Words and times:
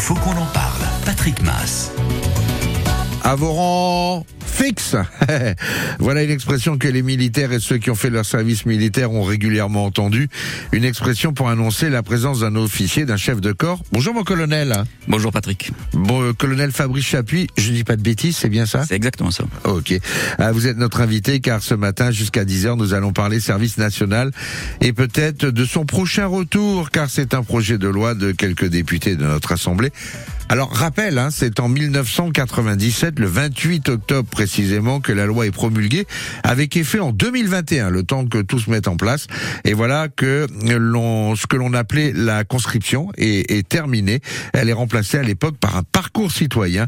Faut 0.00 0.14
qu'on 0.14 0.30
en 0.30 0.46
parle. 0.54 0.82
Patrick 1.04 1.42
Mass. 1.42 1.90
À 3.24 3.34
vos 3.34 3.52
rangs 3.52 4.26
fixes. 4.58 4.96
voilà 6.00 6.24
une 6.24 6.30
expression 6.30 6.78
que 6.78 6.88
les 6.88 7.02
militaires 7.02 7.52
et 7.52 7.60
ceux 7.60 7.78
qui 7.78 7.90
ont 7.90 7.94
fait 7.94 8.10
leur 8.10 8.24
service 8.24 8.66
militaire 8.66 9.12
ont 9.12 9.22
régulièrement 9.22 9.84
entendue. 9.84 10.28
Une 10.72 10.84
expression 10.84 11.32
pour 11.32 11.48
annoncer 11.48 11.90
la 11.90 12.02
présence 12.02 12.40
d'un 12.40 12.56
officier, 12.56 13.04
d'un 13.04 13.16
chef 13.16 13.40
de 13.40 13.52
corps. 13.52 13.80
Bonjour 13.92 14.14
mon 14.14 14.24
colonel. 14.24 14.82
Bonjour 15.06 15.30
Patrick. 15.30 15.70
Bon, 15.92 16.22
euh, 16.22 16.32
colonel 16.32 16.72
Fabrice 16.72 17.04
Chapuis, 17.04 17.46
je 17.56 17.70
dis 17.70 17.84
pas 17.84 17.94
de 17.94 18.02
bêtises, 18.02 18.36
c'est 18.36 18.48
bien 18.48 18.66
ça? 18.66 18.84
C'est 18.84 18.96
exactement 18.96 19.30
ça. 19.30 19.44
Ok. 19.62 19.94
Ah, 20.38 20.50
vous 20.50 20.66
êtes 20.66 20.76
notre 20.76 21.02
invité 21.02 21.38
car 21.38 21.62
ce 21.62 21.74
matin 21.74 22.10
jusqu'à 22.10 22.44
10h 22.44 22.76
nous 22.76 22.94
allons 22.94 23.12
parler 23.12 23.38
service 23.38 23.78
national 23.78 24.32
et 24.80 24.92
peut-être 24.92 25.46
de 25.46 25.64
son 25.64 25.86
prochain 25.86 26.26
retour 26.26 26.90
car 26.90 27.08
c'est 27.10 27.32
un 27.32 27.44
projet 27.44 27.78
de 27.78 27.86
loi 27.86 28.14
de 28.14 28.32
quelques 28.32 28.66
députés 28.66 29.14
de 29.14 29.24
notre 29.24 29.52
assemblée. 29.52 29.92
Alors 30.50 30.72
rappel, 30.72 31.18
hein, 31.18 31.28
c'est 31.30 31.60
en 31.60 31.68
1997, 31.68 33.18
le 33.18 33.26
28 33.26 33.90
octobre 33.90 34.28
précisément, 34.30 34.98
que 34.98 35.12
la 35.12 35.26
loi 35.26 35.46
est 35.46 35.50
promulguée, 35.50 36.06
avec 36.42 36.74
effet 36.74 37.00
en 37.00 37.12
2021, 37.12 37.90
le 37.90 38.02
temps 38.02 38.24
que 38.24 38.38
tout 38.38 38.58
se 38.58 38.70
mette 38.70 38.88
en 38.88 38.96
place. 38.96 39.26
Et 39.64 39.74
voilà 39.74 40.08
que 40.08 40.46
ce 40.48 41.46
que 41.46 41.56
l'on 41.56 41.74
appelait 41.74 42.12
la 42.14 42.44
conscription 42.44 43.10
est, 43.18 43.50
est 43.50 43.68
terminée. 43.68 44.20
Elle 44.54 44.70
est 44.70 44.74
remplacée 44.74 45.18
à 45.18 45.22
l'époque 45.22 45.58
par 45.58 45.76
un 45.76 45.82
parcours 45.82 46.32
citoyen. 46.32 46.86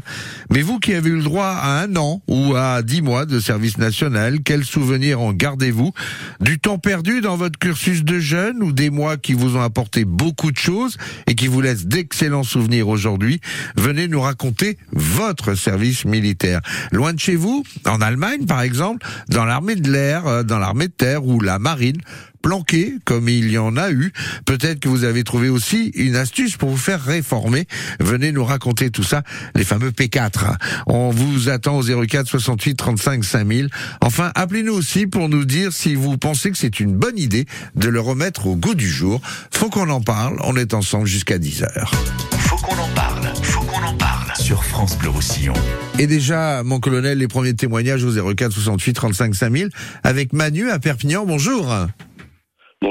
Mais 0.49 0.63
vous 0.63 0.79
qui 0.79 0.95
avez 0.95 1.11
eu 1.11 1.17
le 1.17 1.23
droit 1.23 1.45
à 1.45 1.83
un 1.83 1.95
an 1.97 2.23
ou 2.27 2.55
à 2.55 2.81
dix 2.81 3.03
mois 3.03 3.27
de 3.27 3.39
service 3.39 3.77
national, 3.77 4.39
quel 4.43 4.65
souvenir 4.65 5.21
en 5.21 5.33
gardez-vous 5.33 5.91
Du 6.39 6.57
temps 6.57 6.79
perdu 6.79 7.21
dans 7.21 7.37
votre 7.37 7.59
cursus 7.59 8.03
de 8.03 8.17
jeune 8.17 8.63
ou 8.63 8.71
des 8.71 8.89
mois 8.89 9.17
qui 9.17 9.33
vous 9.33 9.55
ont 9.55 9.61
apporté 9.61 10.03
beaucoup 10.03 10.51
de 10.51 10.57
choses 10.57 10.97
et 11.27 11.35
qui 11.35 11.45
vous 11.45 11.61
laissent 11.61 11.85
d'excellents 11.85 12.43
souvenirs 12.43 12.87
aujourd'hui? 12.87 13.39
Venez 13.75 14.07
nous 14.07 14.21
raconter 14.21 14.77
votre 14.91 15.55
service 15.55 16.05
militaire. 16.05 16.61
Loin 16.91 17.13
de 17.13 17.19
chez 17.19 17.35
vous, 17.35 17.63
en 17.85 18.01
Allemagne 18.01 18.45
par 18.45 18.61
exemple, 18.61 19.05
dans 19.29 19.45
l'armée 19.45 19.75
de 19.75 19.91
l'air, 19.91 20.27
euh, 20.27 20.43
dans 20.43 20.59
l'armée 20.59 20.87
de 20.87 20.93
terre 20.93 21.25
ou 21.25 21.39
la 21.39 21.59
marine, 21.59 22.01
planqué 22.41 22.95
comme 23.05 23.29
il 23.29 23.51
y 23.51 23.57
en 23.57 23.77
a 23.77 23.91
eu. 23.91 24.11
Peut-être 24.45 24.79
que 24.79 24.89
vous 24.89 25.03
avez 25.03 25.23
trouvé 25.23 25.49
aussi 25.49 25.91
une 25.95 26.15
astuce 26.15 26.57
pour 26.57 26.69
vous 26.69 26.77
faire 26.77 27.01
réformer. 27.03 27.67
Venez 27.99 28.31
nous 28.31 28.43
raconter 28.45 28.89
tout 28.89 29.03
ça, 29.03 29.23
les 29.55 29.63
fameux 29.63 29.91
P4. 29.91 30.55
On 30.87 31.09
vous 31.09 31.49
attend 31.49 31.77
au 31.77 31.83
04 31.83 32.27
68 32.27 32.75
35 32.75 33.23
5000. 33.23 33.69
Enfin, 34.01 34.31
appelez-nous 34.35 34.73
aussi 34.73 35.07
pour 35.07 35.29
nous 35.29 35.45
dire 35.45 35.71
si 35.71 35.95
vous 35.95 36.17
pensez 36.17 36.51
que 36.51 36.57
c'est 36.57 36.79
une 36.79 36.95
bonne 36.95 37.17
idée 37.17 37.45
de 37.75 37.89
le 37.89 37.99
remettre 37.99 38.47
au 38.47 38.55
goût 38.55 38.75
du 38.75 38.89
jour. 38.89 39.21
Faut 39.51 39.69
qu'on 39.69 39.89
en 39.89 40.01
parle. 40.01 40.37
On 40.43 40.55
est 40.55 40.73
ensemble 40.73 41.07
jusqu'à 41.07 41.37
10 41.37 41.63
heures. 41.63 41.91
Faut 42.31 42.57
qu'on 42.57 42.77
en 42.77 42.89
parle. 42.89 43.31
Faut 43.43 43.61
qu'on 43.61 43.83
en 43.83 43.95
parle. 43.95 44.31
Sur 44.35 44.63
France 44.63 44.97
Bleu 44.97 45.09
Roussillon. 45.09 45.53
Et 45.99 46.07
déjà, 46.07 46.63
mon 46.63 46.79
colonel, 46.79 47.17
les 47.17 47.27
premiers 47.27 47.53
témoignages 47.53 48.03
au 48.03 48.33
04 48.33 48.51
68 48.51 48.93
35 48.93 49.35
5000 49.35 49.69
avec 50.03 50.33
Manu 50.33 50.69
à 50.69 50.79
Perpignan. 50.79 51.25
Bonjour. 51.25 51.73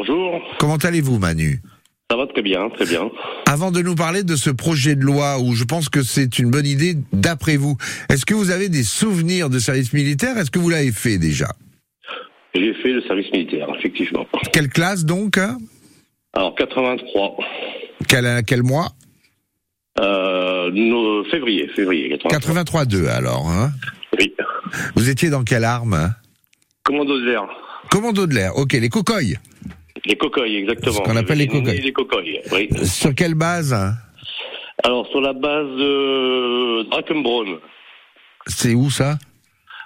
Bonjour, 0.01 0.41
Comment 0.59 0.77
allez-vous, 0.77 1.19
Manu? 1.19 1.61
Ça 2.11 2.17
va 2.17 2.27
très 2.27 2.43
bien, 2.43 2.69
très 2.71 2.87
bien. 2.87 3.11
Avant 3.47 3.71
de 3.71 3.81
nous 3.83 3.95
parler 3.95 4.23
de 4.23 4.37
ce 4.37 4.51
projet 4.51 4.95
de 4.95 5.03
loi 5.03 5.39
où 5.41 5.55
je 5.55 5.65
pense 5.65 5.89
que 5.89 6.03
c'est 6.03 6.39
une 6.39 6.51
bonne 6.51 6.67
idée 6.67 6.95
d'après 7.13 7.57
vous, 7.57 7.77
est-ce 8.09 8.25
que 8.27 8.35
vous 8.35 8.51
avez 8.51 8.69
des 8.69 8.83
souvenirs 8.85 9.49
de 9.51 9.59
service 9.59 9.93
militaire? 9.93 10.37
Est-ce 10.39 10.51
que 10.51 10.59
vous 10.59 10.71
l'avez 10.71 10.93
fait 10.93 11.19
déjà? 11.19 11.49
J'ai 12.55 12.75
fait 12.75 12.93
le 12.93 13.03
service 13.03 13.31
militaire, 13.33 13.69
effectivement. 13.79 14.27
Quelle 14.53 14.69
classe 14.69 15.05
donc 15.05 15.39
hein? 15.39 15.59
Alors, 16.33 16.55
83, 16.57 17.37
quel, 18.09 18.43
quel 18.47 18.63
mois? 18.63 18.91
Euh, 20.01 20.71
no- 20.73 21.25
février, 21.31 21.69
février 21.75 22.09
83. 22.11 22.85
83-2 22.85 23.09
alors. 23.09 23.49
Hein? 23.51 23.73
Oui. 24.19 24.33
vous 24.95 25.09
étiez 25.11 25.31
dans 25.31 25.43
quelle 25.45 25.65
arme 25.65 25.95
hein? 25.95 26.11
Commando 26.85 27.19
de 27.21 27.25
l'air. 27.27 27.43
Commando 27.91 28.27
de 28.27 28.35
l'air. 28.35 28.57
Ok, 28.57 28.73
les 28.73 28.89
cocoyes. 28.89 29.39
Les 30.05 30.17
cocoyes, 30.17 30.57
exactement. 30.57 30.93
Ce 30.93 31.01
qu'on 31.01 31.17
appelle 31.17 31.39
les 31.39 31.47
cocoyes. 31.47 31.81
Les 31.81 31.93
cocoyes, 31.93 32.41
oui. 32.53 32.69
Sur 32.85 33.15
quelle 33.15 33.35
base 33.35 33.73
hein 33.73 33.95
Alors, 34.85 35.07
sur 35.09 35.21
la 35.21 35.33
base 35.33 35.67
de 35.67 36.91
Drakenbronn, 36.91 37.59
C'est 38.47 38.75
où 38.75 38.91
ça 38.91 39.19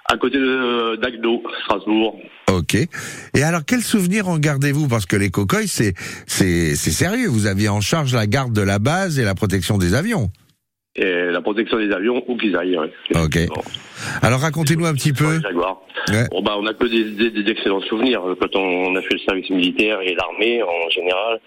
à 0.07 0.17
côté 0.17 0.37
de 0.37 0.97
d'Agdo, 0.97 1.41
Strasbourg. 1.63 2.19
Ok. 2.51 2.75
Et 2.75 3.43
alors, 3.43 3.61
quel 3.65 3.81
souvenir 3.81 4.27
en 4.27 4.37
gardez-vous 4.37 4.87
Parce 4.87 5.07
que 5.07 5.15
les 5.15 5.31
cocoyes, 5.31 5.67
c'est 5.67 5.95
c'est 6.27 6.75
c'est 6.75 6.91
sérieux. 6.91 7.27
Vous 7.27 7.47
aviez 7.47 7.69
en 7.69 7.81
charge 7.81 8.13
la 8.13 8.27
garde 8.27 8.53
de 8.53 8.61
la 8.61 8.77
base 8.77 9.17
et 9.17 9.23
la 9.23 9.33
protection 9.33 9.77
des 9.79 9.95
avions. 9.95 10.29
Et 10.97 11.25
la 11.31 11.41
protection 11.41 11.77
des 11.77 11.91
avions, 11.91 12.23
où 12.27 12.37
qu'ils 12.37 12.55
aillent. 12.55 12.77
oui. 12.79 12.87
Ok. 13.21 13.47
Bon. 13.47 13.61
Alors, 14.21 14.39
racontez-nous 14.39 14.85
un 14.85 14.93
petit 14.93 15.11
peu. 15.11 15.39
Ouais. 16.09 16.27
Bon, 16.31 16.41
bah, 16.41 16.55
on 16.57 16.65
a 16.65 16.73
que 16.73 16.85
des, 16.85 17.03
des- 17.11 17.43
des 17.43 17.51
excellents 17.51 17.81
souvenirs. 17.81 18.21
Quand 18.39 18.55
on 18.55 18.95
a 18.95 19.01
fait 19.01 19.15
le 19.15 19.19
service 19.19 19.49
militaire 19.49 19.99
et 20.01 20.15
l'armée, 20.15 20.61
en 20.63 20.89
général, 20.89 21.39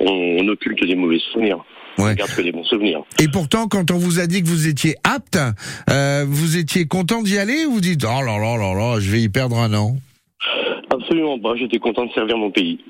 on, 0.00 0.38
on 0.40 0.48
occulte 0.48 0.82
des 0.86 0.94
mauvais 0.94 1.18
souvenirs. 1.32 1.58
On 1.98 2.04
Ouais. 2.06 2.14
garde 2.16 2.30
que 2.34 2.42
des 2.42 2.50
bons 2.50 2.64
souvenirs. 2.64 3.02
Et 3.20 3.28
pourtant, 3.28 3.68
quand 3.68 3.90
on 3.92 3.98
vous 3.98 4.18
a 4.20 4.26
dit 4.26 4.42
que 4.42 4.48
vous 4.48 4.66
étiez 4.66 4.96
apte, 5.04 5.38
euh, 5.90 6.24
vous 6.26 6.56
étiez 6.56 6.86
content 6.86 7.22
d'y 7.22 7.38
aller 7.38 7.66
ou 7.66 7.74
vous 7.74 7.80
dites 7.80 8.04
oh 8.04 8.22
là 8.24 8.36
là 8.38 8.56
là 8.56 8.74
là, 8.74 8.98
je 9.00 9.10
vais 9.12 9.20
y 9.20 9.28
perdre 9.28 9.58
un 9.58 9.72
an? 9.74 9.96
Absolument 10.90 11.38
pas. 11.38 11.54
J'étais 11.56 11.78
content 11.78 12.06
de 12.06 12.12
servir 12.12 12.36
mon 12.36 12.50
pays. 12.50 12.80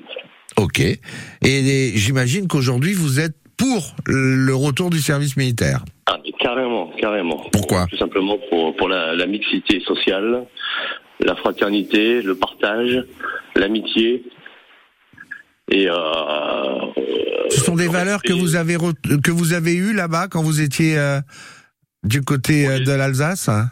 Ok. 0.57 0.79
Et, 0.79 0.97
et 1.43 1.91
j'imagine 1.97 2.47
qu'aujourd'hui 2.47 2.93
vous 2.93 3.19
êtes 3.19 3.35
pour 3.57 3.95
le 4.07 4.53
retour 4.53 4.89
du 4.89 4.99
service 4.99 5.37
militaire. 5.37 5.79
Ah, 6.07 6.17
carrément, 6.39 6.91
carrément. 6.99 7.43
Pourquoi 7.51 7.87
Tout 7.89 7.97
simplement 7.97 8.37
pour, 8.49 8.75
pour 8.75 8.87
la, 8.89 9.15
la 9.15 9.25
mixité 9.25 9.79
sociale, 9.81 10.45
la 11.19 11.35
fraternité, 11.35 12.21
le 12.21 12.35
partage, 12.35 13.03
l'amitié. 13.55 14.23
Et 15.71 15.89
euh, 15.89 15.95
Ce 17.49 17.61
sont 17.61 17.75
des 17.75 17.85
le 17.85 17.91
valeurs 17.91 18.21
que 18.21 18.33
vous 18.33 18.55
avez 18.55 18.77
que 19.23 19.31
vous 19.31 19.53
avez 19.53 19.73
eues 19.75 19.93
là-bas 19.93 20.27
quand 20.29 20.43
vous 20.43 20.61
étiez 20.61 20.97
euh, 20.97 21.19
du 22.03 22.21
côté 22.21 22.67
euh, 22.67 22.77
Oui. 22.77 22.83
de 22.85 22.91
l'Alsace. 22.91 23.49
hein? 23.49 23.69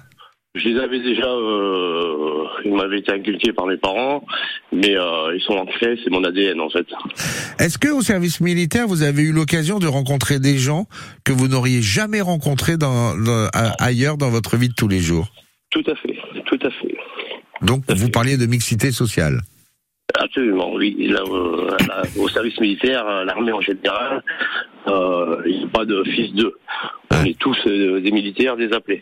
Je 0.56 0.70
les 0.70 0.80
avais 0.80 1.00
déjà, 1.00 1.28
euh, 1.28 2.13
ils 2.66 2.74
m'avaient 2.74 3.00
été 3.00 3.12
inculqués 3.12 3.54
par 3.54 3.66
mes 3.68 3.78
parents, 3.78 4.24
mais 4.72 4.96
euh, 4.98 5.36
ils 5.36 5.42
sont 5.42 5.54
ancrés, 5.54 5.98
c'est 6.04 6.10
mon 6.10 6.24
ADN 6.24 6.60
en 6.62 6.70
fait. 6.70 6.86
Est-ce 7.60 7.78
que 7.78 7.90
au 7.90 8.02
service 8.02 8.40
militaire 8.42 8.88
vous 8.88 9.04
avez 9.04 9.22
eu 9.24 9.32
l'occasion 9.32 9.80
de 9.80 9.88
rencontrer 9.88 10.40
des 10.40 10.58
gens 10.58 10.88
que 11.24 11.32
vous 11.34 11.48
n'auriez 11.48 11.82
jamais 11.82 12.22
rencontrés 12.22 12.78
dans, 12.78 13.16
dans- 13.18 13.48
a- 13.54 13.74
ailleurs 13.84 14.18
dans 14.18 14.30
votre 14.30 14.58
vie 14.58 14.70
de 14.70 14.74
tous 14.76 14.88
les 14.88 15.00
jours? 15.00 15.28
Tout 15.70 15.84
à 15.88 15.96
fait, 15.96 16.16
tout 16.46 16.60
à 16.66 16.70
fait. 16.70 16.96
Donc 17.62 17.84
vous 17.90 18.10
parliez 18.10 18.38
de 18.38 18.46
mixité 18.46 18.92
sociale. 18.92 19.42
Absolument, 20.20 20.74
oui. 20.76 20.96
Là, 21.10 21.22
euh, 21.28 21.76
là, 21.88 22.04
au 22.20 22.28
service 22.30 22.60
militaire, 22.60 23.04
euh, 23.08 23.24
l'armée 23.26 23.52
en 23.52 23.62
général, 23.62 24.22
euh, 24.88 25.42
il 25.48 25.58
n'y 25.60 25.64
a 25.64 25.68
pas 25.68 25.86
de 25.86 26.04
fils 26.04 26.34
d'eux. 26.34 26.54
On 27.12 27.16
Ouais. 27.24 27.30
est 27.32 27.40
tous 27.40 27.58
des 27.66 28.12
militaires, 28.12 28.56
des 28.58 28.72
appelés. 28.74 29.02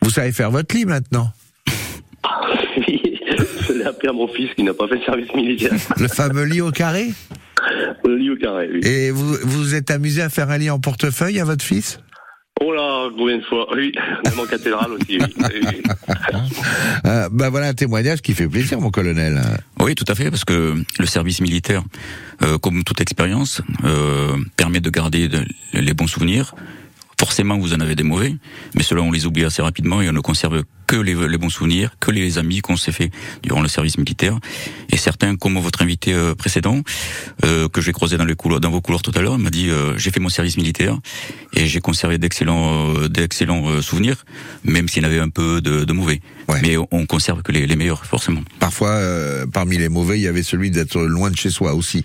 Vous 0.00 0.10
savez 0.10 0.32
faire 0.32 0.50
votre 0.50 0.74
lit 0.74 0.84
maintenant? 0.86 1.28
Je 3.66 3.72
l'ai 3.72 3.84
appelé 3.84 4.08
à 4.08 4.12
mon 4.12 4.28
fils 4.28 4.50
qui 4.54 4.62
n'a 4.62 4.74
pas 4.74 4.88
fait 4.88 4.98
de 4.98 5.04
service 5.04 5.32
militaire. 5.34 5.72
Le 5.98 6.08
fameux 6.08 6.44
lit 6.44 6.60
au 6.60 6.70
carré 6.70 7.12
Le 8.04 8.16
lit 8.16 8.30
au 8.30 8.36
carré, 8.36 8.68
oui. 8.72 8.80
Et 8.86 9.10
vous 9.10 9.34
vous 9.42 9.74
êtes 9.74 9.90
amusé 9.90 10.22
à 10.22 10.28
faire 10.28 10.50
un 10.50 10.58
lit 10.58 10.70
en 10.70 10.78
portefeuille 10.80 11.40
à 11.40 11.44
votre 11.44 11.64
fils? 11.64 11.98
Oh 12.60 12.72
là, 12.72 13.08
combien 13.16 13.38
de 13.38 13.42
fois? 13.42 13.66
Oui, 13.74 13.92
même 14.24 14.38
en 14.38 14.46
cathédrale 14.46 14.92
aussi, 14.92 15.18
oui. 15.18 15.34
Euh, 17.06 17.28
Bah 17.30 17.50
voilà 17.50 17.68
un 17.68 17.74
témoignage 17.74 18.22
qui 18.22 18.32
fait 18.32 18.46
plaisir, 18.48 18.80
mon 18.80 18.90
colonel. 18.90 19.40
Oui, 19.80 19.94
tout 19.94 20.04
à 20.08 20.14
fait, 20.14 20.30
parce 20.30 20.44
que 20.44 20.74
le 20.98 21.06
service 21.06 21.40
militaire, 21.40 21.82
euh, 22.42 22.58
comme 22.58 22.82
toute 22.84 23.00
expérience, 23.00 23.60
euh, 23.84 24.36
permet 24.56 24.80
de 24.80 24.88
garder 24.90 25.28
de- 25.28 25.44
les 25.72 25.94
bons 25.94 26.06
souvenirs. 26.06 26.54
Forcément, 27.18 27.58
vous 27.58 27.74
en 27.74 27.80
avez 27.80 27.94
des 27.94 28.02
mauvais, 28.02 28.34
mais 28.74 28.82
cela 28.82 29.02
on 29.02 29.10
les 29.12 29.26
oublie 29.26 29.44
assez 29.44 29.62
rapidement 29.62 30.00
et 30.02 30.08
on 30.08 30.12
ne 30.12 30.20
conserve 30.20 30.62
que 30.86 30.96
les, 30.96 31.14
les 31.28 31.38
bons 31.38 31.48
souvenirs, 31.50 31.90
que 32.00 32.10
les 32.10 32.38
amis 32.38 32.60
qu'on 32.60 32.76
s'est 32.76 32.92
fait 32.92 33.10
durant 33.42 33.62
le 33.62 33.68
service 33.68 33.98
militaire. 33.98 34.38
Et 34.90 34.96
certains, 34.96 35.36
comme 35.36 35.58
votre 35.58 35.82
invité 35.82 36.12
euh, 36.12 36.34
précédent, 36.34 36.80
euh, 37.44 37.68
que 37.68 37.80
j'ai 37.80 37.92
croisé 37.92 38.16
dans 38.16 38.24
les 38.24 38.34
couloirs, 38.34 38.60
dans 38.60 38.70
vos 38.70 38.80
couloirs 38.80 39.02
tout 39.02 39.12
à 39.14 39.20
l'heure, 39.20 39.38
m'a 39.38 39.50
dit 39.50 39.70
euh, 39.70 39.96
j'ai 39.98 40.10
fait 40.10 40.20
mon 40.20 40.28
service 40.28 40.56
militaire 40.56 40.96
et 41.52 41.66
j'ai 41.66 41.80
conservé 41.80 42.18
d'excellents, 42.18 42.94
euh, 42.96 43.08
d'excellents 43.08 43.68
euh, 43.68 43.82
souvenirs, 43.82 44.24
même 44.64 44.88
s'il 44.88 45.02
y 45.02 45.06
en 45.06 45.08
avait 45.08 45.18
un 45.20 45.28
peu 45.28 45.60
de, 45.60 45.84
de 45.84 45.92
mauvais. 45.92 46.20
Ouais. 46.48 46.60
Mais 46.62 46.76
on 46.90 47.06
conserve 47.06 47.42
que 47.42 47.52
les, 47.52 47.66
les 47.66 47.76
meilleurs, 47.76 48.04
forcément. 48.04 48.42
Parfois, 48.60 48.90
euh, 48.90 49.46
parmi 49.46 49.78
les 49.78 49.88
mauvais, 49.88 50.18
il 50.18 50.22
y 50.22 50.28
avait 50.28 50.42
celui 50.42 50.70
d'être 50.70 51.00
loin 51.00 51.30
de 51.30 51.36
chez 51.36 51.50
soi 51.50 51.74
aussi. 51.74 52.04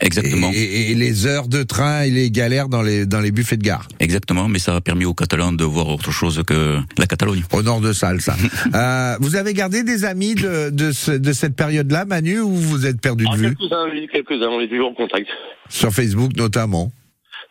Exactement. 0.00 0.50
Et, 0.52 0.56
et- 0.58 0.90
et 0.90 0.94
les 0.94 1.26
heures 1.26 1.48
de 1.48 1.62
train 1.62 2.02
et 2.02 2.10
les 2.10 2.30
galères 2.30 2.68
dans 2.68 2.82
les 2.82 3.04
dans 3.06 3.20
les 3.20 3.30
buffets 3.32 3.56
de 3.56 3.62
gare. 3.62 3.88
Exactement, 4.00 4.48
mais 4.48 4.58
ça 4.58 4.74
a 4.76 4.80
permis 4.80 5.04
aux 5.04 5.14
Catalans 5.14 5.52
de 5.52 5.64
voir 5.64 5.88
autre 5.88 6.12
chose 6.12 6.42
que 6.46 6.78
la 6.96 7.06
Catalogne. 7.06 7.42
Au 7.52 7.62
nord 7.62 7.80
de 7.80 7.92
Ça. 8.20 8.34
euh, 8.74 9.16
vous 9.20 9.36
avez 9.36 9.54
gardé 9.54 9.82
des 9.82 10.04
amis 10.04 10.34
de 10.34 10.70
de, 10.70 10.92
ce- 10.92 11.12
de 11.12 11.32
cette 11.32 11.56
période-là, 11.56 12.04
Manu, 12.04 12.40
ou 12.40 12.50
vous 12.54 12.86
êtes 12.86 13.00
perdu 13.00 13.24
de 13.24 13.30
Ah, 13.32 13.36
vue 13.36 13.54
quelques-uns, 13.56 13.88
oui, 13.92 14.08
quelques-uns, 14.12 14.48
on 14.48 14.60
est 14.60 14.68
toujours 14.68 14.90
en 14.90 14.94
contact. 14.94 15.28
sur 15.68 15.90
Facebook 15.92 16.32
notamment. 16.36 16.90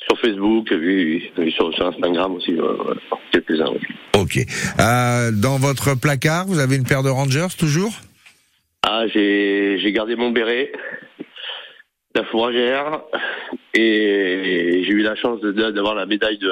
Sur 0.08 0.19
Facebook, 0.19 0.68
oui, 0.72 1.30
oui, 1.38 1.52
sur, 1.52 1.74
sur 1.74 1.88
Instagram 1.88 2.34
aussi, 2.36 2.52
euh, 2.54 2.94
quelques-uns. 3.31 3.72
oui. 3.72 3.80
Ok. 4.22 4.40
Euh, 4.80 5.31
dans 5.31 5.58
votre 5.58 5.96
placard, 5.96 6.46
vous 6.48 6.60
avez 6.60 6.75
une 6.78 6.86
paire 6.86 7.04
de 7.04 7.10
Rangers 7.10 7.48
toujours 7.58 7.94
Ah, 8.84 9.04
j'ai 9.14 9.78
j'ai 9.81 9.92
gardé 9.92 10.16
mon 10.16 10.31
béret, 10.31 10.72
la 12.16 12.24
fourragère, 12.25 13.02
et 13.74 14.81
j'ai 14.86 14.92
eu 14.92 15.02
la 15.04 15.16
chance 15.16 15.40
d'avoir 15.42 15.94
la 15.96 16.06
médaille 16.06 16.38
de, 16.40 16.52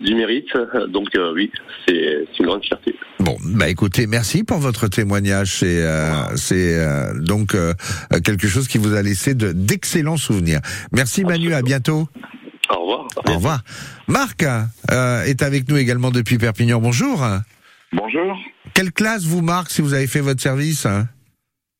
du 0.00 0.14
mérite. 0.14 0.48
Donc 0.88 1.08
euh, 1.16 1.32
oui, 1.34 1.50
c'est 1.86 2.26
c'est 2.32 2.40
une 2.40 2.46
grande 2.46 2.64
fierté. 2.64 2.94
Bon, 3.18 3.36
bah 3.44 3.68
écoutez, 3.68 4.06
merci 4.06 4.44
pour 4.44 4.58
votre 4.58 4.88
témoignage. 4.88 5.58
C'est 5.58 5.82
euh, 5.84 6.36
c'est 6.36 6.78
euh, 6.78 7.12
donc 7.20 7.54
euh, 7.54 7.74
quelque 8.24 8.48
chose 8.48 8.66
qui 8.68 8.78
vous 8.78 8.94
a 8.94 9.02
laissé 9.02 9.34
de 9.34 9.52
d'excellents 9.52 10.16
souvenirs. 10.16 10.60
Merci 10.92 11.24
Manu, 11.24 11.52
à 11.52 11.62
bientôt. 11.62 12.08
Au 12.70 12.80
revoir. 12.80 13.06
Au 13.26 13.32
revoir. 13.34 13.60
Marc 14.06 14.42
euh, 14.42 15.24
est 15.24 15.42
avec 15.42 15.68
nous 15.68 15.76
également 15.76 16.10
depuis 16.10 16.38
Perpignan. 16.38 16.80
Bonjour. 16.80 17.26
Bonjour. 17.92 18.38
Quelle 18.74 18.92
classe 18.92 19.24
vous 19.24 19.42
Marc 19.42 19.70
si 19.70 19.82
vous 19.82 19.94
avez 19.94 20.06
fait 20.06 20.20
votre 20.20 20.40
service 20.40 20.86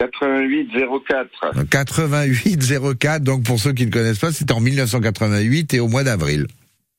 8804. 0.01 1.69
8804. 1.71 3.23
Donc 3.23 3.45
pour 3.45 3.59
ceux 3.59 3.73
qui 3.73 3.87
ne 3.87 3.91
connaissent 3.91 4.19
pas, 4.19 4.33
c'était 4.33 4.53
en 4.53 4.61
1988 4.61 5.75
et 5.75 5.81
au 5.81 5.89
mois 5.89 6.05
d'avril. 6.05 6.47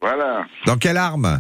Voilà. 0.02 0.46
Dans 0.66 0.78
quelle 0.78 0.98
arme 0.98 1.40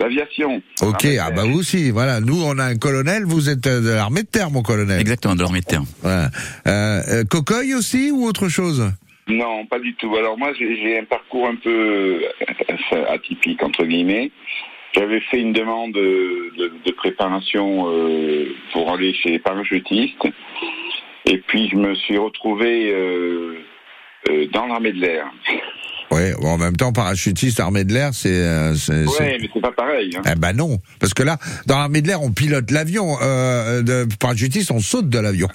L'aviation. 0.00 0.62
Ok, 0.82 1.06
ah 1.20 1.30
bah 1.32 1.42
vous 1.44 1.58
aussi, 1.58 1.90
voilà. 1.90 2.20
Nous, 2.20 2.40
on 2.40 2.56
a 2.60 2.64
un 2.66 2.76
colonel, 2.76 3.24
vous 3.24 3.48
êtes 3.50 3.66
euh, 3.66 3.80
de 3.80 3.90
l'armée 3.90 4.22
de 4.22 4.28
terre, 4.28 4.48
mon 4.50 4.62
colonel. 4.62 5.00
Exactement, 5.00 5.34
de 5.34 5.40
l'armée 5.42 5.58
de 5.60 5.64
terre. 5.64 5.82
Voilà. 6.02 6.28
Euh, 6.68 7.00
euh, 7.08 7.24
cocoille 7.24 7.74
aussi 7.74 8.12
ou 8.12 8.24
autre 8.24 8.48
chose 8.48 8.92
Non, 9.26 9.66
pas 9.66 9.80
du 9.80 9.94
tout. 9.96 10.14
Alors 10.16 10.38
moi, 10.38 10.52
j'ai 10.56 11.00
un 11.00 11.04
parcours 11.04 11.48
un 11.48 11.56
peu 11.56 12.22
euh, 12.92 13.04
atypique, 13.08 13.60
entre 13.64 13.84
guillemets. 13.84 14.30
J'avais 14.94 15.20
fait 15.22 15.40
une 15.40 15.52
demande 15.52 15.92
de, 15.92 16.52
de- 16.56 16.72
de 16.86 16.92
préparation 16.92 17.88
euh, 17.90 18.54
pour 18.72 18.92
aller 18.92 19.12
chez 19.14 19.30
les 19.30 19.38
parachutistes. 19.40 20.28
Et 21.26 21.38
puis, 21.38 21.68
je 21.70 21.76
me 21.76 21.94
suis 21.96 22.16
retrouvé 22.18 22.92
euh, 22.92 23.56
euh, 24.30 24.46
dans 24.52 24.66
l'armée 24.66 24.92
de 24.92 25.00
l'air. 25.00 25.26
Ouais, 26.10 26.32
bon, 26.40 26.48
en 26.48 26.58
même 26.58 26.76
temps, 26.76 26.92
parachutiste, 26.92 27.60
armée 27.60 27.84
de 27.84 27.92
l'air, 27.92 28.10
c'est... 28.14 28.32
euh, 28.32 28.72
Ouais, 28.90 29.36
mais 29.40 29.48
c'est 29.52 29.60
pas 29.60 29.72
pareil. 29.72 30.10
hein. 30.16 30.22
Eh 30.30 30.38
ben 30.38 30.54
non, 30.54 30.78
parce 31.00 31.12
que 31.12 31.22
là, 31.22 31.36
dans 31.66 31.76
l'armée 31.78 32.00
de 32.00 32.06
l'air, 32.08 32.22
on 32.22 32.32
pilote 32.32 32.70
l'avion. 32.70 33.16
Euh, 33.22 33.82
de 33.82 34.06
parachutiste, 34.18 34.70
on 34.70 34.80
saute 34.80 35.08
de 35.10 35.18
l'avion. 35.18 35.48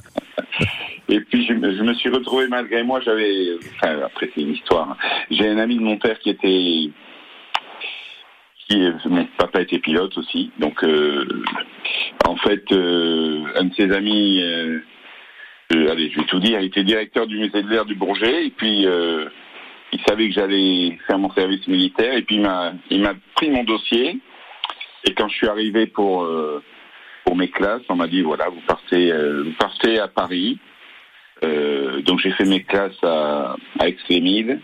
Et 1.09 1.19
puis 1.21 1.45
je, 1.47 1.53
me- 1.53 1.75
je 1.75 1.81
me 1.83 1.93
suis 1.95 2.09
retrouvé 2.09 2.47
malgré 2.47 2.83
moi, 2.83 3.01
j'avais, 3.03 3.49
enfin 3.75 3.99
après 4.05 4.29
c'est 4.33 4.41
une 4.41 4.53
histoire. 4.53 4.91
hein. 4.91 4.97
J'ai 5.31 5.47
un 5.49 5.57
ami 5.57 5.75
de 5.75 5.81
mon 5.81 5.97
père 5.97 6.17
qui 6.19 6.29
était, 6.29 6.89
qui 8.69 9.09
mon 9.09 9.27
papa 9.37 9.61
était 9.61 9.79
pilote 9.79 10.17
aussi, 10.17 10.51
donc 10.59 10.83
euh, 10.83 11.25
en 12.25 12.35
fait 12.37 12.63
euh, 12.71 13.43
un 13.55 13.65
de 13.65 13.73
ses 13.75 13.91
amis, 13.91 14.41
euh, 14.41 14.79
euh, 15.73 15.91
allez 15.91 16.09
je 16.11 16.19
vais 16.19 16.25
tout 16.27 16.39
dire, 16.39 16.59
il 16.61 16.67
était 16.67 16.83
directeur 16.83 17.27
du 17.27 17.37
musée 17.37 17.61
de 17.61 17.69
l'air 17.69 17.85
du 17.85 17.95
Bourget 17.95 18.45
et 18.47 18.51
puis 18.51 18.85
euh, 18.87 19.25
il 19.93 20.01
savait 20.07 20.27
que 20.27 20.33
j'allais 20.33 20.97
faire 21.05 21.19
mon 21.19 21.31
service 21.33 21.65
militaire 21.67 22.15
et 22.15 22.23
puis 22.23 22.37
il 22.37 22.41
m'a, 22.41 22.73
pris 23.35 23.49
mon 23.49 23.63
dossier 23.63 24.19
et 25.05 25.13
quand 25.13 25.27
je 25.27 25.35
suis 25.35 25.47
arrivé 25.47 25.85
pour 25.85 26.23
euh, 26.23 26.63
pour 27.25 27.35
mes 27.35 27.49
classes, 27.49 27.83
on 27.89 27.95
m'a 27.95 28.07
dit 28.07 28.21
voilà 28.21 28.49
vous 28.49 28.61
partez, 28.67 29.11
euh, 29.11 29.43
vous 29.43 29.53
partez 29.59 29.99
à 29.99 30.07
Paris. 30.07 30.59
Euh, 31.43 32.01
donc 32.01 32.19
j'ai 32.19 32.31
fait 32.31 32.45
mes 32.45 32.63
classes 32.63 33.03
à, 33.03 33.55
à 33.79 33.87
Aix-les-Milles. 33.87 34.59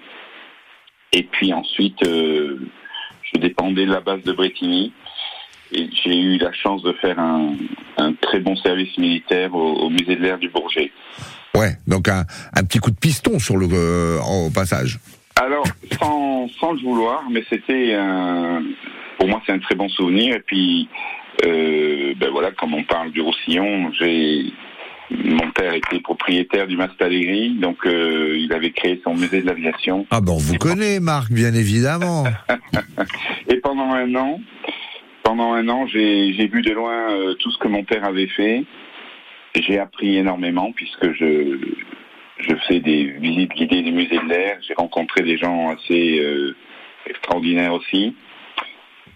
Et 1.11 1.23
puis 1.23 1.53
ensuite, 1.53 2.03
je 2.03 3.39
dépendais 3.39 3.85
de 3.85 3.91
la 3.91 3.99
base 3.99 4.21
de 4.23 4.31
Bretigny. 4.31 4.93
Et 5.71 5.89
j'ai 6.03 6.17
eu 6.17 6.37
la 6.37 6.51
chance 6.51 6.81
de 6.83 6.93
faire 6.93 7.19
un, 7.19 7.53
un 7.97 8.13
très 8.13 8.39
bon 8.39 8.55
service 8.55 8.95
militaire 8.97 9.53
au, 9.53 9.89
musée 9.89 10.15
de 10.15 10.21
l'air 10.21 10.37
du 10.37 10.49
Bourget. 10.49 10.91
Ouais, 11.55 11.73
donc 11.87 12.07
un, 12.07 12.25
un 12.53 12.63
petit 12.63 12.79
coup 12.79 12.91
de 12.91 12.97
piston 12.97 13.39
sur 13.39 13.57
le 13.57 13.67
au 14.19 14.49
passage. 14.51 14.99
Alors, 15.41 15.65
sans, 16.01 16.49
sans 16.59 16.73
le 16.73 16.79
vouloir, 16.79 17.23
mais 17.31 17.43
c'était 17.49 17.93
un... 17.93 18.61
Pour 19.17 19.29
moi, 19.29 19.41
c'est 19.45 19.53
un 19.53 19.59
très 19.59 19.75
bon 19.75 19.87
souvenir. 19.87 20.35
Et 20.35 20.41
puis, 20.41 20.89
euh, 21.45 22.13
ben 22.17 22.29
voilà, 22.29 22.51
comme 22.51 22.73
on 22.73 22.83
parle 22.83 23.11
du 23.11 23.21
Roussillon, 23.21 23.91
j'ai... 23.97 24.51
Mon 25.11 25.49
père 25.51 25.73
était 25.73 26.01
propriétaire 26.01 26.67
du 26.67 26.77
Mas 26.77 26.91
Allegri, 26.99 27.55
donc 27.55 27.77
euh, 27.87 28.37
il 28.37 28.53
avait 28.53 28.69
créé 28.69 29.01
son 29.03 29.15
musée 29.15 29.41
de 29.41 29.47
l'aviation. 29.47 30.05
Ah 30.11 30.21
bon, 30.21 30.33
on 30.33 30.37
vous 30.37 30.57
connaît, 30.59 30.99
Marc, 30.99 31.31
bien 31.31 31.51
évidemment. 31.55 32.25
Et 33.47 33.55
pendant 33.55 33.91
un 33.91 34.13
an, 34.13 34.39
pendant 35.23 35.53
un 35.53 35.67
an, 35.67 35.87
j'ai 35.87 36.47
vu 36.47 36.61
de 36.61 36.71
loin 36.73 37.11
euh, 37.11 37.33
tout 37.39 37.49
ce 37.49 37.57
que 37.57 37.67
mon 37.67 37.83
père 37.83 38.05
avait 38.05 38.27
fait. 38.27 38.65
J'ai 39.55 39.79
appris 39.79 40.17
énormément 40.17 40.71
puisque 40.73 41.11
je 41.13 41.57
je 42.39 42.55
fais 42.67 42.79
des 42.79 43.05
visites 43.19 43.51
guidées 43.51 43.81
du 43.81 43.91
musée 43.91 44.17
de 44.19 44.27
l'air. 44.29 44.57
J'ai 44.67 44.73
rencontré 44.73 45.23
des 45.23 45.37
gens 45.37 45.69
assez 45.69 46.19
euh, 46.19 46.55
extraordinaires 47.05 47.73
aussi. 47.73 48.15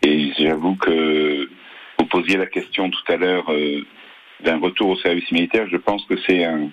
Et 0.05 0.31
j'avoue 0.37 0.75
que 0.75 1.49
vous 1.99 2.05
posiez 2.07 2.37
la 2.37 2.47
question 2.47 2.89
tout 2.89 3.11
à 3.11 3.15
l'heure 3.17 3.49
euh, 3.51 3.81
d'un 4.43 4.57
retour 4.59 4.89
au 4.89 4.95
service 4.97 5.31
militaire. 5.31 5.67
Je 5.71 5.77
pense 5.77 6.03
que 6.05 6.15
c'est 6.27 6.43
un, 6.43 6.69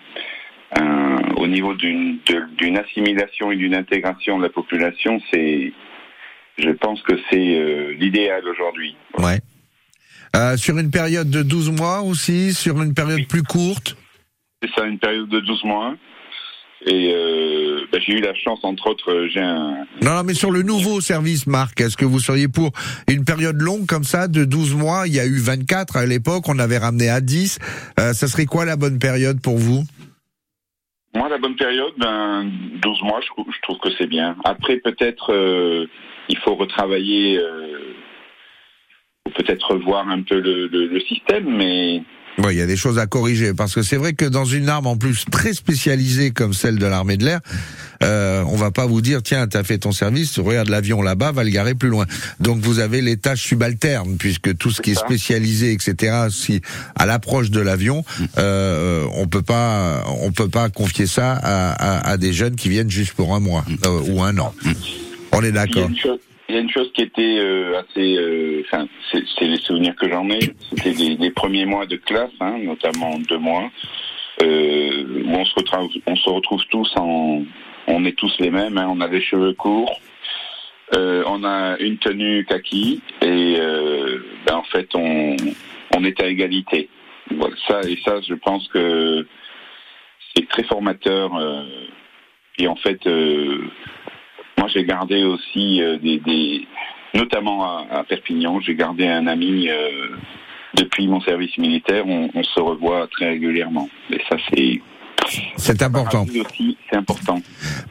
un- 0.77 1.35
au 1.37 1.47
niveau 1.47 1.75
d'une 1.75 2.19
assimilation 2.77 3.53
et 3.53 3.57
d'une 3.57 3.75
intégration 3.75 4.39
de 4.39 4.43
la 4.45 4.49
population, 4.51 5.21
c'est 5.33 5.73
je 6.59 6.71
pense 6.71 7.01
que 7.03 7.15
c'est 7.31 7.59
euh, 7.59 7.95
l'idéal 7.99 8.47
aujourd'hui. 8.47 8.95
Ouais. 9.19 9.39
Sur 10.57 10.79
une 10.79 10.91
période 10.91 11.31
de 11.31 11.43
12 11.43 11.71
mois 11.71 12.03
aussi, 12.03 12.53
sur 12.55 12.81
une 12.83 12.93
période 12.95 13.27
plus 13.29 13.43
courte? 13.43 13.97
C'est 14.63 14.71
ça, 14.77 14.85
une 14.87 14.99
période 14.99 15.29
de 15.29 15.41
12 15.41 15.65
mois. 15.65 15.97
Et 16.87 17.13
euh, 17.15 17.81
ben, 17.93 18.01
j'ai 18.01 18.15
eu 18.15 18.21
la 18.21 18.35
chance, 18.35 18.59
entre 18.63 18.89
autres, 18.89 19.11
euh, 19.13 19.29
j'ai 19.33 19.41
un... 19.41 19.85
Non, 20.03 20.15
non, 20.15 20.23
mais 20.25 20.33
sur 20.35 20.51
le 20.51 20.63
nouveau 20.63 21.01
service, 21.03 21.47
Marc, 21.47 21.79
est-ce 21.81 21.97
que 21.97 22.07
vous 22.07 22.21
seriez 22.21 22.49
pour 22.49 22.71
une 23.09 23.25
période 23.25 23.61
longue 23.61 23.85
comme 23.87 24.05
ça, 24.05 24.29
de 24.29 24.45
12 24.47 24.75
mois? 24.77 25.03
Il 25.07 25.15
y 25.15 25.21
a 25.21 25.27
eu 25.27 25.39
24 25.39 25.97
à 25.99 26.07
l'époque, 26.07 26.45
on 26.49 26.59
avait 26.59 26.79
ramené 26.79 27.11
à 27.11 27.21
10. 27.21 27.59
Euh, 27.99 28.13
ça 28.15 28.29
serait 28.29 28.47
quoi 28.47 28.65
la 28.65 28.77
bonne 28.77 28.99
période 28.99 29.43
pour 29.43 29.59
vous? 29.59 29.83
Moi, 31.15 31.29
la 31.29 31.39
bonne 31.39 31.57
période, 31.57 31.93
ben, 31.99 32.51
12 32.81 33.03
mois, 33.03 33.21
je, 33.21 33.27
trou- 33.27 33.47
je 33.55 33.61
trouve 33.63 33.79
que 33.79 33.91
c'est 33.99 34.07
bien. 34.07 34.37
Après, 34.45 34.77
peut-être, 34.79 35.35
euh, 35.35 35.87
il 36.31 36.39
faut 36.39 36.55
retravailler, 36.55 37.39
faut 39.27 39.35
peut-être 39.43 39.75
revoir 39.75 40.09
un 40.09 40.23
peu 40.23 40.41
le, 40.41 40.67
le- 40.69 40.87
le 40.87 41.01
système, 41.01 41.45
mais 41.57 42.03
Oui, 42.43 42.55
il 42.55 42.59
y 42.59 42.63
a 42.63 42.67
des 42.67 42.77
choses 42.77 42.99
à 42.99 43.07
corriger 43.07 43.53
parce 43.53 43.75
que 43.75 43.83
c'est 43.83 43.97
vrai 43.97 44.15
que 44.15 44.25
dans 44.25 44.47
une 44.47 44.69
arme 44.69 44.87
en 44.87 44.97
plus 44.97 45.27
très 45.31 45.53
spécialisée 45.53 46.31
comme 46.31 46.55
celle 46.55 46.79
de 46.79 46.87
l'armée 46.87 47.19
de 47.19 47.25
l'air, 47.25 47.41
euh, 48.03 48.43
on 48.47 48.57
va 48.57 48.71
pas 48.71 48.87
vous 48.87 49.03
dire 49.03 49.23
tiens 49.23 49.47
t'as 49.47 49.63
fait 49.63 49.79
ton 49.79 49.93
service, 49.93 50.39
regarde 50.39 50.69
l'avion 50.71 51.03
là-bas, 51.03 51.33
va 51.33 51.45
le 51.45 51.51
garer 51.51 51.75
plus 51.75 51.91
loin. 51.91 52.07
Donc 52.39 52.61
vous 52.61 52.79
avez 52.79 53.03
les 53.03 53.19
tâches 53.19 53.43
subalternes 53.43 54.17
puisque 54.19 54.57
tout 54.57 54.71
ce 54.71 54.81
qui 54.81 54.93
est 54.93 54.95
spécialisé 54.95 55.73
etc. 55.73 56.29
Si 56.31 56.63
à 56.97 57.05
l'approche 57.05 57.51
de 57.51 57.61
l'avion, 57.61 58.05
euh, 58.39 59.05
on 59.15 59.27
peut 59.27 59.43
pas 59.43 60.05
on 60.23 60.33
peut 60.33 60.49
pas 60.49 60.71
confier 60.71 61.07
ça 61.07 61.33
à, 61.33 61.73
à, 61.73 62.11
à 62.13 62.17
des 62.17 62.33
jeunes 62.33 62.57
qui 62.57 62.71
viennent 62.71 62.91
juste 62.91 63.13
pour 63.13 63.35
un 63.35 63.41
mois 63.41 63.65
euh, 63.85 64.01
ou 64.09 64.23
un 64.23 64.39
an. 64.39 64.55
On 65.33 65.43
est 65.43 65.53
d'accord. 65.53 65.91
Il 66.51 66.55
y 66.55 66.57
a 66.57 66.61
une 66.61 66.71
chose 66.71 66.91
qui 66.93 67.03
était 67.03 67.39
euh, 67.39 67.79
assez... 67.79 68.17
euh, 68.17 68.63
c'est 69.13 69.45
les 69.45 69.59
souvenirs 69.59 69.95
que 69.95 70.09
j'en 70.11 70.29
ai. 70.31 70.41
C'était 70.75 70.93
les, 70.93 71.31
premiers 71.31 71.65
mois 71.65 71.87
de 71.87 71.95
classe, 71.95 72.33
hein, 72.41 72.59
notamment 72.59 73.19
deux 73.21 73.39
mois, 73.39 73.71
euh, 74.43 75.23
où 75.25 75.31
on 75.31 75.45
se, 75.45 75.55
retrouve, 75.55 75.91
on 76.07 76.17
se 76.17 76.29
retrouve 76.29 76.63
tous 76.71 76.93
en... 76.97 77.45
On 77.87 78.05
est 78.05 78.17
tous 78.19 78.37
les 78.41 78.51
mêmes, 78.51 78.77
hein, 78.79 78.89
on 78.91 79.01
a 79.01 79.07
les 79.07 79.21
cheveux 79.21 79.53
courts, 79.53 80.01
euh, 80.95 81.23
on 81.27 81.45
a 81.45 81.77
une 81.79 81.99
tenue 81.99 82.45
kaki, 82.45 83.01
et 83.23 83.57
euh, 83.59 84.19
ben, 84.47 84.57
en 84.57 84.63
fait, 84.65 84.89
on, 84.95 85.37
on 85.97 86.05
est 86.05 86.21
à 86.21 86.27
égalité. 86.27 86.89
Ça, 87.69 87.81
et 87.89 87.97
ça, 88.05 88.21
je 88.21 88.35
pense 88.35 88.67
que 88.69 89.27
c'est 90.35 90.49
très 90.49 90.65
formateur. 90.65 91.35
euh, 91.37 91.65
et 92.59 92.69
en 92.69 92.77
fait, 92.77 93.07
euh, 93.07 93.71
moi, 94.61 94.69
j'ai 94.69 94.85
gardé 94.85 95.25
aussi 95.25 95.81
euh, 95.81 95.97
des, 95.97 96.67
notamment 97.15 97.65
à, 97.65 97.87
à 97.91 98.05
Perpignan, 98.05 98.61
j'ai 98.61 98.75
gardé 98.75 99.09
un 99.09 99.27
ami 99.27 99.71
euh, 99.71 100.11
depuis 100.75 101.09
mon 101.09 101.23
service 101.23 101.57
militaire. 101.57 102.07
On, 102.07 102.29
on 102.35 102.43
se 102.43 102.61
revoit 102.61 103.07
très 103.07 103.31
régulièrement. 103.31 103.89
Et 104.11 104.21
ça, 104.29 104.37
c'est 104.53 104.83
C'est 105.71 105.83
important. 105.83 106.25
Aussi, 106.25 106.77
c'est 106.91 106.97
important. 106.97 107.41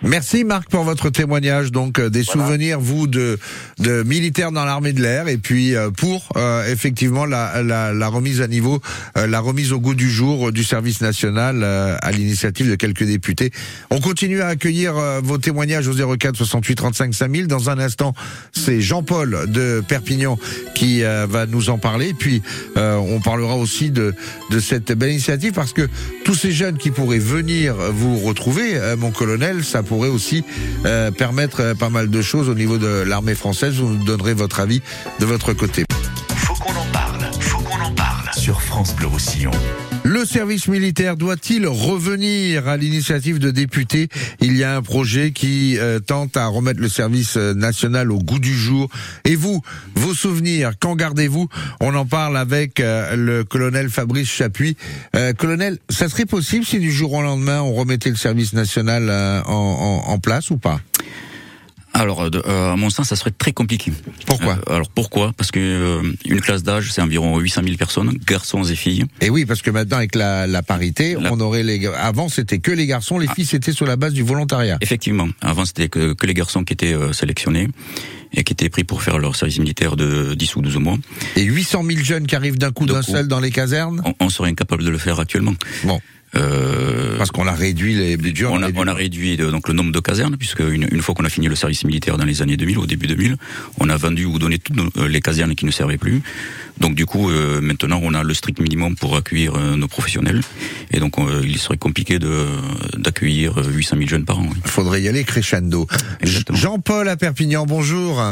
Merci 0.02 0.44
Marc 0.44 0.70
pour 0.70 0.84
votre 0.84 1.10
témoignage. 1.10 1.72
Donc 1.72 2.00
euh, 2.00 2.10
des 2.10 2.24
souvenirs 2.24 2.80
vous 2.80 3.08
de 3.08 3.40
de 3.80 4.04
militaires 4.04 4.52
dans 4.52 4.66
l'armée 4.66 4.92
de 4.92 5.02
l'air 5.02 5.30
et 5.30 5.38
puis 5.38 5.76
euh, 5.76 5.90
pour 5.90 6.30
euh, 6.36 6.70
effectivement 6.70 7.26
la, 7.26 7.64
la, 7.64 7.94
la 7.94 8.08
remise 8.10 8.42
à 8.42 8.48
niveau, 8.48 8.82
la 9.16 9.40
remise 9.40 9.72
au 9.72 9.80
goût 9.80 9.96
du 9.96 10.10
jour 10.10 10.52
du 10.52 10.64
service 10.64 11.02
national 11.02 11.64
à 11.64 12.12
l'initiative 12.12 12.70
de 12.70 12.76
quelques 12.76 13.04
députés. 13.04 13.52
On 13.92 14.00
continue 14.00 14.42
à 14.42 14.48
accueillir 14.48 14.94
vos 15.24 15.38
témoignages 15.38 15.88
au 15.88 15.94
04 16.18 16.36
68 16.36 16.76
35 16.76 17.14
5000. 17.14 17.48
Dans 17.48 17.70
un 17.70 17.80
instant, 17.80 18.14
c'est 18.52 18.82
Jean-Paul 18.82 19.50
de 19.52 19.82
Perpignan 19.88 20.38
qui 20.76 21.02
va 21.02 21.46
nous 21.46 21.70
en 21.70 21.78
parler. 21.78 22.14
Puis 22.14 22.42
on 22.76 23.20
parlera 23.24 23.56
aussi 23.56 23.92
de 23.92 24.14
de 24.50 24.60
cette 24.60 24.92
belle 24.92 25.12
initiative 25.12 25.54
parce 25.54 25.74
que 25.74 25.88
tous 26.26 26.36
ces 26.36 26.52
jeunes 26.52 26.78
qui 26.78 26.92
pourraient 26.92 27.20
venir 27.20 27.69
vous 27.72 28.18
retrouver, 28.20 28.80
mon 28.98 29.12
colonel, 29.12 29.64
ça 29.64 29.84
pourrait 29.84 30.10
aussi 30.10 30.44
euh, 30.86 31.12
permettre 31.12 31.62
euh, 31.62 31.74
pas 31.74 31.90
mal 31.90 32.10
de 32.10 32.22
choses 32.22 32.50
au 32.50 32.56
niveau 32.56 32.78
de 32.78 33.04
l'armée 33.06 33.36
française. 33.36 33.76
Vous 33.76 33.90
nous 33.90 34.04
donnerez 34.04 34.34
votre 34.34 34.60
avis 34.60 34.82
de 35.20 35.26
votre 35.26 35.54
côté. 35.54 35.86
Faut 36.36 36.54
qu'on 36.56 36.72
en 36.72 36.86
parle, 36.92 37.22
faut 37.40 37.60
qu'on 37.60 37.82
en 37.82 37.92
parle 37.92 38.30
sur 38.36 38.62
France 38.62 38.96
Bleu 38.96 39.08
Roussillon. 39.08 39.52
Le 40.04 40.26
service 40.26 40.68
militaire 40.68 41.18
doit-il 41.18 41.68
revenir 41.68 42.68
à 42.68 42.78
l'initiative 42.78 43.38
de 43.40 43.52
députés? 43.52 44.08
Il 44.42 44.58
y 44.58 44.64
a 44.64 44.76
un 44.76 44.82
projet 44.82 45.32
qui 45.32 45.78
euh, 45.78 46.00
tente 46.00 46.38
à 46.38 46.48
remettre 46.48 46.80
le 46.80 46.90
service 46.90 47.38
euh, 47.38 47.54
national 47.54 48.12
au 48.12 48.20
goût 48.20 48.40
du 48.40 48.54
jour. 48.58 48.90
Et 49.26 49.36
vous, 49.36 49.62
vos 49.96 50.14
souvenirs, 50.14 50.72
qu'en 50.80 50.96
gardez-vous? 50.96 51.48
On 51.80 51.94
en 51.96 52.06
parle 52.06 52.38
avec 52.38 52.80
euh, 52.80 53.16
le 53.16 53.44
colonel 53.44 53.90
Fabrice 53.90 54.30
Chapuis. 54.30 54.78
colonel, 55.38 55.78
ça 55.90 56.10
serait 56.10 56.26
possible 56.26 56.66
si 56.66 56.80
du 56.80 56.92
jour 56.92 57.14
au 57.14 57.22
lendemain 57.22 57.62
on 57.62 57.74
remettait 57.74 58.10
le 58.10 58.16
service 58.16 58.54
national 58.54 59.10
en, 59.46 60.04
en 60.06 60.20
place 60.20 60.50
ou 60.50 60.58
pas? 60.58 60.80
Alors, 62.00 62.22
euh, 62.22 62.72
à 62.72 62.76
mon 62.78 62.90
sens, 62.90 63.10
ça 63.10 63.16
serait 63.16 63.32
très 63.32 63.52
compliqué. 63.52 63.92
Pourquoi 64.26 64.54
euh, 64.70 64.76
Alors 64.76 64.90
pourquoi? 64.90 65.34
Parce 65.36 65.52
que 65.52 65.60
euh, 65.60 66.14
une 66.26 66.40
classe 66.40 66.64
d'âge, 66.64 66.92
c'est 66.94 67.02
environ 67.02 67.38
800 67.38 67.62
000 67.66 67.76
personnes, 67.76 68.18
garçons 68.26 68.64
et 68.64 68.76
filles. 68.76 69.06
Et 69.20 69.30
oui, 69.30 69.46
parce 69.46 69.62
que 69.62 69.70
maintenant 69.70 69.98
avec 69.98 70.16
la, 70.16 70.48
la 70.48 70.64
parité, 70.64 71.18
on 71.18 71.40
aurait 71.42 71.64
les. 71.64 71.86
Avant, 71.88 72.30
c'était 72.30 72.60
que 72.60 72.72
les 72.72 72.88
garçons, 72.88 73.20
les 73.20 73.28
ah. 73.30 73.36
filles, 73.36 73.46
c'était 73.46 73.74
sur 73.74 73.86
la 73.86 73.98
base 73.98 74.14
du 74.14 74.24
volontariat. 74.24 74.78
Effectivement, 74.82 75.28
avant 75.42 75.66
c'était 75.66 75.90
que, 75.90 76.14
que 76.14 76.26
les 76.26 76.34
garçons 76.34 76.64
qui 76.64 76.74
étaient 76.74 76.96
sélectionnés 77.12 77.68
et 78.34 78.44
qui 78.44 78.54
étaient 78.54 78.70
pris 78.70 78.84
pour 78.84 79.02
faire 79.02 79.20
leur 79.20 79.36
service 79.36 79.60
militaire 79.60 79.96
de 79.96 80.36
10 80.36 80.56
ou 80.56 80.62
12 80.62 80.78
mois. 80.78 80.98
Et 81.36 81.44
800 81.44 81.84
000 81.84 82.04
jeunes 82.04 82.28
qui 82.28 82.36
arrivent 82.36 82.58
d'un 82.58 82.72
coup 82.72 82.86
d'un 82.86 83.02
seul 83.02 83.28
dans 83.28 83.40
les 83.40 83.52
casernes? 83.52 84.02
On, 84.06 84.14
on, 84.26 84.30
serait 84.30 84.50
incapable 84.50 84.84
de 84.84 84.90
le 84.90 84.98
faire 84.98 85.20
actuellement. 85.20 85.56
Bon. 85.84 86.00
Euh, 86.36 87.18
Parce 87.18 87.32
qu'on 87.32 87.48
a 87.48 87.54
réduit 87.54 87.96
les 87.96 88.18
budgets. 88.18 88.46
On, 88.46 88.62
a, 88.62 88.70
on 88.76 88.88
a 88.88 88.94
réduit 88.94 89.38
donc 89.38 89.68
le 89.68 89.74
nombre 89.74 89.92
de 89.92 90.00
casernes, 90.00 90.38
puisque 90.38 90.60
une, 90.60 90.88
une, 90.92 91.02
fois 91.02 91.16
qu'on 91.16 91.26
a 91.26 91.30
fini 91.30 91.48
le 91.48 91.56
service 91.56 91.84
militaire 91.86 92.18
dans 92.18 92.26
les 92.26 92.42
années 92.42 92.58
2000, 92.58 92.78
au 92.78 92.86
début 92.86 93.08
2000, 93.08 93.36
on 93.80 93.90
a 93.90 93.98
vendu 93.98 94.26
ou 94.26 94.38
donné 94.38 94.60
toutes 94.60 94.78
euh, 94.98 95.08
les 95.08 95.22
casernes 95.22 95.56
qui 95.56 95.66
ne 95.66 95.72
servaient 95.72 95.98
plus. 95.98 96.22
Donc 96.80 96.96
du 96.96 97.06
coup, 97.06 97.30
euh, 97.30 97.60
maintenant, 97.62 98.00
on 98.04 98.14
a 98.14 98.24
le 98.24 98.34
strict 98.34 98.60
minimum 98.62 98.96
pour 98.96 99.16
accueillir 99.16 99.56
euh, 99.56 99.76
nos 99.76 99.88
professionnels. 99.88 100.42
Et 100.92 101.00
donc, 101.00 101.16
il 101.44 101.58
serait 101.58 101.78
compliqué 101.78 102.20
de 102.20 102.46
d'accueillir 102.98 103.58
800 103.58 103.98
000 103.98 104.10
jeunes 104.10 104.26
par 104.26 104.40
an. 104.40 104.48
Il 104.64 104.70
faudrait 104.70 105.02
y 105.02 105.08
aller 105.08 105.24
crescendo. 105.24 105.88
Jean-Paul 106.52 107.10
à 107.10 107.18
Perpignan, 107.18 107.66
bonjour. 107.66 108.24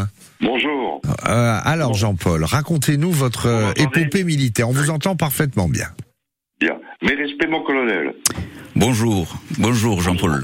Bonjour. 0.42 1.02
alors 1.24 1.94
Jean-Paul, 1.94 2.44
racontez-nous 2.44 3.12
votre 3.12 3.74
épopée 3.76 4.24
militaire. 4.24 4.70
On 4.70 4.74
vous 4.74 4.90
entend 4.90 5.16
parfaitement 5.16 5.68
bien. 5.68 5.88
Bien. 6.60 6.80
Mes 7.04 7.14
respects, 7.14 7.50
mon 7.50 7.62
colonel. 7.62 8.16
Bonjour. 8.76 9.28
Bonjour, 9.60 10.02
Jean-Paul. 10.02 10.42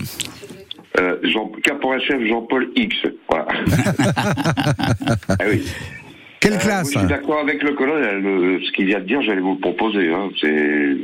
Euh, 0.99 1.17
Jean, 1.23 1.47
caporal-chef 1.63 2.21
Jean-Paul 2.27 2.69
X. 2.75 2.95
Voilà. 3.27 3.47
ah 5.29 5.35
oui. 5.49 5.65
Quelle 6.39 6.53
euh, 6.53 6.57
classe 6.57 6.93
Je 6.93 6.99
suis 6.99 7.07
d'accord 7.07 7.39
avec 7.39 7.63
le 7.63 7.71
colonel. 7.73 8.61
ce 8.63 8.71
qu'il 8.73 8.85
vient 8.85 8.99
de 8.99 9.05
dire, 9.05 9.23
j'allais 9.23 9.41
vous 9.41 9.55
le 9.55 9.59
proposer. 9.59 10.13
Hein. 10.13 10.29
C'est 10.39 10.97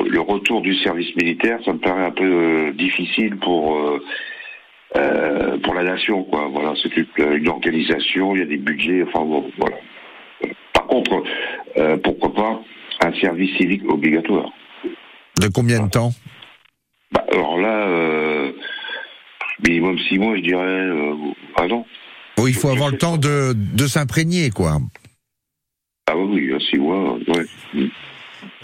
le 0.00 0.20
retour 0.20 0.60
du 0.60 0.76
service 0.76 1.12
militaire. 1.16 1.58
Ça 1.64 1.72
me 1.72 1.78
paraît 1.78 2.04
un 2.04 2.12
peu 2.12 2.24
euh, 2.24 2.72
difficile 2.72 3.36
pour 3.36 3.80
euh, 4.96 5.58
pour 5.64 5.74
la 5.74 5.82
nation. 5.82 6.22
Quoi. 6.22 6.48
Voilà, 6.52 6.74
c'est 6.80 6.96
une, 6.96 7.48
organisation. 7.48 8.36
Il 8.36 8.38
y 8.38 8.42
a 8.42 8.46
des 8.46 8.58
budgets. 8.58 9.02
Enfin 9.08 9.24
bon, 9.24 9.50
voilà. 9.58 9.76
Par 10.72 10.86
contre, 10.86 11.24
pourquoi 12.04 12.32
pas 12.32 12.62
un 13.04 13.12
service 13.20 13.56
civique 13.56 13.82
obligatoire. 13.88 14.50
De 15.40 15.48
combien 15.48 15.82
de 15.84 15.90
temps 15.90 16.12
bah, 17.12 17.24
Alors 17.32 17.58
là, 17.58 17.88
euh, 17.88 18.52
minimum 19.66 19.98
six 20.08 20.18
mois, 20.18 20.36
je 20.36 20.42
dirais. 20.42 20.62
Euh, 20.62 21.68
non. 21.68 21.84
Oh, 22.38 22.48
il 22.48 22.54
faut 22.54 22.68
avoir 22.68 22.90
le 22.90 22.98
temps 22.98 23.16
de, 23.16 23.54
de 23.54 23.86
s'imprégner, 23.86 24.50
quoi. 24.50 24.78
Ah 26.06 26.16
oui, 26.16 26.50
six 26.70 26.78
mois, 26.78 27.18
ouais. 27.28 27.46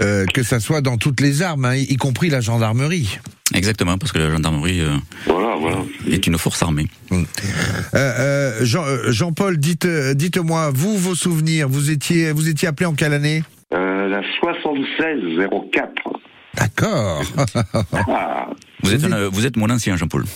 Euh, 0.01 0.27
que 0.27 0.43
ça 0.43 0.61
soit 0.61 0.81
dans 0.81 0.97
toutes 0.97 1.21
les 1.21 1.43
armes, 1.43 1.65
hein, 1.65 1.77
y 1.77 1.97
compris 1.97 2.29
la 2.29 2.41
gendarmerie. 2.41 3.19
Exactement, 3.55 3.99
parce 3.99 4.13
que 4.13 4.19
la 4.19 4.31
gendarmerie 4.31 4.81
euh, 4.81 4.97
voilà, 5.27 5.57
voilà. 5.57 5.79
est 6.11 6.27
une 6.27 6.37
force 6.37 6.63
armée. 6.63 6.87
Euh, 7.13 7.25
euh 7.95 8.65
Jean, 8.65 8.85
Jean-Paul, 9.09 9.59
dites, 9.59 9.87
dites-moi, 9.87 10.71
vous, 10.75 10.97
vos 10.99 11.15
souvenirs, 11.15 11.69
vous 11.69 11.91
étiez, 11.91 12.33
vous 12.33 12.49
étiez 12.49 12.69
appelé 12.69 12.87
en 12.87 12.95
quelle 12.95 13.13
année 13.13 13.43
La 13.77 14.23
7604. 14.41 16.21
D'accord. 16.55 17.23
Ah. 18.09 18.49
Vous, 18.83 18.93
êtes 18.93 19.05
vous 19.05 19.47
êtes 19.47 19.57
mon 19.57 19.71
ancien, 19.71 19.97
Jean-Paul. 19.97 20.25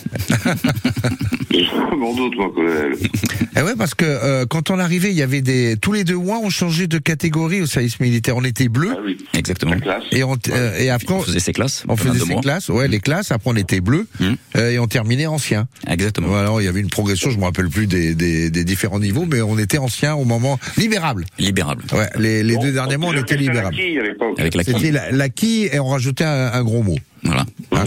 Mon 1.96 2.14
doute, 2.14 2.36
moi, 2.36 2.50
collègue. 2.54 3.10
Eh 3.56 3.62
ouais, 3.62 3.74
parce 3.76 3.94
que 3.94 4.04
euh, 4.06 4.46
quand 4.46 4.70
on 4.70 4.78
arrivait, 4.78 5.10
il 5.10 5.16
y 5.16 5.22
avait 5.22 5.42
des 5.42 5.76
tous 5.80 5.92
les 5.92 6.04
deux 6.04 6.16
mois, 6.16 6.38
on 6.42 6.48
changeait 6.48 6.86
de 6.86 6.98
catégorie 6.98 7.60
au 7.60 7.66
service 7.66 8.00
militaire. 8.00 8.36
On 8.36 8.44
était 8.44 8.68
bleu. 8.68 8.94
Ah 8.96 9.00
oui. 9.04 9.18
Exactement. 9.34 9.74
Et, 10.12 10.24
on, 10.24 10.36
euh, 10.48 10.78
et 10.78 10.88
après, 10.90 11.12
on 11.12 11.20
faisait 11.20 11.40
ses 11.40 11.52
classes. 11.52 11.84
On 11.88 11.96
faisait 11.96 12.18
ses 12.18 12.36
classes. 12.36 12.68
Ouais, 12.68 12.88
les 12.88 13.00
classes. 13.00 13.32
Après, 13.32 13.50
on 13.50 13.56
était 13.56 13.80
bleu 13.80 14.06
hum. 14.20 14.36
euh, 14.56 14.70
et 14.70 14.78
on 14.78 14.86
terminait 14.86 15.26
ancien. 15.26 15.66
Exactement. 15.86 16.28
Voilà, 16.28 16.50
il 16.60 16.64
y 16.64 16.68
avait 16.68 16.80
une 16.80 16.90
progression. 16.90 17.30
Je 17.30 17.38
me 17.38 17.44
rappelle 17.44 17.68
plus 17.68 17.86
des, 17.86 18.14
des, 18.14 18.50
des, 18.50 18.64
différents 18.64 19.00
niveaux, 19.00 19.26
mais 19.26 19.42
on 19.42 19.58
était 19.58 19.78
ancien 19.78 20.14
au 20.14 20.24
moment 20.24 20.58
libérable. 20.78 21.26
Libérable. 21.38 21.84
Ouais, 21.92 22.08
les, 22.18 22.42
les 22.42 22.56
deux 22.56 22.72
derniers 22.72 22.96
mois, 22.96 23.10
on 23.10 23.18
était 23.18 23.36
libérable. 23.36 23.76
Avec 24.38 24.54
la 24.54 24.64
C'était 24.64 24.92
l'acquis 25.12 25.68
et 25.70 25.80
on 25.80 25.88
rajoutait 25.88 26.24
un, 26.24 26.52
un 26.52 26.62
gros 26.62 26.82
mot. 26.82 26.96
Voilà. 27.22 27.44
Hein 27.72 27.84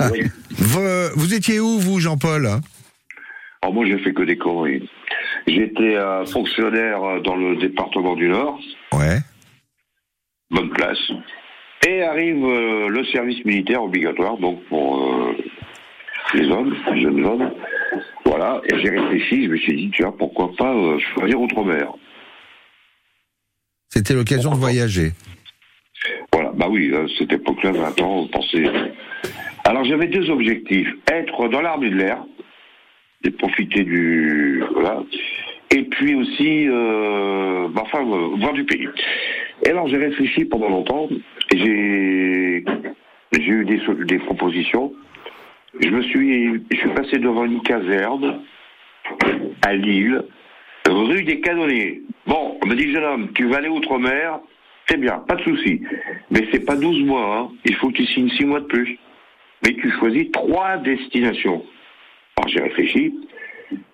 vous, 0.58 0.80
vous, 1.16 1.34
étiez 1.34 1.60
où, 1.60 1.78
vous, 1.78 2.00
Jean-Paul 2.00 2.46
Alors 2.46 2.62
oh, 3.68 3.72
moi, 3.72 3.86
j'ai 3.86 3.98
fait 3.98 4.12
que 4.12 4.22
des 4.22 4.36
conneries. 4.36 4.88
J'étais 5.46 5.96
euh, 5.96 6.24
fonctionnaire 6.26 7.02
euh, 7.02 7.20
dans 7.20 7.36
le 7.36 7.56
département 7.56 8.14
du 8.14 8.28
Nord. 8.28 8.58
Ouais. 8.92 9.18
Bonne 10.50 10.70
place. 10.70 10.98
Et 11.86 12.02
arrive 12.02 12.44
euh, 12.44 12.88
le 12.88 13.04
service 13.06 13.44
militaire 13.44 13.82
obligatoire, 13.82 14.36
donc 14.36 14.62
pour 14.64 15.34
les 16.34 16.48
hommes, 16.48 16.76
les 16.92 17.02
jeunes 17.02 17.24
hommes. 17.24 17.50
Voilà. 18.26 18.60
Et 18.70 18.78
j'ai 18.80 18.90
réfléchi, 18.90 19.44
je 19.44 19.50
me 19.50 19.56
suis 19.56 19.76
dit, 19.76 19.90
tiens, 19.96 20.12
pourquoi 20.16 20.52
pas 20.56 20.74
choisir 21.14 21.40
Outre-mer. 21.40 21.92
C'était 23.88 24.14
l'occasion 24.14 24.52
de 24.52 24.56
voyager. 24.56 25.12
Bah 26.60 26.66
oui, 26.68 26.94
à 26.94 27.06
cette 27.18 27.32
époque-là, 27.32 27.72
20 27.72 28.02
ans, 28.02 28.28
pensez. 28.30 28.66
Alors 29.64 29.82
j'avais 29.84 30.08
deux 30.08 30.28
objectifs. 30.28 30.92
Être 31.10 31.48
dans 31.48 31.62
l'armée 31.62 31.88
de 31.88 31.96
l'air, 31.96 32.22
et 33.24 33.30
profiter 33.30 33.82
du. 33.82 34.62
Voilà. 34.74 35.02
Et 35.70 35.84
puis 35.84 36.14
aussi, 36.16 36.68
euh, 36.68 37.66
bah, 37.70 37.84
enfin, 37.86 38.00
euh, 38.00 38.36
voir 38.36 38.52
du 38.52 38.64
pays. 38.64 38.86
Et 39.64 39.70
alors 39.70 39.88
j'ai 39.88 39.96
réfléchi 39.96 40.44
pendant 40.44 40.68
longtemps, 40.68 41.08
j'ai, 41.50 42.62
j'ai 43.32 43.50
eu 43.50 43.64
des, 43.64 44.18
propositions. 44.18 44.92
Je 45.80 45.88
me 45.88 46.02
suis, 46.02 46.62
je 46.70 46.76
suis 46.76 46.90
passé 46.90 47.16
devant 47.16 47.46
une 47.46 47.62
caserne 47.62 48.42
à 49.62 49.72
Lille, 49.72 50.24
rue 50.86 51.22
des 51.22 51.40
Canonniers. 51.40 52.02
Bon, 52.26 52.58
on 52.62 52.66
me 52.66 52.74
dit, 52.74 52.92
jeune 52.92 53.04
homme, 53.04 53.28
tu 53.34 53.48
vas 53.48 53.58
aller 53.58 53.68
outre-mer, 53.68 54.40
c'est 54.88 54.98
bien, 54.98 55.18
pas 55.28 55.36
de 55.36 55.42
souci. 55.42 55.82
Mais 56.30 56.46
c'est 56.52 56.64
pas 56.64 56.76
12 56.76 57.04
mois, 57.04 57.38
hein. 57.38 57.48
il 57.64 57.74
faut 57.76 57.88
que 57.88 57.96
tu 57.96 58.06
signes 58.06 58.30
6 58.30 58.44
mois 58.44 58.60
de 58.60 58.66
plus. 58.66 58.98
Mais 59.64 59.74
tu 59.74 59.90
choisis 59.98 60.30
trois 60.32 60.78
destinations. 60.78 61.64
Alors 62.36 62.48
j'ai 62.48 62.60
réfléchi, 62.60 63.14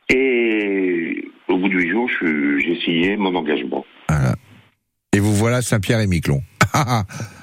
et 0.08 1.24
au 1.48 1.56
bout 1.58 1.68
de 1.68 1.74
8 1.74 1.90
jours, 1.90 2.08
j'ai 2.20 2.80
signé 2.84 3.16
mon 3.16 3.34
engagement. 3.34 3.84
Et 5.12 5.18
vous 5.18 5.32
voilà 5.34 5.62
Saint-Pierre 5.62 6.00
et 6.00 6.06
Miquelon. 6.06 6.40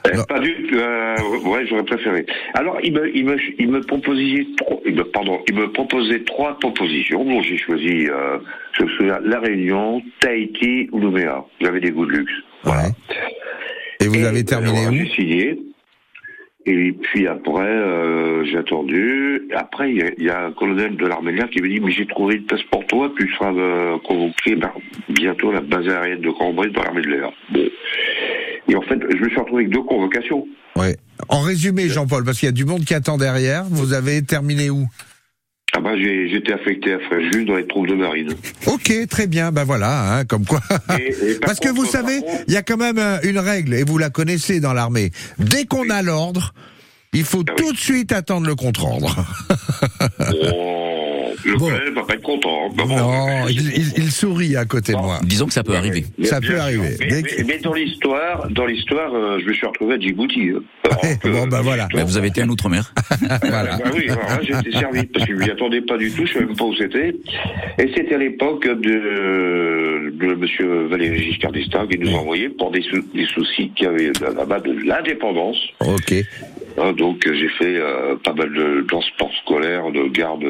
Euh, 0.05 0.21
pas 0.25 0.39
du 0.39 0.53
tout. 0.67 0.75
Euh, 0.75 1.15
ouais, 1.45 1.65
j'aurais 1.65 1.85
préféré. 1.85 2.25
Alors, 2.53 2.77
il 2.83 2.93
me, 2.93 3.15
il 3.15 3.25
me, 3.25 3.37
il 3.57 3.69
me 3.71 3.79
proposait, 3.81 4.45
trois, 4.57 4.79
pardon, 5.13 5.39
il 5.47 5.55
me 5.55 5.71
proposait 5.71 6.23
trois 6.25 6.59
propositions. 6.59 7.23
Bon, 7.23 7.41
j'ai 7.41 7.57
choisi, 7.57 8.07
euh, 8.09 8.37
je 8.73 8.83
me 8.83 8.89
souviens, 8.89 9.19
La 9.23 9.39
Réunion, 9.39 10.03
Tahiti 10.19 10.89
ou 10.91 10.99
Nouméa. 10.99 11.45
J'avais 11.61 11.79
des 11.79 11.91
goûts 11.91 12.05
de 12.05 12.11
luxe. 12.11 12.33
Ouais. 12.65 12.91
Et 13.99 14.07
vous 14.07 14.23
avez 14.23 14.43
terminé 14.43 14.87
où 14.87 14.93
J'ai 14.93 15.09
signé. 15.15 15.59
Et 16.65 16.93
puis 16.93 17.27
après, 17.27 17.59
euh, 17.67 18.45
j'ai 18.45 18.57
attendu. 18.57 19.49
Après, 19.53 19.91
il 19.91 19.97
y, 19.97 20.01
a- 20.01 20.11
il 20.17 20.23
y 20.23 20.29
a 20.29 20.45
un 20.45 20.51
colonel 20.53 20.95
de 20.95 21.05
l'armée 21.05 21.33
de 21.33 21.37
l'air 21.37 21.49
qui 21.49 21.61
me 21.61 21.67
dit 21.67 21.81
Mais 21.81 21.91
j'ai 21.91 22.05
trouvé 22.07 22.35
une 22.35 22.45
place 22.45 22.63
pour 22.71 22.85
toi, 22.87 23.11
tu 23.19 23.29
seras 23.33 23.51
euh, 23.53 23.97
convoqué 24.07 24.55
par- 24.55 24.73
bientôt 25.09 25.49
à 25.49 25.55
la 25.55 25.61
base 25.61 25.87
aérienne 25.89 26.21
de 26.21 26.29
Cambrai 26.31 26.69
dans 26.69 26.83
l'armée 26.83 27.01
de 27.01 27.09
l'air. 27.09 27.31
Bon. 27.51 27.65
Et 28.69 28.75
en 28.77 28.81
fait, 28.83 28.97
je 29.09 29.17
me 29.21 29.29
suis 29.29 29.37
retrouvé 29.39 29.63
avec 29.63 29.73
deux 29.73 29.83
convocations. 29.83 30.47
Ouais. 30.77 30.95
En 31.27 31.41
résumé, 31.41 31.89
Jean-Paul, 31.89 32.23
parce 32.23 32.39
qu'il 32.39 32.47
y 32.47 32.49
a 32.49 32.53
du 32.53 32.63
monde 32.65 32.85
qui 32.85 32.93
attend 32.93 33.17
derrière, 33.17 33.65
vous 33.69 33.91
avez 33.93 34.21
terminé 34.23 34.69
où? 34.69 34.87
Ah 35.75 35.79
bah, 35.81 35.91
j'ai- 35.97 36.29
j'étais 36.29 36.53
affecté 36.53 36.93
à 36.93 36.99
Fréjus 36.99 37.45
dans 37.45 37.55
les 37.55 37.65
troupes 37.67 37.87
de 37.87 37.95
marine. 37.95 38.29
Ok, 38.67 38.91
très 39.09 39.27
bien, 39.27 39.51
ben 39.51 39.63
voilà, 39.63 40.17
hein, 40.17 40.25
comme 40.25 40.45
quoi. 40.45 40.61
Et- 40.99 41.31
et 41.31 41.33
par 41.35 41.39
Parce 41.47 41.59
que 41.59 41.69
vous 41.69 41.85
savez, 41.85 42.21
il 42.47 42.53
y 42.53 42.57
a 42.57 42.61
quand 42.61 42.77
même 42.77 42.99
euh, 42.99 43.17
une 43.23 43.39
règle, 43.39 43.73
et 43.73 43.83
vous 43.83 43.97
la 43.97 44.09
connaissez 44.09 44.59
dans 44.59 44.73
l'armée. 44.73 45.11
Dès 45.39 45.65
qu'on 45.65 45.89
a 45.89 46.01
l'ordre, 46.01 46.53
il 47.13 47.23
faut 47.23 47.43
Ah 47.47 47.51
oui. 47.57 47.63
tout 47.65 47.73
de 47.73 47.77
suite 47.77 48.11
attendre 48.11 48.45
le 48.47 48.55
contre-ordre. 48.55 49.25
Oh, 50.53 50.82
le 51.53 51.57
Bon. 51.59 51.65
colonel 51.69 51.93
va 51.93 52.03
pas 52.03 52.13
être 52.15 52.21
content. 52.21 52.65
hein. 52.67 52.73
Bah 52.75 52.83
bon. 52.87 52.97
Non, 52.97 53.47
il, 53.49 53.61
il- 53.77 53.93
il 53.97 54.11
sourit 54.11 54.55
à 54.55 54.65
côté 54.65 54.93
de 54.93 54.97
moi. 54.97 55.19
Disons 55.23 55.45
que 55.47 55.53
ça 55.53 55.63
peut 55.63 55.75
arriver. 55.75 56.03
Mais 56.17 56.25
Ça 56.25 56.39
peut 56.41 56.47
sûr. 56.47 56.61
arriver. 56.61 56.97
Mais, 57.47 57.57
dans 57.59 57.73
l'histoire, 57.73 58.47
dans 58.49 58.65
l'histoire, 58.65 59.13
euh, 59.13 59.39
je 59.41 59.45
me 59.47 59.53
suis 59.53 59.65
retrouvé 59.67 59.95
à 59.95 59.99
Djibouti. 59.99 60.51
hein. 60.55 60.61
Alors 60.85 61.03
Ouais, 61.03 61.17
que- 61.21 61.27
bon, 61.29 61.47
bah 61.47 61.61
voilà. 61.63 61.87
Mais 61.95 62.03
vous 62.03 62.17
avez 62.17 62.27
été 62.27 62.41
un 62.41 62.49
outre-mer. 62.49 62.93
Voilà. 63.43 63.77
Bah 63.77 63.91
oui, 63.93 64.07
j'ai 64.41 64.53
été 64.69 64.71
servi 64.77 65.03
parce 65.07 65.25
que 65.25 65.33
je 65.33 65.37
m'y 65.39 65.49
attendais 65.49 65.81
pas 65.81 65.97
du 65.97 66.11
tout, 66.11 66.25
je 66.25 66.33
savais 66.33 66.45
même 66.45 66.55
pas 66.55 66.65
où 66.65 66.75
c'était. 66.75 67.15
Et 67.79 67.91
c'était 67.95 68.15
à 68.15 68.17
l'époque 68.17 68.67
de, 68.67 70.11
de 70.13 70.33
Monsieur 70.35 70.87
Valéry 70.87 71.23
Giscard 71.23 71.51
d'Estaing 71.51 71.87
qui 71.87 71.97
nous 71.99 72.09
a 72.15 72.19
envoyé 72.19 72.49
pour 72.49 72.71
des, 72.71 72.81
sou- 72.81 73.03
des 73.13 73.25
soucis 73.25 73.71
qu'il 73.75 73.85
y 73.85 73.89
avait 73.89 74.11
là-bas 74.35 74.59
de 74.59 74.73
l'indépendance. 74.85 75.57
Ok. 75.81 76.13
Hein, 76.77 76.93
donc 76.93 77.21
j'ai 77.31 77.49
fait 77.49 77.77
euh, 77.77 78.15
pas 78.23 78.33
mal 78.33 78.51
de 78.53 78.85
transports 78.87 79.31
scolaires, 79.43 79.91
de 79.91 80.07
garde, 80.07 80.43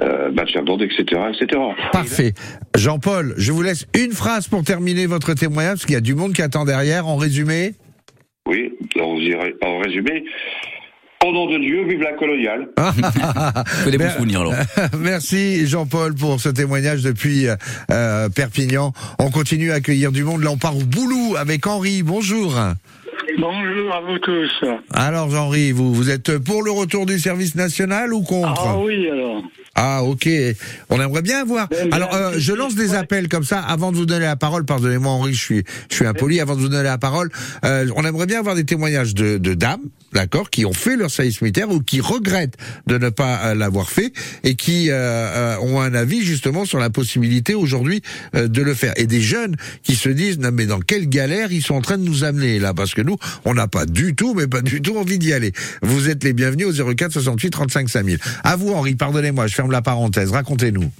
euh, 0.00 0.30
d'ordre, 0.64 0.84
etc., 0.84 1.20
etc. 1.32 1.60
Parfait. 1.92 2.32
Jean-Paul, 2.76 3.34
je 3.36 3.52
vous 3.52 3.62
laisse 3.62 3.86
une 3.96 4.12
phrase 4.12 4.48
pour 4.48 4.62
terminer 4.64 5.06
votre 5.06 5.34
témoignage, 5.34 5.74
parce 5.74 5.86
qu'il 5.86 5.94
y 5.94 5.98
a 5.98 6.00
du 6.00 6.14
monde 6.14 6.32
qui 6.32 6.42
attend 6.42 6.64
derrière. 6.64 7.06
En 7.06 7.16
résumé, 7.16 7.74
Oui, 8.46 8.72
en, 9.00 9.16
dirait- 9.18 9.54
en 9.62 9.78
résumé, 9.78 10.24
au 11.26 11.32
nom 11.32 11.50
de 11.50 11.58
Dieu, 11.58 11.84
vive 11.88 12.00
la 12.00 12.12
coloniale. 12.12 12.68
Que 13.84 13.90
des 13.90 13.98
bons 13.98 14.10
souvenirs 14.10 14.40
alors. 14.42 14.54
Merci 15.00 15.66
Jean-Paul 15.66 16.14
pour 16.14 16.40
ce 16.40 16.48
témoignage 16.48 17.02
depuis 17.02 17.46
euh, 17.90 18.28
Perpignan. 18.28 18.92
On 19.18 19.30
continue 19.30 19.72
à 19.72 19.74
accueillir 19.74 20.12
du 20.12 20.22
monde. 20.22 20.42
Là, 20.44 20.50
on 20.52 20.56
part 20.58 20.76
au 20.76 20.84
boulot 20.84 21.36
avec 21.36 21.66
Henri. 21.66 22.02
Bonjour. 22.04 22.54
Bonjour 23.38 23.92
à 23.94 24.00
vous 24.00 24.18
tous. 24.20 24.64
Alors 24.92 25.32
Henri, 25.34 25.72
vous, 25.72 25.92
vous 25.92 26.10
êtes 26.10 26.38
pour 26.38 26.62
le 26.62 26.70
retour 26.70 27.04
du 27.06 27.18
service 27.18 27.54
national 27.56 28.12
ou 28.14 28.22
contre? 28.22 28.62
Ah 28.66 28.78
oui, 28.78 29.08
alors. 29.10 29.42
Ah 29.80 30.02
ok, 30.02 30.28
on 30.90 31.00
aimerait 31.00 31.22
bien 31.22 31.44
voir. 31.44 31.68
Ben, 31.68 31.92
Alors 31.92 32.12
euh, 32.12 32.32
je 32.36 32.52
lance 32.52 32.74
des 32.74 32.94
appels 32.94 33.28
comme 33.28 33.44
ça 33.44 33.60
avant 33.60 33.92
de 33.92 33.96
vous 33.96 34.06
donner 34.06 34.24
la 34.24 34.34
parole. 34.34 34.64
Pardonnez-moi 34.64 35.12
Henri, 35.12 35.34
je 35.34 35.40
suis 35.40 35.64
je 35.88 35.94
suis 35.94 36.04
impoli. 36.04 36.40
Avant 36.40 36.56
de 36.56 36.60
vous 36.60 36.68
donner 36.68 36.82
la 36.82 36.98
parole, 36.98 37.30
euh, 37.64 37.88
on 37.94 38.04
aimerait 38.04 38.26
bien 38.26 38.40
avoir 38.40 38.56
des 38.56 38.64
témoignages 38.64 39.14
de, 39.14 39.38
de 39.38 39.54
dames, 39.54 39.82
d'accord, 40.12 40.50
qui 40.50 40.66
ont 40.66 40.72
fait 40.72 40.96
leur 40.96 41.12
service 41.12 41.40
militaire 41.42 41.70
ou 41.70 41.80
qui 41.80 42.00
regrettent 42.00 42.56
de 42.88 42.98
ne 42.98 43.08
pas 43.08 43.38
euh, 43.44 43.54
l'avoir 43.54 43.88
fait 43.88 44.12
et 44.42 44.56
qui 44.56 44.88
euh, 44.90 45.56
ont 45.60 45.80
un 45.80 45.94
avis 45.94 46.24
justement 46.24 46.64
sur 46.64 46.80
la 46.80 46.90
possibilité 46.90 47.54
aujourd'hui 47.54 48.02
de 48.34 48.62
le 48.62 48.74
faire. 48.74 48.94
Et 48.96 49.06
des 49.06 49.20
jeunes 49.20 49.54
qui 49.84 49.94
se 49.94 50.08
disent 50.08 50.40
non 50.40 50.50
mais 50.52 50.66
dans 50.66 50.80
quelle 50.80 51.08
galère 51.08 51.52
ils 51.52 51.62
sont 51.62 51.74
en 51.76 51.82
train 51.82 51.98
de 51.98 52.04
nous 52.04 52.24
amener 52.24 52.58
là? 52.58 52.74
Parce 52.74 52.94
que 52.94 53.02
nous 53.02 53.16
on 53.44 53.54
n'a 53.54 53.68
pas 53.68 53.86
du 53.86 54.16
tout 54.16 54.34
mais 54.34 54.48
pas 54.48 54.60
du 54.60 54.82
tout 54.82 54.96
envie 54.98 55.20
d'y 55.20 55.32
aller. 55.32 55.52
Vous 55.82 56.08
êtes 56.08 56.24
les 56.24 56.32
bienvenus 56.32 56.66
au 56.66 56.94
04 56.94 57.12
68 57.12 57.50
35 57.50 57.88
5000. 57.88 58.18
À 58.42 58.56
vous 58.56 58.72
Henri, 58.72 58.96
pardonnez-moi, 58.96 59.46
je 59.46 59.54
ferme 59.54 59.67
la 59.72 59.82
parenthèse. 59.82 60.32
Racontez-nous. 60.32 60.90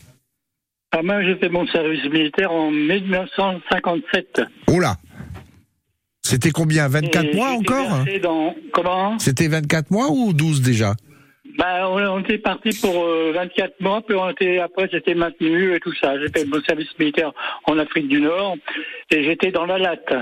Ah, 0.92 1.02
moi, 1.02 1.22
j'ai 1.22 1.36
fait 1.36 1.48
mon 1.50 1.66
service 1.66 2.04
militaire 2.04 2.50
en 2.50 2.70
1957. 2.70 4.40
Oula 4.70 4.96
C'était 6.22 6.50
combien 6.50 6.88
24 6.88 7.24
Et 7.24 7.34
mois 7.34 7.50
encore 7.50 8.04
dans... 8.22 8.54
Comment 8.72 9.18
C'était 9.18 9.48
24 9.48 9.90
mois 9.90 10.10
ou 10.10 10.32
12 10.32 10.62
déjà 10.62 10.94
bah, 11.58 11.88
on, 11.90 11.98
on 12.00 12.20
était 12.20 12.38
parti 12.38 12.70
pour 12.80 13.04
euh, 13.04 13.32
24 13.34 13.80
mois, 13.80 14.00
puis 14.06 14.14
on 14.16 14.30
était, 14.30 14.60
après, 14.60 14.88
c'était 14.92 15.16
maintenu 15.16 15.74
et 15.74 15.80
tout 15.80 15.92
ça. 16.00 16.14
J'ai 16.20 16.28
fait 16.28 16.44
mon 16.44 16.62
service 16.62 16.86
militaire 17.00 17.32
en 17.66 17.76
Afrique 17.78 18.06
du 18.06 18.20
Nord 18.20 18.56
et 19.10 19.24
j'étais 19.24 19.50
dans 19.50 19.66
la 19.66 19.76
latte. 19.78 20.14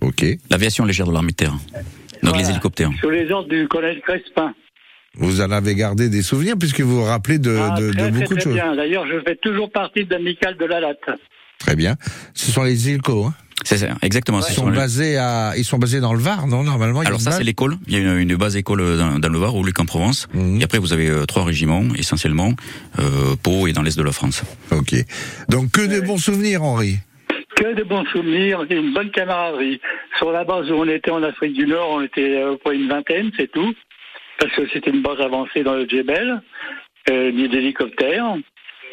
Ok. 0.00 0.24
L'aviation 0.50 0.86
légère 0.86 1.06
de 1.06 1.12
l'armée 1.12 1.32
de 1.32 1.36
terre. 1.36 1.52
Donc 1.52 1.82
Voilà. 2.22 2.38
les 2.38 2.50
hélicoptères. 2.50 2.90
Sous 3.00 3.10
les 3.10 3.30
ordres 3.30 3.50
du 3.50 3.68
colonel 3.68 4.00
Crespin. 4.00 4.54
Vous 5.16 5.40
en 5.40 5.50
avez 5.50 5.74
gardé 5.74 6.08
des 6.08 6.22
souvenirs 6.22 6.54
puisque 6.58 6.80
vous 6.80 6.96
vous 7.00 7.04
rappelez 7.04 7.38
de, 7.38 7.56
ah, 7.60 7.74
de- 7.78 7.88
de 7.88 7.92
très, 7.92 8.02
très, 8.02 8.10
beaucoup 8.12 8.34
de 8.34 8.40
très 8.40 8.44
choses. 8.50 8.54
bien. 8.54 8.74
D'ailleurs, 8.76 9.06
je 9.06 9.20
fais 9.26 9.36
toujours 9.36 9.70
partie 9.70 10.04
de 10.04 10.10
l'amicale 10.14 10.56
de 10.56 10.64
la 10.64 10.80
latte. 10.80 11.00
Très 11.58 11.76
bien. 11.76 11.96
Ce 12.34 12.50
sont 12.52 12.62
les 12.62 12.90
ILCO. 12.90 13.24
Hein. 13.26 13.34
C'est 13.64 13.76
ça, 13.76 13.88
exactement. 14.00 14.40
Ils 14.40 14.54
sont 14.54 14.70
basés 14.70 15.18
à, 15.18 15.52
ils 15.58 15.64
sont 15.66 15.76
basés 15.78 16.00
dans 16.00 16.14
le 16.14 16.18
Var, 16.20 16.46
non 16.46 16.62
Normalement. 16.62 17.00
Alors 17.00 17.20
ça 17.20 17.28
base 17.30 17.38
c'est 17.40 17.44
l'école. 17.44 17.76
Il 17.88 17.92
y 17.92 17.96
a 17.96 17.98
une, 18.00 18.16
une 18.30 18.36
base 18.36 18.56
école 18.56 18.96
dans, 18.96 19.18
dans 19.18 19.28
le 19.28 19.38
Var, 19.38 19.54
au 19.54 19.62
Luc 19.62 19.78
en 19.80 19.84
Provence. 19.84 20.28
Mhm. 20.32 20.60
Et 20.60 20.64
après 20.64 20.78
vous 20.78 20.94
avez 20.94 21.10
euh, 21.10 21.26
trois 21.26 21.44
régiments 21.44 21.84
essentiellement, 21.98 22.54
euh, 22.98 23.36
Pau 23.42 23.66
et 23.66 23.74
dans 23.74 23.82
l'est 23.82 23.98
de 23.98 24.02
la 24.02 24.12
France. 24.12 24.42
Ok. 24.70 24.94
Donc 25.50 25.72
que 25.72 25.82
de 25.86 26.00
bons 26.00 26.16
souvenirs, 26.16 26.62
Henri. 26.62 26.96
Que 27.56 27.74
de 27.74 27.82
bons 27.82 28.06
souvenirs 28.06 28.64
et 28.70 28.76
une 28.76 28.94
bonne 28.94 29.10
camaraderie. 29.10 29.78
Sur 30.16 30.32
la 30.32 30.44
base 30.44 30.70
où 30.70 30.74
on 30.76 30.88
était 30.88 31.10
en 31.10 31.22
Afrique 31.22 31.52
du 31.52 31.66
Nord, 31.66 31.90
on 31.90 32.00
était 32.00 32.38
euh, 32.42 32.56
pour 32.62 32.72
une 32.72 32.88
vingtaine, 32.88 33.30
c'est 33.36 33.50
tout. 33.52 33.74
Parce 34.40 34.52
que 34.56 34.68
c'était 34.72 34.90
une 34.90 35.02
base 35.02 35.20
avancée 35.20 35.62
dans 35.62 35.74
le 35.74 35.86
Djebel, 35.86 36.40
euh, 37.10 37.30
ni 37.30 37.48
d'hélicoptères. 37.48 38.34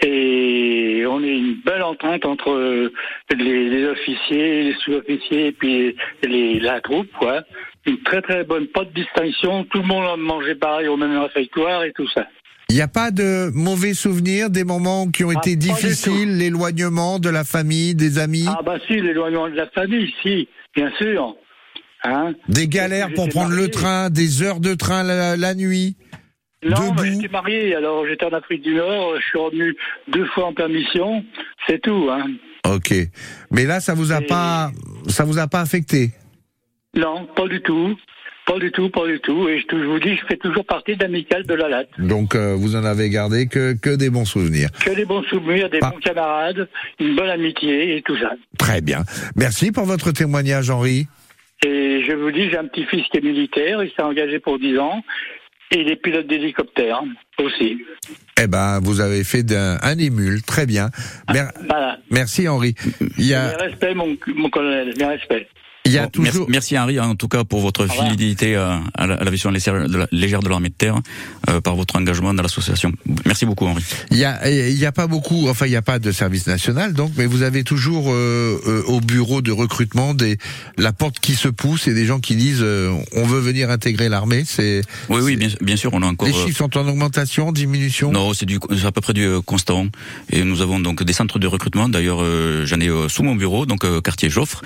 Et 0.05 1.03
on 1.10 1.23
est 1.23 1.36
une 1.36 1.55
belle 1.65 1.81
entente 1.81 2.23
entre 2.25 2.51
euh, 2.51 2.93
les, 3.36 3.69
les 3.69 3.86
officiers, 3.88 4.63
les 4.63 4.75
sous-officiers 4.83 5.47
et 5.47 5.51
puis 5.53 5.95
les, 6.21 6.60
la 6.60 6.81
troupe, 6.81 7.10
quoi. 7.17 7.41
Une 7.88 7.97
très 8.03 8.21
très 8.21 8.43
bonne, 8.43 8.67
pas 8.67 8.83
de 8.83 8.93
distinction. 8.93 9.63
Tout 9.63 9.79
le 9.79 9.88
monde 9.88 10.19
mangeait 10.19 10.55
pareil 10.55 10.88
au 10.88 10.97
même 10.97 11.17
réfectoire 11.17 11.83
et 11.83 11.93
tout 11.93 12.07
ça. 12.10 12.27
Il 12.69 12.75
n'y 12.75 12.81
a 12.81 12.89
pas 12.89 13.12
de 13.12 13.49
mauvais 13.55 13.93
souvenirs, 13.93 14.49
des 14.49 14.65
moments 14.65 15.10
qui 15.10 15.23
ont 15.23 15.31
Ah, 15.33 15.39
été 15.39 15.55
difficiles, 15.55 16.38
l'éloignement 16.38 17.17
de 17.17 17.29
la 17.29 17.45
famille, 17.45 17.95
des 17.95 18.19
amis, 18.19 18.45
Ah 18.47 18.60
bah 18.62 18.77
si, 18.86 18.99
l'éloignement 18.99 19.47
de 19.49 19.55
la 19.55 19.67
famille, 19.67 20.13
si, 20.21 20.49
bien 20.75 20.91
sûr. 20.97 21.36
Hein 22.03 22.33
des 22.47 22.67
galères 22.67 23.10
pour 23.13 23.27
prendre 23.29 23.55
le 23.55 23.69
train, 23.69 24.10
des 24.10 24.43
heures 24.43 24.60
de 24.60 24.73
train 24.75 25.03
la, 25.03 25.36
la 25.36 25.55
nuit. 25.55 25.95
Non, 26.63 26.93
moi, 26.93 27.05
j'étais 27.05 27.27
marié, 27.27 27.75
alors 27.75 28.05
j'étais 28.07 28.25
en 28.25 28.33
Afrique 28.33 28.63
du 28.63 28.73
Nord, 28.75 29.13
je 29.19 29.23
suis 29.25 29.38
revenu 29.38 29.75
deux 30.07 30.25
fois 30.27 30.47
en 30.47 30.53
permission, 30.53 31.23
c'est 31.67 31.81
tout. 31.81 32.07
Hein. 32.12 32.25
Ok. 32.67 32.93
Mais 33.51 33.65
là, 33.65 33.79
ça 33.79 33.93
vous 33.93 34.12
a 34.12 34.21
Et- 34.21 34.25
pas, 34.25 34.71
ça 35.07 35.23
vous 35.23 35.38
a 35.38 35.47
pas 35.47 35.62
affecté? 35.62 36.12
Non, 36.95 37.27
pas 37.36 37.47
du 37.47 37.62
tout. 37.62 37.95
Pas 38.47 38.60
du 38.60 38.71
tout, 38.71 38.89
pas 38.89 39.05
du 39.05 39.19
tout. 39.19 39.49
Et 39.49 39.60
je, 39.60 39.65
je 39.69 39.83
vous 39.86 39.99
dis, 39.99 40.15
je 40.15 40.25
fais 40.25 40.38
toujours 40.38 40.65
partie 40.65 40.95
d'Amical 40.95 41.45
de 41.45 41.53
la 41.53 41.67
Latte. 41.67 41.89
Donc 41.99 42.33
euh, 42.33 42.55
vous 42.55 42.77
en 42.77 42.86
avez 42.86 43.10
gardé 43.10 43.47
que 43.47 43.73
que 43.73 43.89
des 43.93 44.10
bons 44.10 44.23
souvenirs. 44.23 44.69
Que 44.86 44.95
des 44.95 45.03
bons 45.03 45.23
souvenirs, 45.23 45.69
des 45.69 45.79
bons 45.81 45.99
camarades, 46.01 46.69
une 47.01 47.13
bonne 47.17 47.29
amitié 47.29 47.97
et 47.97 48.01
tout 48.03 48.17
ça. 48.17 48.31
Très 48.57 48.79
bien. 48.79 49.03
Merci 49.36 49.73
pour 49.73 49.83
votre 49.83 50.12
témoignage, 50.13 50.69
Henri. 50.69 51.07
Et 51.65 52.04
je 52.08 52.13
vous 52.13 52.32
dis, 52.32 52.50
j'ai 52.50 52.58
un 52.58 52.65
petit-fils 52.67 53.06
qui 53.08 53.17
est 53.17 53.22
militaire, 53.24 53.84
il 53.84 53.91
s'est 53.91 54.02
engagé 54.04 54.39
pour 54.39 54.60
10 54.60 54.78
ans, 54.78 55.04
et 55.72 55.82
il 55.82 55.89
est 55.91 55.96
pilote 55.96 56.28
d'hélicoptère 56.28 57.02
aussi. 57.39 57.80
Eh 58.41 58.48
ben, 58.48 58.80
vous 58.82 59.02
avez 59.02 59.24
fait 59.24 59.43
d'un 59.43 59.78
un 59.82 59.98
émule. 59.98 60.41
Très 60.43 60.65
bien. 60.65 60.89
Mer- 61.34 61.52
Voilà. 61.67 61.98
merci, 62.12 62.48
Henri. 62.48 62.76
Il 63.17 63.26
y 63.26 63.30
Mes 63.30 63.36
a, 63.36 63.58
respects, 63.58 63.96
mon, 63.96 64.15
mon 64.36 64.50
colonel, 64.50 64.93
mes 64.98 65.06
respects. 65.06 65.48
Il 65.88 65.93
y 65.93 65.97
a 65.97 66.04
Bon, 66.04 66.12
merci, 66.21 66.32
toujours. 66.38 66.50
merci 66.50 66.78
Henri 66.78 67.00
en 67.00 67.15
tout 67.15 67.28
cas 67.28 67.43
pour 67.43 67.62
votre 67.62 67.88
fidélité 67.88 68.56
à, 68.56 68.82
à 68.93 69.08
la, 69.08 69.15
à 69.15 69.23
l'aviation 69.23 69.50
légère 69.50 69.88
de 69.89 69.97
la- 69.97 70.08
légère 70.12 70.41
de 70.41 70.50
l'armée 70.50 70.69
de 70.69 70.73
terre, 70.73 70.95
euh, 71.50 71.62
par 71.62 71.76
votre 71.76 71.95
engagement 71.95 72.34
dans 72.34 72.43
l'association. 72.43 72.91
Merci 73.26 73.45
beaucoup 73.45 73.65
Henri. 73.65 73.84
Il 74.12 74.17
y 74.17 74.26
a, 74.26 74.50
il 74.50 74.78
y 74.78 74.86
a 74.86 74.91
pas 74.91 75.08
beaucoup. 75.08 75.47
Enfin, 75.50 75.65
il 75.65 75.69
n'y 75.69 75.76
a 75.76 75.82
pas 75.82 76.00
de 76.00 76.12
service 76.12 76.47
national, 76.47 76.93
donc, 76.93 77.12
mais 77.17 77.26
vous 77.26 77.41
avez 77.41 77.63
toujours 77.63 78.12
euh, 78.12 78.60
euh, 78.67 78.84
au 78.88 79.00
bureau 79.02 79.41
de 79.41 79.52
recrutement 79.52 80.13
des 80.13 80.38
la 80.78 80.93
porte 80.93 81.19
qui 81.19 81.36
se 81.36 81.47
pousse 81.47 81.88
et 81.88 81.93
des 81.93 82.06
gens 82.06 82.19
qui 82.19 82.36
disent 82.36 82.62
euh, 82.62 82.93
on 83.13 83.23
veut 83.26 83.39
venir 83.39 83.69
intégrer 83.69 84.10
l'armée. 84.10 84.43
C'est 84.45 84.82
Oui 85.10 85.21
oui 85.23 85.36
bien, 85.36 85.50
bien 85.62 85.76
sûr 85.76 85.91
on 85.93 86.02
a 86.04 86.06
encore. 86.08 86.28
les 86.28 86.34
euh, 86.34 86.45
chiffres 86.45 86.58
sont 86.58 86.78
en 86.78 86.88
augmentation, 86.88 87.52
diminution? 87.52 88.12
Non, 88.12 88.34
c'est 88.34 88.45
à 88.86 88.91
peu 88.91 89.02
près 89.02 89.13
du 89.13 89.26
euh, 89.26 89.41
constant. 89.41 89.88
Et 90.32 90.43
nous 90.43 90.62
avons 90.62 90.80
donc 90.80 91.04
des 91.04 91.13
centres 91.13 91.39
de 91.39 91.47
recrutement. 91.47 91.89
D'ailleurs, 91.89 92.19
euh, 92.21 92.65
j'en 92.65 92.80
ai 92.80 92.89
euh, 92.89 93.08
sous 93.10 93.23
mon 93.23 93.36
bureau, 93.36 93.65
donc 93.65 93.84
euh, 93.86 94.02
quartier 94.02 94.30
Joffre. 94.30 94.62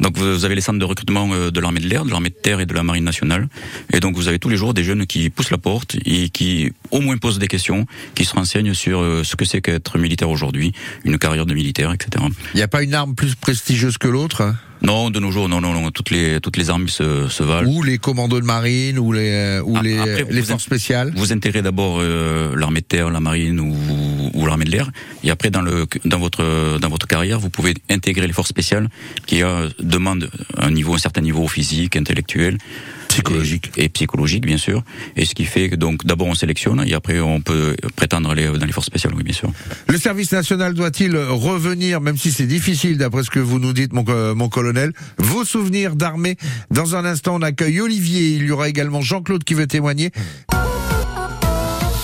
Donc 0.00 0.16
vous 0.18 0.44
avez 0.44 0.54
les 0.54 0.60
de 0.74 0.84
recrutement 0.84 1.28
euh, 1.32 1.50
de 1.50 1.60
l'armée 1.60 1.80
de 1.80 1.88
l'air, 1.88 2.04
de 2.04 2.10
l'armée 2.10 2.30
de 2.30 2.34
terre 2.34 2.60
et 2.60 2.66
de 2.66 2.74
la 2.74 2.82
marine 2.82 3.04
nationale. 3.04 3.48
Et 3.92 4.00
donc 4.00 4.16
vous 4.16 4.28
avez 4.28 4.38
tous 4.38 4.48
les 4.48 4.56
jours 4.56 4.74
des 4.74 4.84
jeunes 4.84 5.06
qui 5.06 5.30
poussent 5.30 5.50
la 5.50 5.58
porte 5.58 5.96
et 6.04 6.28
qui 6.28 6.72
au 6.90 7.00
moins 7.00 7.16
posent 7.16 7.38
des 7.38 7.48
questions, 7.48 7.86
qui 8.14 8.24
se 8.24 8.34
renseignent 8.34 8.74
sur 8.74 9.00
euh, 9.00 9.22
ce 9.24 9.36
que 9.36 9.44
c'est 9.44 9.60
qu'être 9.60 9.98
militaire 9.98 10.30
aujourd'hui, 10.30 10.72
une 11.04 11.18
carrière 11.18 11.46
de 11.46 11.54
militaire, 11.54 11.92
etc. 11.92 12.24
Il 12.54 12.56
n'y 12.56 12.62
a 12.62 12.68
pas 12.68 12.82
une 12.82 12.94
arme 12.94 13.14
plus 13.14 13.34
prestigieuse 13.34 13.98
que 13.98 14.08
l'autre. 14.08 14.54
Non, 14.82 15.10
de 15.10 15.20
nos 15.20 15.30
jours, 15.30 15.48
non, 15.48 15.60
non, 15.60 15.72
non. 15.72 15.90
Toutes 15.90 16.10
les 16.10 16.40
toutes 16.40 16.56
les 16.56 16.70
armes 16.70 16.88
se, 16.88 17.28
se 17.28 17.42
valent. 17.42 17.68
Ou 17.68 17.82
les 17.82 17.98
commandos 17.98 18.40
de 18.40 18.44
marine, 18.44 18.98
ou 18.98 19.12
les 19.12 19.32
euh, 19.32 19.62
ou 19.62 19.76
Ah, 19.76 19.82
les, 19.82 19.98
après, 19.98 20.26
les 20.28 20.42
forces 20.42 20.64
spéciales. 20.64 21.12
Vous 21.16 21.32
intégrez 21.32 21.62
d'abord 21.62 21.98
euh, 22.00 22.54
l'armée 22.56 22.80
de 22.80 22.86
terre, 22.86 23.10
la 23.10 23.20
marine 23.20 23.58
ou, 23.60 23.74
ou 24.34 24.46
l'armée 24.46 24.64
de 24.64 24.70
l'air, 24.70 24.90
et 25.24 25.30
après 25.30 25.50
dans 25.50 25.62
le 25.62 25.86
dans 26.04 26.18
votre 26.18 26.78
dans 26.78 26.88
votre 26.88 27.06
carrière, 27.06 27.40
vous 27.40 27.50
pouvez 27.50 27.74
intégrer 27.90 28.26
les 28.26 28.32
forces 28.32 28.50
spéciales 28.50 28.88
qui 29.26 29.42
euh, 29.42 29.68
demandent 29.80 30.30
un 30.58 30.70
niveau 30.70 30.94
un 30.94 30.98
certain 30.98 31.22
niveau 31.22 31.48
physique, 31.48 31.96
intellectuel, 31.96 32.58
Psychologique. 33.22 33.72
et, 33.76 33.84
et 33.84 33.88
psychologique 33.88 34.44
bien 34.46 34.58
sûr. 34.58 34.82
Et 35.16 35.24
ce 35.24 35.34
qui 35.34 35.44
fait 35.44 35.68
que 35.70 35.76
donc 35.76 36.04
d'abord 36.04 36.26
on 36.26 36.34
sélectionne 36.34 36.84
et 36.86 36.94
après 36.94 37.20
on 37.20 37.40
peut 37.40 37.74
prétendre 37.96 38.30
aller 38.30 38.46
dans 38.46 38.66
les 38.66 38.72
forces 38.72 38.86
spéciales, 38.86 39.14
oui 39.14 39.22
bien 39.22 39.32
sûr. 39.32 39.50
Le 39.88 39.98
service 39.98 40.32
national 40.32 40.74
doit-il 40.74 41.16
revenir, 41.16 42.00
même 42.00 42.18
si 42.18 42.30
c'est 42.30 42.46
difficile 42.46 42.98
d'après 42.98 43.22
ce 43.22 43.30
que 43.30 43.40
vous 43.40 43.58
nous 43.58 43.72
dites, 43.72 43.92
mon, 43.92 44.04
mon 44.34 44.48
colonel, 44.48 44.92
vos 45.18 45.44
souvenirs 45.44 45.96
d'armée? 45.96 46.36
Dans 46.70 46.94
un 46.96 47.04
instant, 47.06 47.36
on 47.36 47.42
accueille 47.42 47.80
Olivier. 47.80 48.30
Il 48.36 48.44
y 48.46 48.50
aura 48.50 48.68
également 48.68 49.00
Jean-Claude 49.00 49.44
qui 49.44 49.54
veut 49.54 49.66
témoigner. 49.66 50.10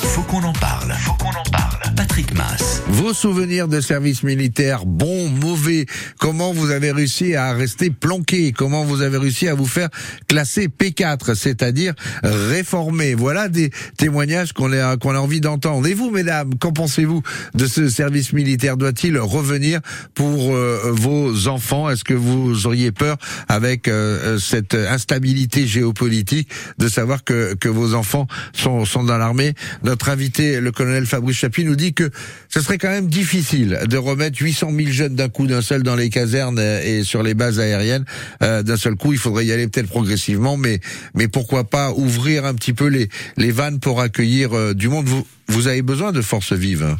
Faut 0.02 0.22
qu'on 0.22 0.42
en 0.42 0.52
parle. 0.54 0.92
Faut 1.00 1.12
qu'on 1.14 1.28
en 1.28 1.50
parle. 1.50 1.94
Patrick 1.94 2.34
Mass. 2.34 2.71
Vos 2.92 3.14
souvenirs 3.14 3.68
de 3.68 3.80
service 3.80 4.22
militaire, 4.22 4.84
bons, 4.84 5.30
mauvais, 5.30 5.86
comment 6.18 6.52
vous 6.52 6.70
avez 6.70 6.92
réussi 6.92 7.34
à 7.34 7.54
rester 7.54 7.88
planqué, 7.88 8.52
comment 8.52 8.84
vous 8.84 9.00
avez 9.00 9.16
réussi 9.16 9.48
à 9.48 9.54
vous 9.54 9.66
faire 9.66 9.88
classer 10.28 10.68
P4, 10.68 11.34
c'est-à-dire 11.34 11.94
réformé. 12.22 13.14
Voilà 13.14 13.48
des 13.48 13.70
témoignages 13.96 14.52
qu'on 14.52 14.70
a, 14.74 14.98
qu'on 14.98 15.14
a 15.14 15.18
envie 15.18 15.40
d'entendre. 15.40 15.86
Et 15.86 15.94
vous, 15.94 16.10
mesdames, 16.10 16.54
qu'en 16.60 16.72
pensez-vous 16.72 17.22
de 17.54 17.64
ce 17.64 17.88
service 17.88 18.34
militaire? 18.34 18.76
Doit-il 18.76 19.18
revenir 19.18 19.80
pour 20.12 20.54
euh, 20.54 20.92
vos 20.92 21.48
enfants? 21.48 21.88
Est-ce 21.88 22.04
que 22.04 22.14
vous 22.14 22.66
auriez 22.66 22.92
peur, 22.92 23.16
avec 23.48 23.88
euh, 23.88 24.38
cette 24.38 24.74
instabilité 24.74 25.66
géopolitique, 25.66 26.50
de 26.76 26.88
savoir 26.88 27.24
que, 27.24 27.54
que 27.54 27.70
vos 27.70 27.94
enfants 27.94 28.26
sont, 28.52 28.84
sont 28.84 29.02
dans 29.02 29.16
l'armée? 29.16 29.54
Notre 29.82 30.10
invité, 30.10 30.60
le 30.60 30.72
colonel 30.72 31.06
Fabrice 31.06 31.38
Chapuis, 31.38 31.64
nous 31.64 31.74
dit 31.74 31.94
que 31.94 32.10
ce 32.50 32.60
serait 32.60 32.81
quand 32.82 32.88
même 32.88 33.06
difficile 33.06 33.78
de 33.88 33.96
remettre 33.96 34.42
800 34.42 34.72
000 34.76 34.90
jeunes 34.90 35.14
d'un 35.14 35.28
coup, 35.28 35.46
d'un 35.46 35.62
seul 35.62 35.84
dans 35.84 35.94
les 35.94 36.10
casernes 36.10 36.58
et 36.58 37.04
sur 37.04 37.22
les 37.22 37.34
bases 37.34 37.60
aériennes 37.60 38.04
euh, 38.42 38.64
d'un 38.64 38.76
seul 38.76 38.96
coup. 38.96 39.12
Il 39.12 39.20
faudrait 39.20 39.46
y 39.46 39.52
aller 39.52 39.68
peut-être 39.68 39.86
progressivement, 39.88 40.56
mais 40.56 40.80
mais 41.14 41.28
pourquoi 41.28 41.62
pas 41.62 41.92
ouvrir 41.92 42.44
un 42.44 42.54
petit 42.54 42.72
peu 42.72 42.88
les 42.88 43.08
les 43.36 43.52
vannes 43.52 43.78
pour 43.78 44.00
accueillir 44.00 44.52
euh, 44.52 44.74
du 44.74 44.88
monde. 44.88 45.06
Vous 45.06 45.24
vous 45.46 45.68
avez 45.68 45.82
besoin 45.82 46.10
de 46.12 46.22
forces 46.22 46.52
vives. 46.54 46.96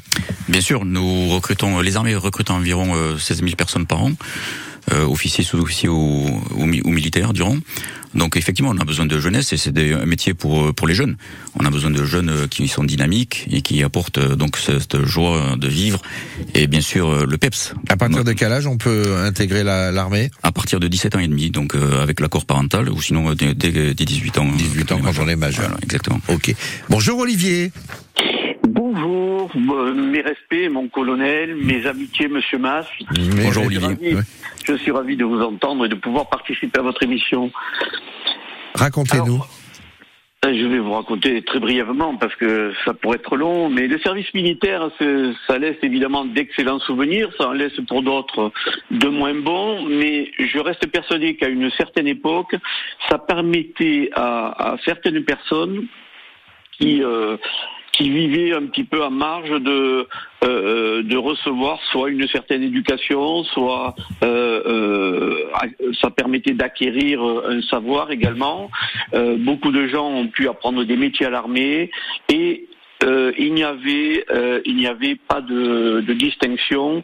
Bien 0.49 0.61
sûr, 0.61 0.85
nous 0.85 1.29
recrutons, 1.31 1.81
les 1.81 1.97
armées 1.97 2.15
recrutent 2.15 2.51
environ 2.51 2.95
euh, 2.95 3.19
16 3.19 3.39
000 3.39 3.51
personnes 3.57 3.87
par 3.87 4.03
an, 4.03 4.13
euh, 4.93 5.05
officiers, 5.05 5.45
sous-officiers 5.45 5.89
ou, 5.89 6.41
ou, 6.57 6.65
mi- 6.67 6.81
ou 6.85 6.91
militaires, 6.91 7.33
diront. 7.33 7.61
Donc 8.15 8.37
effectivement, 8.37 8.73
on 8.75 8.79
a 8.79 8.85
besoin 8.85 9.07
de 9.07 9.19
jeunesse 9.19 9.55
et 9.55 9.57
c'est 9.57 9.77
un 9.79 10.05
métier 10.05 10.35
pour 10.35 10.67
euh, 10.67 10.73
pour 10.75 10.87
les 10.87 10.95
jeunes. 10.95 11.17
On 11.59 11.65
a 11.65 11.71
besoin 11.71 11.91
de 11.91 12.05
jeunes 12.05 12.29
euh, 12.29 12.47
qui 12.47 12.69
sont 12.69 12.85
dynamiques 12.85 13.47
et 13.51 13.63
qui 13.63 13.83
apportent 13.83 14.19
euh, 14.19 14.37
donc 14.37 14.59
cette 14.59 15.03
joie 15.07 15.57
de 15.57 15.67
vivre 15.69 16.03
et 16.55 16.67
bien 16.67 16.83
sûr 16.83 17.25
le 17.27 17.39
PEPS. 17.39 17.73
À 17.89 17.97
partir 17.97 18.19
Donc, 18.19 18.27
de 18.27 18.33
quel 18.35 18.53
âge 18.53 18.67
on 18.67 18.77
peut 18.77 19.17
intégrer 19.25 19.65
la- 19.65 19.93
l'armée? 19.93 20.31
À 20.43 20.53
partir 20.53 20.79
de 20.79 20.89
17 20.89 21.17
ans 21.17 21.21
et 21.21 21.29
demi, 21.29 21.51
donc 21.51 21.75
euh, 21.75 22.03
avec 22.03 22.21
l'accord 22.21 22.45
parental 22.45 22.91
ou 22.91 23.01
sinon 23.01 23.33
dès, 23.33 23.55
dès, 23.55 23.95
dès 23.95 24.05
18 24.05 24.39
ans. 24.39 24.47
18 24.59 24.93
ans 24.93 25.01
quand 25.03 25.19
on 25.19 25.29
est 25.29 25.37
majeur. 25.37 25.63
Voilà, 25.69 25.79
exactement. 25.83 26.21
Ok. 26.29 26.55
Bonjour 26.91 27.19
Olivier. 27.19 27.73
Euh, 29.57 29.93
mes 29.95 30.21
respects, 30.21 30.69
mon 30.71 30.89
colonel, 30.89 31.57
mes 31.57 31.87
amitiés, 31.87 32.29
monsieur 32.29 32.59
Mass. 32.59 32.87
Bonjour, 33.43 33.67
Olivier. 33.67 33.87
ravi- 33.89 34.15
Ouais. 34.15 34.23
Je 34.67 34.75
suis 34.75 34.91
ravi 34.91 35.17
de 35.17 35.25
vous 35.25 35.41
entendre 35.43 35.87
et 35.87 35.89
de 35.89 35.95
pouvoir 35.95 36.29
participer 36.29 36.79
à 36.79 36.83
votre 36.83 37.03
émission. 37.03 37.51
Racontez-nous. 38.75 39.37
Euh, 40.45 40.53
Je 40.55 40.67
vais 40.67 40.81
vous 40.81 40.93
raconter 40.93 41.41
très 41.43 41.61
brièvement 41.61 42.17
parce 42.17 42.35
que 42.35 42.73
ça 42.85 42.95
pourrait 42.95 43.19
être 43.19 43.37
long, 43.37 43.69
mais 43.71 43.87
le 43.87 43.97
service 44.01 44.33
militaire, 44.35 44.91
ça 45.47 45.57
laisse 45.59 45.77
évidemment 45.83 46.25
d'excellents 46.25 46.81
souvenirs, 46.81 47.31
ça 47.39 47.49
en 47.49 47.53
laisse 47.53 47.79
pour 47.87 48.03
d'autres 48.03 48.51
de 48.91 49.07
moins 49.09 49.35
bons, 49.35 49.85
mais 49.89 50.33
je 50.41 50.59
reste 50.59 50.85
persuadé 50.89 51.37
qu'à 51.37 51.49
une 51.49 51.71
certaine 51.71 52.09
époque, 52.09 52.57
ça 53.09 53.19
permettait 53.19 54.11
à, 54.15 54.73
à 54.73 54.77
certaines 54.85 55.23
personnes 55.25 55.87
qui 56.77 57.05
euh, 57.05 57.37
qui 58.03 58.11
vivaient 58.11 58.53
un 58.53 58.67
petit 58.67 58.83
peu 58.83 59.03
en 59.03 59.11
marge 59.11 59.51
de 59.51 60.09
euh, 60.45 61.03
de 61.05 61.17
recevoir 61.17 61.79
soit 61.93 62.11
une 62.11 62.27
certaine 62.27 62.63
éducation, 62.65 63.45
soit 63.45 63.95
euh, 64.25 64.63
euh, 64.67 65.93
ça 66.01 66.11
permettait 66.11 66.55
d'acquérir 66.55 67.23
un 67.23 67.63
savoir 67.63 68.11
également. 68.11 68.71
Euh, 69.15 69.37
beaucoup 69.39 69.71
de 69.71 69.87
gens 69.87 70.09
ont 70.09 70.27
pu 70.27 70.49
apprendre 70.49 70.83
des 70.83 70.97
métiers 70.97 71.27
à 71.27 71.31
l'armée 71.31 71.91
et 72.29 72.67
euh, 73.05 73.33
il 73.39 73.55
n'y 73.55 73.65
avait 73.65 74.25
euh, 74.31 74.61
il 74.65 74.77
n'y 74.77 74.87
avait 74.87 75.17
pas 75.17 75.41
de, 75.41 76.01
distinction 76.13 77.03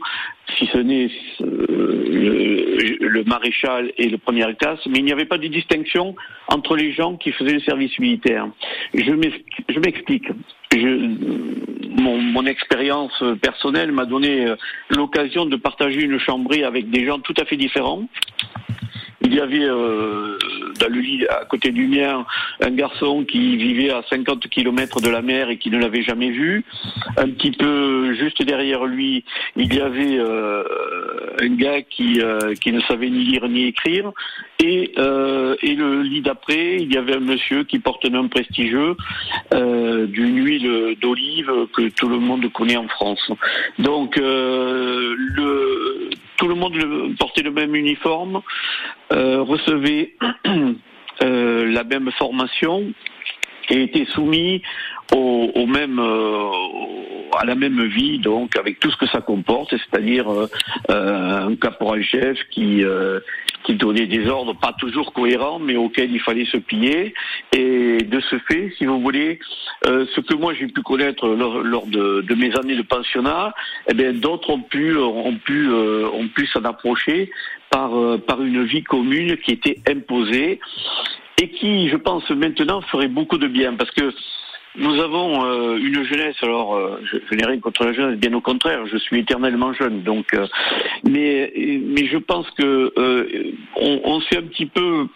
si 0.57 0.67
ce 0.67 0.79
n'est 0.79 1.11
euh, 1.41 2.79
le, 3.01 3.25
maréchal 3.25 3.93
et 3.99 4.09
le 4.09 4.19
premier 4.19 4.47
classe, 4.55 4.81
mais 4.87 4.99
il 4.99 5.05
n'y 5.05 5.13
avait 5.13 5.27
pas 5.27 5.39
de 5.39 5.47
distinction 5.47 6.17
entre 6.49 6.77
les 6.77 6.93
gens 6.93 7.17
qui 7.17 7.33
faisaient 7.33 7.55
le 7.55 7.61
service 7.61 7.97
militaire. 7.99 8.49
Je 8.95 9.79
m'explique. 9.79 10.29
Mon, 10.75 12.19
mon 12.19 12.47
expérience 12.47 13.23
personnelle 13.41 13.91
m'a 13.91 14.05
donné 14.05 14.47
euh, 14.47 14.57
l'occasion 14.91 15.47
de 15.47 15.57
partager 15.57 16.03
une 16.03 16.19
chambrée 16.19 16.63
avec 16.63 16.91
des 16.91 17.07
gens 17.07 17.19
tout 17.19 17.35
à 17.39 17.45
fait 17.45 17.57
différents. 17.57 18.05
Il 19.29 19.35
y 19.35 19.41
avait 19.41 19.69
euh, 19.69 20.39
à 21.29 21.45
côté 21.45 21.71
du 21.71 21.87
mien 21.87 22.25
un 22.63 22.71
garçon 22.71 23.25
qui 23.25 23.59
vivait 23.59 23.91
à 23.91 24.03
50 24.09 24.49
kilomètres 24.49 25.03
de 25.03 25.11
la 25.11 25.21
mer 25.21 25.51
et 25.51 25.59
qui 25.59 25.71
ne 25.71 25.79
l'avait 25.79 26.03
jamais 26.03 26.31
vu. 26.31 26.65
Un 27.19 27.29
petit 27.29 27.51
peu 27.51 28.15
juste 28.15 28.43
derrière 28.43 28.87
lui, 28.87 29.25
il 29.57 29.75
y 29.75 29.81
avait 29.81 30.19
euh, 30.19 30.65
un 31.43 31.49
gars 31.57 31.83
qui, 31.83 32.23
euh, 32.23 32.55
qui 32.55 32.73
ne 32.73 32.81
savait 32.81 33.11
ni 33.11 33.25
lire 33.25 33.47
ni 33.49 33.67
écrire. 33.67 34.13
Et, 34.61 34.95
et 35.63 35.75
le 35.75 36.03
lit 36.03 36.23
d'après, 36.23 36.77
il 36.77 36.93
y 36.93 36.97
avait 36.97 37.17
un 37.17 37.21
monsieur 37.21 37.65
qui 37.65 37.79
porte 37.79 38.05
un 38.07 38.11
nom 38.11 38.29
prestigieux 38.29 38.97
d'une 39.53 40.45
huile 40.45 40.97
d'olive 41.01 41.53
que 41.77 41.89
tout 41.91 42.09
le 42.09 42.19
monde 42.19 42.51
connaît 42.53 42.77
en 42.77 42.89
France. 42.89 43.31
Donc 43.79 44.17
le, 44.17 46.09
tout 46.39 46.49
le 46.49 46.55
monde 46.55 46.75
portait 47.19 47.43
le 47.43 47.51
même 47.51 47.75
uniforme, 47.75 48.41
euh, 49.13 49.43
recevait 49.43 50.15
euh, 51.23 51.67
la 51.67 51.85
même 51.85 52.11
formation 52.13 52.93
et 53.69 53.83
était 53.83 54.07
soumis 54.07 54.63
au, 55.15 55.51
au 55.55 55.67
même 55.67 55.99
euh, 55.99 56.51
à 57.39 57.45
la 57.45 57.55
même 57.55 57.85
vie 57.85 58.19
donc 58.19 58.57
avec 58.57 58.81
tout 58.81 58.91
ce 58.91 58.97
que 58.97 59.07
ça 59.07 59.21
comporte 59.21 59.71
c'est-à-dire 59.71 60.31
euh, 60.31 60.49
euh, 60.91 61.49
un 61.49 61.57
caporal-chef 61.57 62.39
qui 62.51 62.83
qui 63.65 63.75
donnait 63.75 64.07
des 64.07 64.29
ordres 64.29 64.55
pas 64.55 64.75
toujours 64.79 65.13
cohérents 65.13 65.59
mais 65.59 65.77
auxquels 65.77 66.13
il 66.13 66.21
fallait 66.21 66.47
se 66.47 66.57
plier. 66.57 67.15
Et 67.53 67.99
de 67.99 68.21
ce 68.21 68.37
fait 68.51 68.73
si 68.79 68.87
vous 68.87 69.01
voulez 69.01 69.39
euh, 69.87 70.07
ce 70.15 70.21
que 70.21 70.35
moi 70.35 70.55
j'ai 70.55 70.67
pu 70.67 70.83
connaître 70.83 71.29
lors, 71.29 71.59
lors 71.59 71.87
de, 71.87 72.23
de 72.23 72.35
mes 72.35 72.55
années 72.57 72.77
de 72.77 72.83
pensionnat 72.83 73.55
eh 73.91 73.95
bien 73.95 74.13
d'autres 74.13 74.51
ont 74.51 74.61
pu 74.61 74.97
ont 74.97 75.37
pu 75.37 75.69
euh, 75.69 76.09
ont 76.13 76.29
pu 76.29 76.47
s'en 76.47 76.65
approcher 76.65 77.31
par 77.71 77.97
euh, 77.97 78.19
par 78.19 78.43
une 78.43 78.65
vie 78.65 78.83
commune 78.83 79.37
qui 79.39 79.53
était 79.53 79.79
imposée 79.89 80.61
et 81.41 81.49
qui, 81.51 81.89
je 81.89 81.97
pense, 81.97 82.29
maintenant 82.31 82.81
ferait 82.83 83.09
beaucoup 83.09 83.39
de 83.39 83.47
bien. 83.47 83.75
Parce 83.75 83.91
que 83.93 84.13
nous 84.79 85.01
avons 85.01 85.45
euh, 85.45 85.77
une 85.77 86.05
jeunesse. 86.05 86.37
Alors, 86.43 86.75
euh, 86.75 87.01
je, 87.05 87.19
je 87.29 87.35
n'ai 87.35 87.45
rien 87.45 87.61
contre 87.61 87.85
la 87.85 87.93
jeunesse, 87.93 88.19
bien 88.19 88.33
au 88.35 88.41
contraire, 88.41 88.87
je 88.87 88.97
suis 88.97 89.19
éternellement 89.19 89.73
jeune. 89.73 90.03
Donc, 90.03 90.33
euh, 90.35 90.47
mais 91.05 91.53
mais 91.95 92.07
je 92.07 92.19
pense 92.19 92.49
que 92.53 92.93
euh, 92.97 93.53
on, 93.77 94.01
on 94.05 94.21
s'est 94.23 94.39
un 94.39 94.43
petit 94.43 94.67
peu 94.67 95.07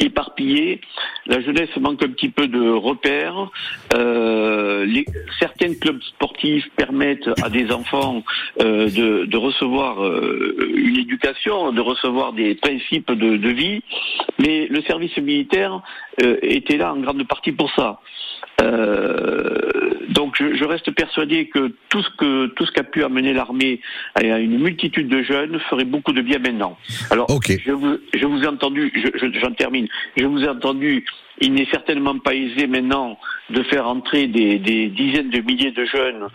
éparpillé. 0.00 0.80
La 1.26 1.40
jeunesse 1.40 1.74
manque 1.76 2.02
un 2.02 2.08
petit 2.08 2.28
peu 2.28 2.48
de 2.48 2.68
repères. 2.68 3.48
Euh, 3.94 4.84
les, 4.84 5.04
certains 5.38 5.72
clubs 5.74 6.02
sportifs 6.02 6.68
permettent 6.76 7.30
à 7.42 7.48
des 7.48 7.70
enfants 7.70 8.24
euh, 8.60 8.90
de, 8.90 9.24
de 9.24 9.36
recevoir 9.36 10.02
une 10.84 10.96
éducation, 10.98 11.70
de 11.72 11.80
recevoir 11.80 12.32
des 12.32 12.56
principes 12.56 13.12
de, 13.12 13.36
de 13.36 13.48
vie, 13.50 13.82
mais 14.40 14.66
le 14.66 14.82
service 14.82 15.16
militaire 15.16 15.80
euh, 16.22 16.36
était 16.42 16.76
là 16.76 16.92
en 16.94 16.98
grande 17.00 17.26
partie 17.26 17.52
pour 17.52 17.70
ça. 17.74 18.00
Euh, 18.62 19.58
donc 20.10 20.34
je, 20.38 20.54
je 20.54 20.64
reste 20.64 20.90
persuadé 20.92 21.48
que 21.48 21.72
tout 21.88 22.02
ce 22.02 22.10
que 22.16 22.46
tout 22.54 22.64
ce 22.66 22.72
qu'a 22.72 22.84
pu 22.84 23.02
amener 23.02 23.32
l'armée 23.32 23.80
à 24.14 24.22
une 24.38 24.58
multitude 24.58 25.08
de 25.08 25.22
jeunes 25.22 25.58
ferait 25.70 25.84
beaucoup 25.84 26.12
de 26.12 26.20
bien 26.22 26.38
maintenant. 26.38 26.76
Alors 27.10 27.26
je 27.64 27.72
vous 27.72 27.96
je 28.14 28.24
vous 28.26 28.42
ai 28.42 28.46
entendu, 28.46 28.92
je- 28.94 29.18
je- 29.18 29.38
j'en 29.40 29.52
termine. 29.52 29.88
Je 30.16 30.24
vous 30.24 30.42
ai 30.44 30.48
entendu. 30.48 31.04
Il 31.40 31.52
n'est 31.54 31.66
certainement 31.66 32.16
pas 32.20 32.32
aisé 32.34 32.68
maintenant 32.68 33.18
de 33.50 33.62
faire 33.64 33.88
entrer 33.88 34.28
des, 34.28 34.60
des 34.60 34.86
dizaines 34.86 35.30
de 35.30 35.40
milliers 35.40 35.72
de 35.72 35.84
jeunes 35.84 36.28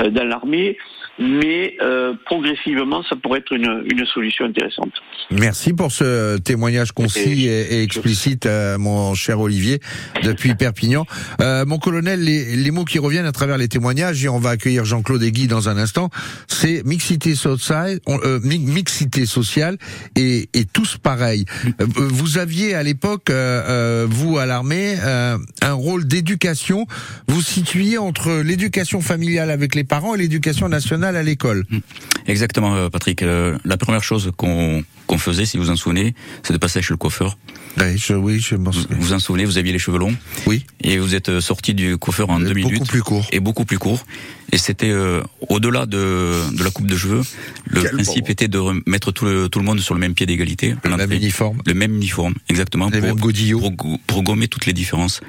euh, 0.00 0.10
dans 0.10 0.24
l'armée. 0.24 0.76
Mais 1.20 1.76
euh, 1.82 2.14
progressivement, 2.24 3.02
ça 3.04 3.14
pourrait 3.14 3.40
être 3.40 3.52
une, 3.52 3.84
une 3.92 4.06
solution 4.06 4.46
intéressante. 4.46 4.92
Merci 5.30 5.74
pour 5.74 5.92
ce 5.92 6.38
témoignage 6.38 6.92
concis 6.92 7.46
et, 7.46 7.74
et 7.74 7.82
explicite, 7.82 8.46
euh, 8.46 8.78
mon 8.78 9.14
cher 9.14 9.38
Olivier, 9.38 9.80
depuis 10.22 10.54
Perpignan. 10.54 11.04
Euh, 11.40 11.66
mon 11.66 11.78
colonel, 11.78 12.24
les, 12.24 12.56
les, 12.56 12.70
mots 12.70 12.84
qui 12.86 12.98
reviennent 12.98 13.26
à 13.26 13.32
travers 13.32 13.58
les 13.58 13.68
témoignages, 13.68 14.24
et 14.24 14.28
on 14.28 14.38
va 14.38 14.50
accueillir 14.50 14.84
Jean-Claude 14.86 15.22
Aiguy 15.22 15.46
dans 15.46 15.68
un 15.68 15.76
instant, 15.76 16.08
c'est 16.48 16.82
mixité 16.86 17.34
sociale, 17.34 18.00
euh, 18.08 18.40
mixité 18.42 19.26
sociale 19.26 19.76
et, 20.16 20.48
et 20.54 20.64
tous 20.64 20.96
pareils. 20.96 21.44
Euh, 21.80 21.86
vous 21.96 22.38
aviez 22.38 22.74
à 22.74 22.82
l'époque, 22.82 23.28
euh, 23.28 24.06
vous 24.08 24.38
à 24.38 24.46
l'armée, 24.46 24.96
un 25.00 25.72
rôle 25.72 26.06
d'éducation. 26.06 26.86
Vous 27.28 27.42
situiez 27.42 27.98
entre 27.98 28.42
l'éducation 28.42 29.00
familiale 29.00 29.50
avec 29.50 29.74
les 29.74 29.84
parents 29.84 30.14
et 30.14 30.18
l'éducation 30.18 30.68
nationale 30.68 31.09
à 31.16 31.22
l'école. 31.22 31.64
Mmh. 31.70 31.78
Exactement, 32.26 32.90
Patrick. 32.90 33.22
la 33.22 33.76
première 33.76 34.02
chose 34.04 34.30
qu'on 34.36 34.84
faisait, 35.18 35.46
si 35.46 35.58
vous 35.58 35.70
en 35.70 35.76
souvenez, 35.76 36.14
c'est 36.42 36.52
de 36.52 36.58
passer 36.58 36.82
chez 36.82 36.92
le 36.92 36.98
coiffeur. 36.98 37.36
Oui, 37.78 37.96
je, 37.96 38.14
oui, 38.14 38.40
je 38.40 38.56
m'en 38.56 38.72
souviens. 38.72 38.96
Vous 38.96 39.02
vous 39.02 39.12
en 39.12 39.18
souvenez, 39.18 39.44
vous 39.44 39.58
aviez 39.58 39.72
les 39.72 39.78
cheveux 39.78 39.98
longs. 39.98 40.14
Oui. 40.46 40.64
Et 40.82 40.98
vous 40.98 41.14
êtes 41.14 41.28
euh, 41.28 41.40
sorti 41.40 41.74
du 41.74 41.96
coiffeur 41.98 42.30
en 42.30 42.40
deux 42.40 42.52
minutes. 42.52 42.74
Beaucoup 42.74 42.86
plus 42.86 43.02
court. 43.02 43.26
Et 43.32 43.40
beaucoup 43.40 43.64
plus 43.64 43.78
court. 43.78 44.04
Et 44.52 44.58
c'était 44.58 44.90
euh, 44.90 45.22
au-delà 45.48 45.86
de, 45.86 46.34
de 46.52 46.64
la 46.64 46.70
coupe 46.70 46.86
de 46.86 46.96
cheveux. 46.96 47.22
Le 47.66 47.82
principe 47.82 48.28
était 48.28 48.48
de 48.48 48.60
mettre 48.86 49.12
tout 49.12 49.24
le, 49.24 49.48
tout 49.48 49.60
le 49.60 49.64
monde 49.64 49.80
sur 49.80 49.94
le 49.94 50.00
même 50.00 50.14
pied 50.14 50.26
d'égalité. 50.26 50.74
Le 50.84 50.96
même 50.96 51.12
uniforme. 51.12 51.58
Le 51.64 51.74
même 51.74 51.94
uniforme, 51.94 52.34
exactement. 52.48 52.88
Les 52.90 52.98
pour, 53.00 53.08
mêmes. 53.08 53.76
Pour, 53.76 53.98
pour, 54.06 54.22
gommer 54.22 54.48
toutes 54.48 54.66
les 54.66 54.72
différences. 54.72 55.20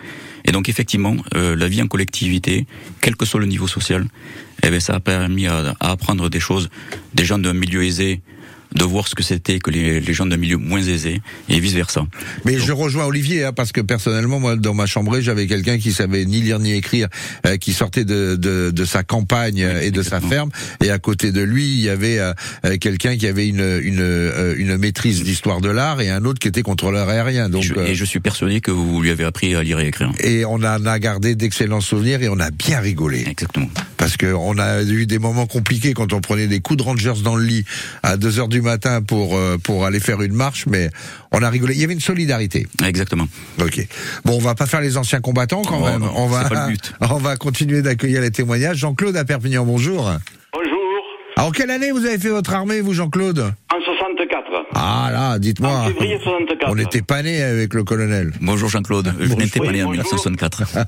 Et 0.45 0.51
donc 0.51 0.69
effectivement, 0.69 1.15
euh, 1.35 1.55
la 1.55 1.67
vie 1.67 1.81
en 1.83 1.87
collectivité, 1.87 2.65
quel 3.01 3.15
que 3.15 3.25
soit 3.25 3.39
le 3.39 3.45
niveau 3.45 3.67
social, 3.67 4.05
eh 4.63 4.69
ben, 4.69 4.79
ça 4.79 4.95
a 4.95 4.99
permis 4.99 5.47
à, 5.47 5.75
à 5.79 5.91
apprendre 5.91 6.29
des 6.29 6.39
choses. 6.39 6.69
Des 7.13 7.25
gens 7.25 7.37
d'un 7.37 7.53
milieu 7.53 7.83
aisé 7.83 8.21
de 8.73 8.83
voir 8.83 9.07
ce 9.07 9.15
que 9.15 9.23
c'était 9.23 9.59
que 9.59 9.69
les, 9.69 9.99
les 9.99 10.13
gens 10.13 10.25
d'un 10.25 10.37
milieu 10.37 10.57
moins 10.57 10.81
aisé 10.81 11.21
et 11.49 11.59
vice 11.59 11.73
versa. 11.73 12.05
Mais 12.45 12.57
je 12.57 12.71
rejoins 12.71 13.05
Olivier 13.05 13.43
hein, 13.43 13.53
parce 13.53 13.71
que 13.71 13.81
personnellement 13.81 14.39
moi 14.39 14.55
dans 14.55 14.73
ma 14.73 14.85
chambre 14.85 15.19
j'avais 15.19 15.47
quelqu'un 15.47 15.77
qui 15.77 15.91
savait 15.91 16.25
ni 16.25 16.41
lire 16.41 16.59
ni 16.59 16.73
écrire, 16.73 17.07
euh, 17.45 17.57
qui 17.57 17.73
sortait 17.73 18.05
de, 18.05 18.35
de, 18.35 18.71
de, 18.71 18.85
sa 18.85 19.03
campagne 19.03 19.67
et 19.81 19.91
de 19.91 20.01
sa 20.01 20.21
ferme 20.21 20.49
et 20.83 20.89
à 20.89 20.99
côté 20.99 21.31
de 21.31 21.41
lui 21.41 21.65
il 21.65 21.81
y 21.81 21.89
avait 21.89 22.19
euh, 22.19 22.33
euh, 22.65 22.77
quelqu'un 22.77 23.17
qui 23.17 23.27
avait 23.27 23.47
une 23.47 23.79
une, 23.83 24.55
une 24.57 24.77
maîtrise 24.77 25.23
d'histoire 25.23 25.61
de 25.61 25.69
l'art 25.69 26.01
et 26.01 26.09
un 26.09 26.23
autre 26.25 26.39
qui 26.39 26.47
était 26.47 26.61
contrôleur 26.61 27.09
aérien. 27.09 27.49
Donc 27.49 27.63
et 27.63 27.67
je, 27.67 27.79
et 27.79 27.95
je, 27.95 28.05
suis 28.05 28.19
persuadé 28.19 28.61
que 28.61 28.71
vous 28.71 29.01
lui 29.01 29.11
avez 29.11 29.23
appris 29.23 29.55
à 29.55 29.63
lire 29.63 29.79
et 29.79 29.87
écrire. 29.87 30.11
Et 30.19 30.45
on 30.45 30.55
en 30.55 30.85
a 30.85 30.99
gardé 30.99 31.35
d'excellents 31.35 31.81
souvenirs 31.81 32.21
et 32.21 32.29
on 32.29 32.39
a 32.39 32.51
bien 32.51 32.79
rigolé. 32.79 33.23
Exactement. 33.27 33.69
Parce 33.97 34.17
que 34.17 34.33
on 34.33 34.57
a 34.57 34.83
eu 34.83 35.05
des 35.05 35.19
moments 35.19 35.45
compliqués 35.45 35.93
quand 35.93 36.13
on 36.13 36.21
prenait 36.21 36.47
des 36.47 36.59
coups 36.59 36.77
de 36.77 36.83
rangers 36.83 37.21
dans 37.23 37.35
le 37.35 37.43
lit 37.43 37.65
à 38.03 38.17
2 38.17 38.39
heures 38.39 38.47
du 38.47 38.60
matin 38.61 39.01
pour 39.01 39.35
euh, 39.35 39.57
pour 39.57 39.85
aller 39.85 39.99
faire 39.99 40.21
une 40.21 40.33
marche, 40.33 40.65
mais 40.67 40.89
on 41.31 41.41
a 41.43 41.49
rigolé. 41.49 41.73
Il 41.75 41.81
y 41.81 41.83
avait 41.83 41.93
une 41.93 41.99
solidarité. 41.99 42.67
Exactement. 42.85 43.27
Ok. 43.61 43.85
Bon, 44.25 44.35
on 44.35 44.39
va 44.39 44.55
pas 44.55 44.65
faire 44.65 44.81
les 44.81 44.97
anciens 44.97 45.21
combattants 45.21 45.63
quand 45.63 45.83
même. 45.85 46.03
on 46.15 46.27
va 46.27 46.47
pas 46.49 46.67
le 46.67 46.71
but. 46.73 46.93
on 47.01 47.17
va 47.17 47.35
continuer 47.37 47.81
d'accueillir 47.81 48.21
les 48.21 48.31
témoignages. 48.31 48.77
Jean-Claude 48.77 49.15
à 49.17 49.25
Perpignan, 49.25 49.65
bonjour. 49.65 50.11
Bonjour. 50.53 50.81
En 51.37 51.51
quelle 51.51 51.71
année 51.71 51.91
vous 51.91 52.05
avez 52.05 52.19
fait 52.19 52.29
votre 52.29 52.53
armée, 52.53 52.81
vous, 52.81 52.93
Jean-Claude? 52.93 53.39
En 53.73 53.81
64. 53.81 54.41
Ah 54.75 55.09
là, 55.11 55.39
dites-moi. 55.39 55.71
En 55.71 55.87
février 55.87 56.19
64. 56.23 56.71
On 56.71 56.75
n'était 56.75 57.01
pas 57.01 57.23
né 57.23 57.41
avec 57.41 57.73
le 57.73 57.83
colonel. 57.83 58.31
Bonjour 58.41 58.69
Jean-Claude. 58.69 59.13
Je 59.19 59.33
n'étais 59.33 59.59
pas 59.59 59.71
né 59.71 59.83
en 59.83 59.89
1964. 59.89 60.61
euh, 60.61 60.83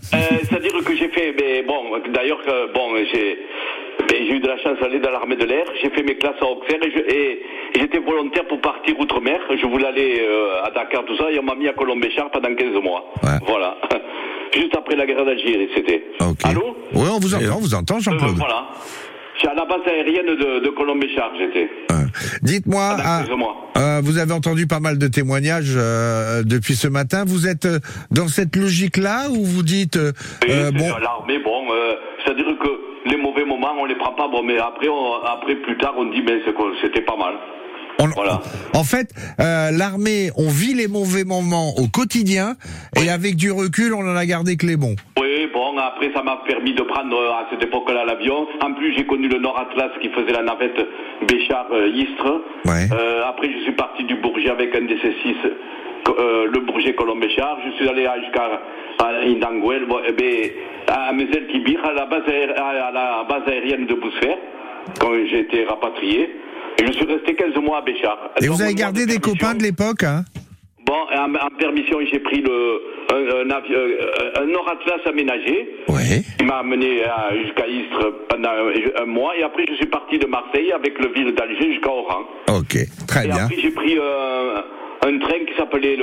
C'est-à-dire 0.48 0.72
que 0.86 0.96
j'ai 0.96 1.10
fait, 1.10 1.34
mais 1.40 1.64
bon, 1.64 1.84
d'ailleurs, 2.14 2.40
bon, 2.74 2.92
j'ai 3.12 3.38
j'ai 4.10 4.36
eu 4.36 4.39
de 4.39 4.48
la 4.48 4.58
chance 4.58 4.80
d'aller 4.82 5.00
dans 5.00 5.12
l'armée 5.12 5.36
de 5.36 5.46
l'air. 5.46 5.66
J'ai 5.82 5.89
fait 5.89 6.04
mes 6.04 6.16
classes 6.16 6.42
à 6.42 6.46
Auxerre 6.46 6.80
et 6.84 7.42
j'étais 7.76 8.00
volontaire 8.00 8.46
pour 8.48 8.62
partir 8.62 9.00
outre-mer. 9.00 9.39
Je 9.50 9.66
voulais 9.66 9.88
aller 9.88 10.22
euh, 10.22 10.63
à 10.66 10.72
Dakar, 10.72 11.04
tout 11.06 11.16
ça, 11.18 11.32
et 11.32 11.39
on 11.39 11.44
m'a 11.44 11.56
mis 11.56 11.68
à 11.68 11.74
Colombéchard 11.74 12.30
pendant 12.32 12.54
15 12.54 12.82
mois. 12.82 13.06
Ouais. 13.24 13.39
Voilà. 13.46 13.78
Juste 14.54 14.76
après 14.76 14.96
la 14.96 15.06
guerre 15.06 15.26
d'Algérie, 15.26 15.70
c'était. 15.76 16.04
Okay. 16.20 16.50
Allô 16.50 16.78
Oui, 16.94 17.08
on 17.12 17.20
vous 17.20 17.34
entend, 17.34 17.58
on 17.58 17.60
vous 17.60 17.74
entend, 17.76 18.00
Jean-Claude. 18.00 18.32
Euh, 18.32 18.38
voilà. 18.38 18.68
C'est 19.42 19.50
à 19.50 19.56
la 19.56 19.66
base 19.66 19.82
aérienne 19.88 20.28
de, 20.28 20.60
de 20.60 20.70
Colombéchard, 20.70 21.32
j'étais. 21.38 21.70
Dites-moi, 22.44 22.98
euh, 23.78 24.02
vous 24.04 24.20
avez 24.20 24.32
entendu 24.32 24.68
pas 24.68 24.80
mal 24.80 25.00
de 25.00 25.08
témoignages 25.08 25.74
euh, 25.76 26.44
depuis 26.44 26.76
ce 26.76 26.88
matin. 26.88 27.24
Vous 27.26 27.48
êtes 27.48 27.68
dans 28.12 28.28
cette 28.28 28.56
logique-là 28.56 29.30
ou 29.32 29.44
vous 29.44 29.63
dites 29.63 29.98
oui, 30.48 30.54
bon 30.74 30.88
l'armée, 31.02 31.39
bon, 31.39 31.66
c'est-à-dire 32.24 32.46
que 32.62 32.83
les 33.06 33.18
mauvais 33.18 33.46
moments, 33.46 33.74
on 33.80 33.86
les 33.86 33.96
prend 33.96 34.13
pas, 34.13 34.28
bon, 34.28 34.44
mais 34.44 34.58
après, 34.58 34.88
on, 34.88 35.24
après 35.24 35.56
plus 35.56 35.78
tard, 35.78 35.94
on 35.98 36.06
dit, 36.06 36.22
mais 36.22 36.39
c'était 36.82 37.02
pas 37.02 37.18
mal. 37.18 37.36
On, 38.00 38.08
voilà. 38.08 38.42
En 38.74 38.84
fait, 38.84 39.10
euh, 39.39 39.72
l'armée, 39.72 40.30
on 40.38 40.50
vit 40.50 40.74
les 40.74 40.88
mauvais 40.88 41.24
moments 41.24 41.74
au 41.78 41.88
quotidien, 41.88 42.56
oui. 42.98 43.06
et 43.06 43.10
avec 43.10 43.36
du 43.36 43.52
recul, 43.52 43.94
on 43.94 44.02
en 44.02 44.16
a 44.16 44.26
gardé 44.26 44.58
que 44.58 44.66
les 44.66 44.78
bons. 44.78 44.96
Oui, 45.20 45.48
bon, 45.54 45.78
après, 45.78 46.12
ça 46.13 46.24
m'a 46.24 46.42
permis 46.48 46.74
de 46.74 46.82
prendre 46.82 47.18
à 47.18 47.48
cette 47.52 47.63
époque-là 47.63 48.06
l'avion. 48.06 48.48
En 48.62 48.74
plus, 48.74 48.94
j'ai 48.96 49.06
connu 49.06 49.28
le 49.28 49.39
Nord 49.39 49.60
Atlas 49.60 49.92
qui 50.02 50.10
faisait 50.10 50.32
la 50.32 50.44
navette 50.44 50.80
Béchard-Istres. 51.28 52.42
Ouais. 52.66 52.88
Euh, 52.92 53.22
après, 53.28 53.52
je 53.52 53.63
suis 53.63 53.74
parti 53.74 54.04
du 54.06 54.16
Bourget 54.16 54.50
avec 54.50 54.76
un 54.76 54.82
DC-6, 54.82 55.36
euh, 56.08 56.48
le 56.52 56.60
Bourget 56.62 56.96
Colomb-Béchard. 56.96 57.58
Je 57.66 57.72
suis 57.78 57.88
allé 57.88 58.08
jusqu'à 58.24 58.62
Indanguel, 59.00 59.88
eh 60.08 60.12
ben, 60.12 60.50
à 60.88 61.14
Mezel-Kibir, 61.14 61.84
à, 61.86 61.94
la 61.94 62.06
base 62.06 62.24
à 62.28 62.92
la 62.92 63.26
base 63.28 63.48
aérienne 63.48 63.86
de 63.86 63.94
Bousfer, 63.96 64.36
quand 65.00 65.12
j'ai 65.30 65.40
été 65.40 65.66
rapatrié. 65.66 66.30
Et 66.80 66.86
je 66.88 66.92
suis 66.94 67.06
resté 67.06 67.36
15 67.36 67.56
mois 67.64 67.80
à 67.80 67.82
Béchard. 67.82 68.32
Et 68.42 68.48
vous 68.48 68.62
avez 68.62 68.74
gardé 68.74 69.06
des 69.06 69.20
copains 69.20 69.56
de 69.56 69.64
l'époque, 69.64 70.04
hein? 70.04 70.24
Bon, 70.86 70.94
en, 71.16 71.34
en 71.36 71.50
permission, 71.58 72.00
j'ai 72.12 72.20
pris 72.20 72.42
le, 72.42 72.82
un, 73.10 73.48
un, 73.48 73.50
avion, 73.52 73.80
un 74.36 74.46
Nord 74.46 74.70
Atlas 74.70 75.00
aménagé. 75.06 75.70
Ouais. 75.88 76.24
Il 76.40 76.46
m'a 76.46 76.58
amené 76.58 77.04
jusqu'à 77.44 77.68
Istres 77.68 78.14
pendant 78.28 78.50
un, 78.50 79.02
un, 79.04 79.06
mois. 79.06 79.38
Et 79.38 79.44
après, 79.44 79.66
je 79.70 79.76
suis 79.76 79.86
parti 79.86 80.20
de 80.20 80.28
Marseille 80.28 80.72
avec 80.74 81.00
le 81.00 81.14
ville 81.14 81.34
d'Alger 81.36 81.74
jusqu'à 81.74 81.90
Oran. 81.90 82.24
Ok, 82.50 82.78
très 83.08 83.26
et 83.26 83.28
bien. 83.28 83.38
Et 83.38 83.42
après, 83.42 83.56
j'ai 83.62 83.72
pris 83.72 83.98
euh, 83.98 84.62
un 85.06 85.20
train 85.20 85.46
qui 85.46 85.54
s'appelait 85.58 85.98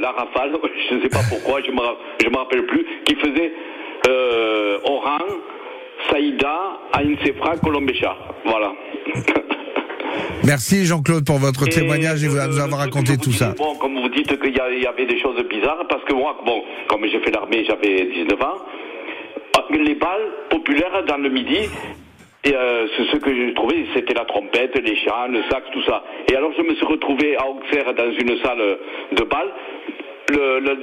la 0.00 0.10
Rafale. 0.12 0.52
Je 0.90 0.94
ne 0.96 1.02
sais 1.02 1.08
pas 1.08 1.22
pourquoi, 1.28 1.60
je 1.62 1.70
ne 1.70 1.76
me, 1.76 2.30
me 2.30 2.36
rappelle 2.36 2.66
plus. 2.66 2.84
Qui 3.04 3.14
faisait 3.16 3.52
euh, 4.08 4.78
Oran, 4.84 5.18
Saïda, 6.10 6.80
Ain 6.94 7.14
Sefra, 7.24 7.56
Colombéchard. 7.56 8.34
Voilà. 8.44 8.72
Merci 10.44 10.84
Jean-Claude 10.84 11.24
pour 11.24 11.38
votre 11.38 11.64
témoignage 11.66 12.22
et, 12.22 12.28
vous 12.28 12.36
nous 12.36 12.60
avoir 12.60 12.80
raconté 12.80 13.16
tout 13.16 13.32
ça. 13.32 13.54
Bon, 13.56 13.74
comme 13.76 13.98
vous 13.98 14.10
dites 14.10 14.38
qu'il 14.38 14.50
y, 14.50 14.82
y, 14.82 14.86
avait 14.86 15.06
des 15.06 15.18
choses 15.18 15.42
bizarres, 15.48 15.86
parce 15.88 16.04
que 16.04 16.12
moi, 16.12 16.36
bon, 16.44 16.62
comme 16.88 17.06
j'ai 17.06 17.18
fait 17.20 17.30
l'armée, 17.30 17.64
j'avais 17.66 18.04
19 18.12 18.42
ans, 18.42 18.58
les 19.78 19.94
balles 19.94 20.30
populaires 20.50 21.04
dans 21.06 21.16
le 21.16 21.28
midi, 21.28 21.68
et 22.44 22.54
euh, 22.54 22.86
ce 23.10 23.16
que 23.16 23.34
j'ai 23.34 23.54
trouvé, 23.54 23.86
c'était 23.94 24.14
la 24.14 24.24
trompette, 24.24 24.76
les 24.78 24.96
chants, 24.96 25.28
le 25.28 25.42
sax, 25.50 25.66
tout 25.72 25.82
ça. 25.84 26.04
Et 26.30 26.36
alors 26.36 26.52
je 26.56 26.62
me 26.62 26.74
suis 26.74 26.86
retrouvé 26.86 27.36
à 27.36 27.46
Auxerre 27.46 27.94
dans 27.94 28.10
une 28.10 28.38
salle 28.42 28.78
de 29.12 29.22
bal. 29.24 29.48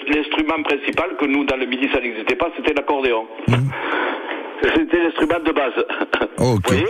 L'instrument 0.08 0.62
principal 0.64 1.16
que 1.18 1.26
nous, 1.26 1.44
dans 1.46 1.58
le 1.58 1.66
midi, 1.66 1.90
ça 1.92 2.00
n'existait 2.00 2.36
pas, 2.36 2.50
c'était 2.56 2.74
l'accordéon. 2.74 3.26
Mmh. 3.48 3.54
C'était 4.76 5.04
l'instrument 5.04 5.40
de 5.46 5.52
base. 5.52 5.74
Okay. 6.42 6.58
Vous 6.58 6.76
voyez 6.76 6.86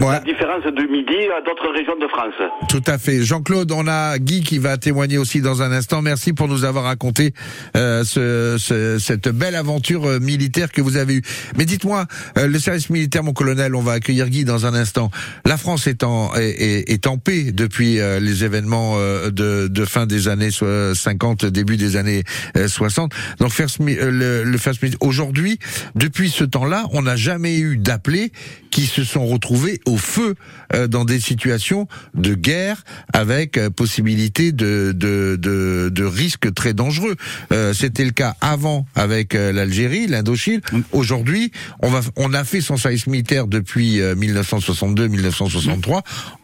ouais. 0.00 0.12
La 0.12 0.20
différence 0.20 0.64
du 0.64 0.86
Midi 0.86 1.16
à 1.36 1.40
d'autres 1.40 1.68
régions 1.74 1.96
de 2.00 2.06
France. 2.06 2.34
Tout 2.68 2.82
à 2.86 2.96
fait. 2.96 3.22
Jean-Claude, 3.22 3.72
on 3.72 3.88
a 3.88 4.18
Guy 4.18 4.42
qui 4.42 4.58
va 4.58 4.76
témoigner 4.76 5.18
aussi 5.18 5.40
dans 5.40 5.62
un 5.62 5.72
instant. 5.72 6.00
Merci 6.00 6.32
pour 6.32 6.46
nous 6.46 6.64
avoir 6.64 6.84
raconté 6.84 7.32
euh, 7.76 8.04
ce, 8.04 8.56
ce, 8.56 9.00
cette 9.00 9.28
belle 9.28 9.56
aventure 9.56 10.06
euh, 10.06 10.20
militaire 10.20 10.70
que 10.70 10.80
vous 10.80 10.96
avez 10.96 11.14
eue. 11.14 11.22
Mais 11.58 11.64
dites-moi, 11.64 12.06
euh, 12.38 12.46
le 12.46 12.58
service 12.60 12.88
militaire, 12.88 13.24
mon 13.24 13.32
colonel, 13.32 13.74
on 13.74 13.80
va 13.80 13.92
accueillir 13.92 14.28
Guy 14.28 14.44
dans 14.44 14.64
un 14.64 14.74
instant. 14.74 15.10
La 15.44 15.56
France 15.56 15.88
est 15.88 16.04
en, 16.04 16.32
est, 16.36 16.88
est 16.88 17.06
en 17.08 17.18
paix 17.18 17.50
depuis 17.52 17.98
euh, 17.98 18.20
les 18.20 18.44
événements 18.44 18.94
euh, 18.96 19.30
de, 19.30 19.66
de, 19.66 19.84
fin 19.84 20.06
des 20.06 20.28
années 20.28 20.50
50, 20.50 21.46
début 21.46 21.76
des 21.76 21.96
années 21.96 22.22
60. 22.54 23.12
Donc, 23.40 23.50
le, 23.58 24.44
le 24.44 24.58
aujourd'hui, 25.00 25.58
depuis 25.94 26.30
ce 26.30 26.44
temps-là, 26.44 26.84
on 26.92 27.03
n'a 27.04 27.16
jamais 27.16 27.58
eu 27.58 27.76
d'appelés 27.76 28.32
qui 28.70 28.86
se 28.86 29.04
sont 29.04 29.26
retrouvés 29.26 29.80
au 29.86 29.96
feu 29.96 30.34
euh, 30.74 30.88
dans 30.88 31.04
des 31.04 31.20
situations 31.20 31.86
de 32.14 32.34
guerre 32.34 32.82
avec 33.12 33.56
euh, 33.56 33.70
possibilité 33.70 34.50
de, 34.50 34.92
de, 34.94 35.38
de, 35.40 35.90
de 35.92 36.04
risques 36.04 36.52
très 36.52 36.74
dangereux. 36.74 37.14
Euh, 37.52 37.72
C'était 37.72 38.04
le 38.04 38.10
cas 38.10 38.34
avant 38.40 38.84
avec 38.96 39.34
l'Algérie, 39.34 40.08
l'Indochine. 40.08 40.60
Aujourd'hui, 40.90 41.52
on, 41.80 41.88
va, 41.88 42.00
on 42.16 42.34
a 42.34 42.42
fait 42.42 42.60
son 42.60 42.76
service 42.76 43.06
militaire 43.06 43.46
depuis 43.46 44.00
1962-1963 44.00 46.00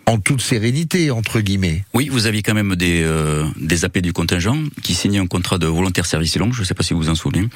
en 0.07 0.19
toute 0.19 0.41
sérénité, 0.41 1.11
entre 1.11 1.41
guillemets. 1.41 1.85
Oui, 1.95 2.09
vous 2.11 2.27
aviez 2.27 2.43
quand 2.43 2.55
même 2.55 2.77
des, 2.77 3.05
des 3.57 3.85
AP 3.85 3.99
du 3.99 4.13
contingent 4.13 4.57
qui 4.83 4.95
signaient 4.95 5.19
un 5.19 5.27
contrat 5.27 5.59
de 5.59 5.67
volontaire 5.67 6.07
service 6.07 6.37
long, 6.37 6.53
je 6.53 6.61
ne 6.61 6.67
sais 6.67 6.75
pas 6.75 6.83
si 6.83 6.95
vous 6.95 7.01
vous 7.01 7.11
en 7.11 7.15
souvenez. 7.15 7.49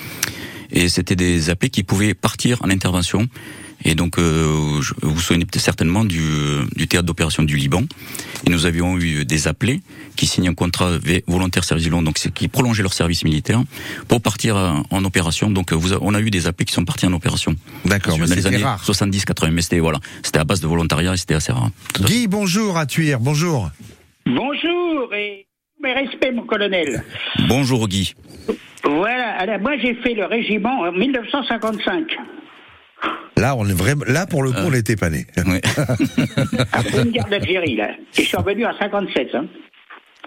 Et 0.75 0.89
c'était 0.91 1.17
des 1.17 1.49
appelés 1.49 1.71
qui 1.71 1.83
pouvaient 1.85 2.13
partir 2.15 2.59
en 2.63 2.69
intervention. 2.69 3.27
Et 3.87 3.95
donc, 3.95 4.19
euh, 4.19 4.81
vous 5.03 5.11
vous 5.15 5.21
souvenez 5.21 5.45
peut-être 5.45 5.63
certainement 5.63 6.05
du, 6.07 6.23
du 6.75 6.87
théâtre 6.89 7.05
d'opération 7.07 7.43
du 7.43 7.57
Liban. 7.57 7.83
Et 8.47 8.51
nous 8.51 8.65
avions 8.65 8.99
eu 8.99 9.27
des 9.27 9.47
appelés 9.47 9.81
qui 10.17 10.27
signent 10.27 10.49
un 10.49 10.55
contrat 10.55 10.93
volontaire 11.27 11.65
service 11.65 11.89
long, 11.91 12.01
donc 12.01 12.15
qui 12.15 12.49
prolongeaient 12.49 12.83
leur 12.83 12.95
service 12.95 13.25
militaire 13.25 13.63
pour 14.09 14.23
partir 14.23 14.57
en, 14.57 14.85
en 14.89 15.05
opération. 15.05 15.51
Donc, 15.51 15.73
vous 15.75 15.93
a- 15.93 15.99
on 16.01 16.15
a 16.15 16.21
eu 16.21 16.31
des 16.31 16.47
appelés 16.47 16.65
qui 16.65 16.73
sont 16.73 16.85
partis 16.87 17.05
en 17.07 17.13
opération. 17.13 17.55
D'accord, 17.85 18.19
mais 18.19 18.27
c'était 18.27 18.57
rare. 18.65 18.83
70-80. 18.85 19.51
Mais 19.51 19.61
c'était 19.63 19.81
voilà, 19.81 19.99
c'était 20.23 20.39
à 20.39 20.45
base 20.45 20.61
de 20.61 20.67
volontariat 20.67 21.13
et 21.13 21.17
c'était 21.19 21.35
assez 21.35 21.53
rare. 21.53 21.69
Guy, 22.01 22.27
bonjour 22.27 22.79
à 22.79 22.87
Tuire, 22.87 23.21
bonjour. 23.21 23.71
Bonjour 24.27 25.13
et 25.15 25.47
mes 25.83 25.93
respects, 25.93 26.33
mon 26.35 26.47
colonel. 26.47 27.05
Bonjour 27.49 27.87
Guy. 27.89 28.15
Voilà, 28.85 29.31
alors 29.39 29.61
moi 29.61 29.77
j'ai 29.79 29.95
fait 29.97 30.15
le 30.15 30.25
régiment 30.27 30.81
en 30.81 30.93
1955, 30.93 32.17
Là, 33.37 33.57
on 33.57 33.67
est 33.67 33.73
vraiment, 33.75 34.05
là 34.07 34.27
pour 34.27 34.43
le 34.43 34.53
coup, 34.53 34.61
on 34.65 34.71
n'était 34.71 34.97
pas. 34.97 35.09
Ouais. 35.11 35.25
après 36.73 37.03
une 37.03 37.11
guerre 37.11 37.27
d'Algérie, 37.29 37.75
là. 37.77 37.91
Et 38.17 38.23
je 38.23 38.29
suis 38.29 38.37
revenu 38.37 38.65
à 38.65 38.73
57, 38.79 39.35
hein. 39.35 39.47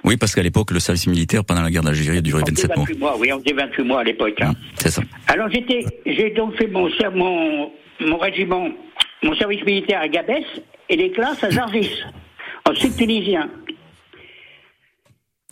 Oui, 0.03 0.17
parce 0.17 0.35
qu'à 0.35 0.43
l'époque, 0.43 0.71
le 0.71 0.79
service 0.79 1.07
militaire 1.07 1.43
pendant 1.43 1.61
la 1.63 1.71
guerre 1.71 1.81
d'Algérie 1.83 2.17
a 2.17 2.21
duré 2.21 2.43
On 2.43 2.45
faisait 2.45 2.67
27 2.67 2.75
mois. 2.75 2.85
28 2.85 2.99
mois, 2.99 3.17
oui, 3.17 3.33
on 3.33 3.39
faisait 3.39 3.53
28 3.55 3.83
mois 3.83 4.01
à 4.01 4.03
l'époque. 4.03 4.39
hein. 4.41 4.53
C'est 4.75 4.91
ça. 4.91 5.01
Alors 5.27 5.49
j'étais, 5.49 5.85
j'ai 6.05 6.29
donc 6.31 6.55
fait 6.57 6.67
mon, 6.67 6.89
mon, 7.15 7.71
mon 8.01 8.17
régiment, 8.17 8.69
mon 9.23 9.35
service 9.35 9.63
militaire 9.63 10.01
à 10.01 10.07
Gabès 10.09 10.43
et 10.89 10.95
les 10.97 11.11
classes 11.11 11.43
à 11.43 11.49
Jarvis, 11.49 11.89
en 12.69 12.75
sud 12.75 12.95
tunisien. 12.95 13.49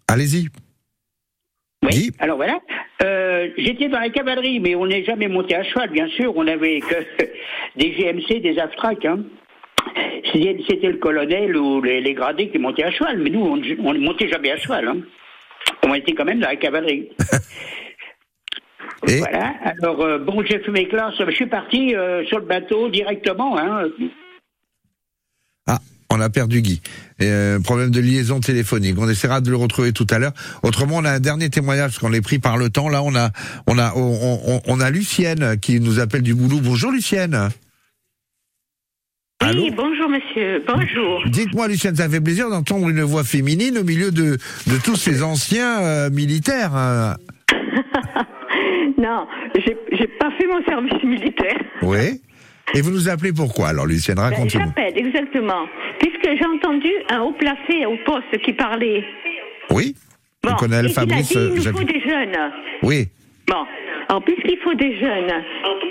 Allez-y. 0.08 0.50
Oui. 1.86 2.12
Alors 2.20 2.38
voilà. 2.38 2.60
Euh, 3.04 3.50
J'étais 3.58 3.88
dans 3.88 4.00
la 4.00 4.10
cavalerie, 4.10 4.60
mais 4.60 4.76
on 4.76 4.88
n'est 4.88 5.04
jamais 5.04 5.28
monté 5.28 5.56
à 5.56 5.64
cheval, 5.64 5.90
bien 5.90 6.08
sûr. 6.10 6.36
On 6.36 6.44
n'avait 6.44 6.80
que 6.80 6.96
des 7.76 7.92
GMC, 7.92 8.42
des 8.42 8.60
Aftrak. 8.60 9.06
Hein. 9.06 9.24
C'était 10.34 10.88
le 10.88 10.98
colonel 10.98 11.56
ou 11.56 11.82
les, 11.82 12.02
les 12.02 12.14
gradés 12.14 12.50
qui 12.50 12.58
montaient 12.58 12.84
à 12.84 12.92
cheval, 12.92 13.18
mais 13.20 13.30
nous, 13.30 13.42
on 13.42 13.62
on 13.84 13.94
ne 13.94 14.00
montait 14.00 14.28
jamais 14.28 14.52
à 14.52 14.58
cheval. 14.58 14.88
Hein. 14.88 14.98
On 15.88 15.94
était 15.94 16.14
quand 16.14 16.26
même 16.26 16.40
dans 16.40 16.50
la 16.50 16.56
cavalerie. 16.56 17.10
Et? 19.08 19.20
Voilà. 19.20 19.54
Alors, 19.64 20.02
euh, 20.02 20.18
bon, 20.18 20.44
j'ai 20.44 20.60
fait 20.60 20.72
mes 20.72 20.88
classes. 20.88 21.16
Je 21.20 21.32
suis 21.32 21.46
parti 21.46 21.96
euh, 21.96 22.26
sur 22.26 22.40
le 22.40 22.46
bateau 22.46 22.90
directement. 22.90 23.58
Hein. 23.58 23.84
On 26.16 26.22
a 26.22 26.30
perdu 26.30 26.62
Guy. 26.62 26.82
Et, 27.20 27.26
euh, 27.26 27.60
problème 27.60 27.92
de 27.92 28.00
liaison 28.00 28.40
téléphonique. 28.40 28.96
On 28.98 29.10
essaiera 29.10 29.42
de 29.42 29.50
le 29.50 29.56
retrouver 29.58 29.92
tout 29.92 30.08
à 30.10 30.20
l'heure. 30.20 30.34
Autrement, 30.64 30.96
on 30.98 31.06
a 31.06 31.12
un 31.12 31.20
dernier 31.20 31.50
témoignage 31.50 31.92
parce 31.92 32.00
qu'on 32.00 32.14
est 32.14 32.22
pris 32.22 32.40
par 32.40 32.58
le 32.58 32.70
temps. 32.70 32.90
Là, 32.90 33.04
on 33.04 33.16
a, 33.16 33.32
on 33.68 33.78
a, 33.78 33.94
on, 33.96 34.40
on- 34.48 34.62
on 34.66 34.80
a 34.80 34.90
Lucienne 34.90 35.58
qui 35.60 35.80
nous 35.80 36.00
appelle 36.00 36.22
du 36.22 36.34
boulot. 36.34 36.60
Bonjour 36.62 36.92
Lucienne. 36.92 37.50
Allô 39.42 39.64
Oui, 39.64 39.72
bonjour 39.76 40.10
monsieur, 40.10 40.64
bonjour. 40.66 41.24
Dites-moi 41.28 41.68
Lucienne, 41.68 41.96
ça 41.96 42.08
fait 42.10 42.22
plaisir 42.22 42.50
d'entendre 42.50 42.88
une 42.90 43.02
voix 43.02 43.24
féminine 43.24 43.78
au 43.78 43.84
milieu 43.84 44.10
de, 44.12 44.38
de 44.68 44.78
tous 44.84 44.96
ces 44.96 45.22
anciens 45.24 45.82
euh, 45.82 46.10
militaires. 46.10 46.74
hein. 46.76 47.16
Non, 48.98 49.28
j'ai 49.56 50.08
pas 50.20 50.32
fait 50.38 50.48
mon 50.48 50.64
service 50.64 51.04
militaire. 51.04 51.60
Oui. 51.82 52.22
Et 52.74 52.82
vous 52.82 52.92
nous 52.92 53.08
appelez 53.10 53.32
pourquoi 53.32 53.70
Alors 53.70 53.86
Lucienne, 53.86 54.18
Ben, 54.18 54.24
racontez-nous. 54.24 54.66
J'appelle, 54.66 54.98
exactement. 54.98 55.68
Puisque 56.00 56.24
j'ai 56.38 56.46
entendu 56.46 56.90
un 57.10 57.22
haut 57.22 57.34
placé 57.34 57.86
au 57.86 57.96
poste 58.06 58.38
qui 58.44 58.54
parlait. 58.54 59.04
Oui. 59.70 59.96
Bon, 60.44 60.54
colonel 60.56 60.86
et 60.86 60.90
il 60.90 60.92
a 60.92 60.94
Fabrice. 60.94 61.28
dit, 61.30 61.34
il 61.38 61.56
nous 61.56 61.62
Jacques- 61.62 61.78
faut 61.78 61.84
des 61.84 62.02
jeunes. 62.02 62.52
Oui. 62.84 63.08
Bon, 63.48 63.66
alors 64.10 64.24
puisqu'il 64.24 64.58
faut 64.64 64.74
des 64.74 64.98
jeunes, 65.00 65.32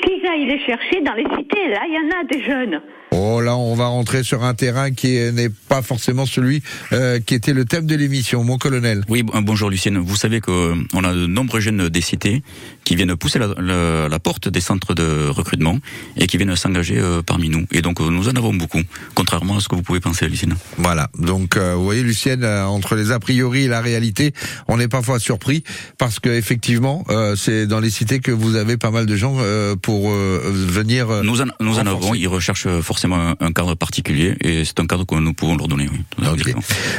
qu'ils 0.03 0.27
aillent 0.29 0.47
les 0.47 0.59
chercher 0.61 1.01
dans 1.01 1.15
les 1.15 1.25
cités. 1.37 1.69
Là, 1.69 1.81
il 1.89 1.95
y 1.95 1.99
en 1.99 2.21
a 2.21 2.25
des 2.25 2.43
jeunes. 2.43 2.81
Oh 3.17 3.41
là, 3.41 3.57
on 3.57 3.77
va 3.77 3.87
rentrer 3.87 4.25
sur 4.25 4.43
un 4.43 4.55
terrain 4.55 4.91
qui 4.91 5.13
n'est 5.33 5.49
pas 5.49 5.83
forcément 5.83 6.27
celui 6.27 6.63
euh, 6.93 7.21
qui 7.21 7.35
était 7.35 7.53
le 7.53 7.65
thème 7.65 7.87
de 7.87 7.95
l'émission, 7.95 8.43
mon 8.43 8.59
colonel. 8.59 9.05
Oui, 9.09 9.23
bon- 9.23 9.41
bonjour 9.41 9.71
Lucienne. 9.71 9.99
Vous 9.99 10.17
savez 10.17 10.41
qu'on 10.41 11.05
a 11.05 11.15
de 11.15 11.27
nombreux 11.27 11.61
jeunes 11.61 11.89
des 11.89 12.01
cités 12.01 12.43
qui 12.85 12.97
viennent 12.97 13.15
pousser 13.15 13.39
la, 13.39 13.49
la- 13.59 14.09
la 14.09 14.19
porte 14.19 14.49
des 14.49 14.61
centres 14.61 14.95
de 14.95 15.29
recrutement 15.29 15.79
et 16.17 16.27
qui 16.27 16.39
viennent 16.39 16.57
s'engager 16.57 16.99
euh, 16.99 17.23
parmi 17.23 17.51
nous. 17.51 17.67
Et 17.71 17.83
donc 17.83 18.01
euh, 18.01 18.11
nous 18.11 18.29
en 18.29 18.33
avons 18.35 18.53
beaucoup, 18.53 18.81
contrairement 19.15 19.59
à 19.59 19.61
ce 19.61 19.69
que 19.69 19.77
vous 19.77 19.83
pouvez 19.83 20.01
penser, 20.01 20.27
Lucienne. 20.29 20.57
Voilà. 20.79 21.09
Donc, 21.17 21.57
euh, 21.57 21.75
vous 21.77 21.85
voyez, 21.85 22.03
Lucienne, 22.03 22.43
euh, 22.43 22.65
entre 22.65 22.97
les 22.97 23.13
a 23.13 23.21
priori 23.21 23.65
et 23.65 23.69
la 23.69 23.81
réalité, 23.81 24.33
on 24.67 24.81
est 24.81 24.89
parfois 24.89 25.21
surpris 25.21 25.63
parce 25.99 26.19
que 26.19 26.31
effectivement, 26.31 27.05
euh, 27.11 27.37
c'est 27.37 27.69
dans 27.69 27.79
les 27.81 27.91
cités 27.91 28.19
que 28.19 28.33
vous 28.33 28.57
avez 28.57 28.77
pas 28.77 28.91
mal 28.91 29.07
de 29.07 29.15
gens 29.17 29.37
euh, 29.39 29.77
pour 29.77 30.11
euh, 30.11 30.41
venir. 30.53 31.11
euh, 31.11 31.23
Nous 31.23 31.43
en, 31.43 31.47
nous 31.61 31.79
en 31.79 31.87
avons, 31.87 32.13
ils 32.15 32.27
recherchent 32.27 32.67
euh, 32.67 32.83
forcément 33.05 33.35
un, 33.41 33.47
un 33.47 33.53
cadre 33.53 33.75
particulier 33.75 34.35
et 34.41 34.65
c'est 34.65 34.81
un 34.81 34.87
cadre 34.87 35.05
que 35.05 35.15
nous 35.15 35.35
pouvons 35.35 35.57
leur 35.57 35.69
donner. 35.69 35.89
Oui. 35.91 36.55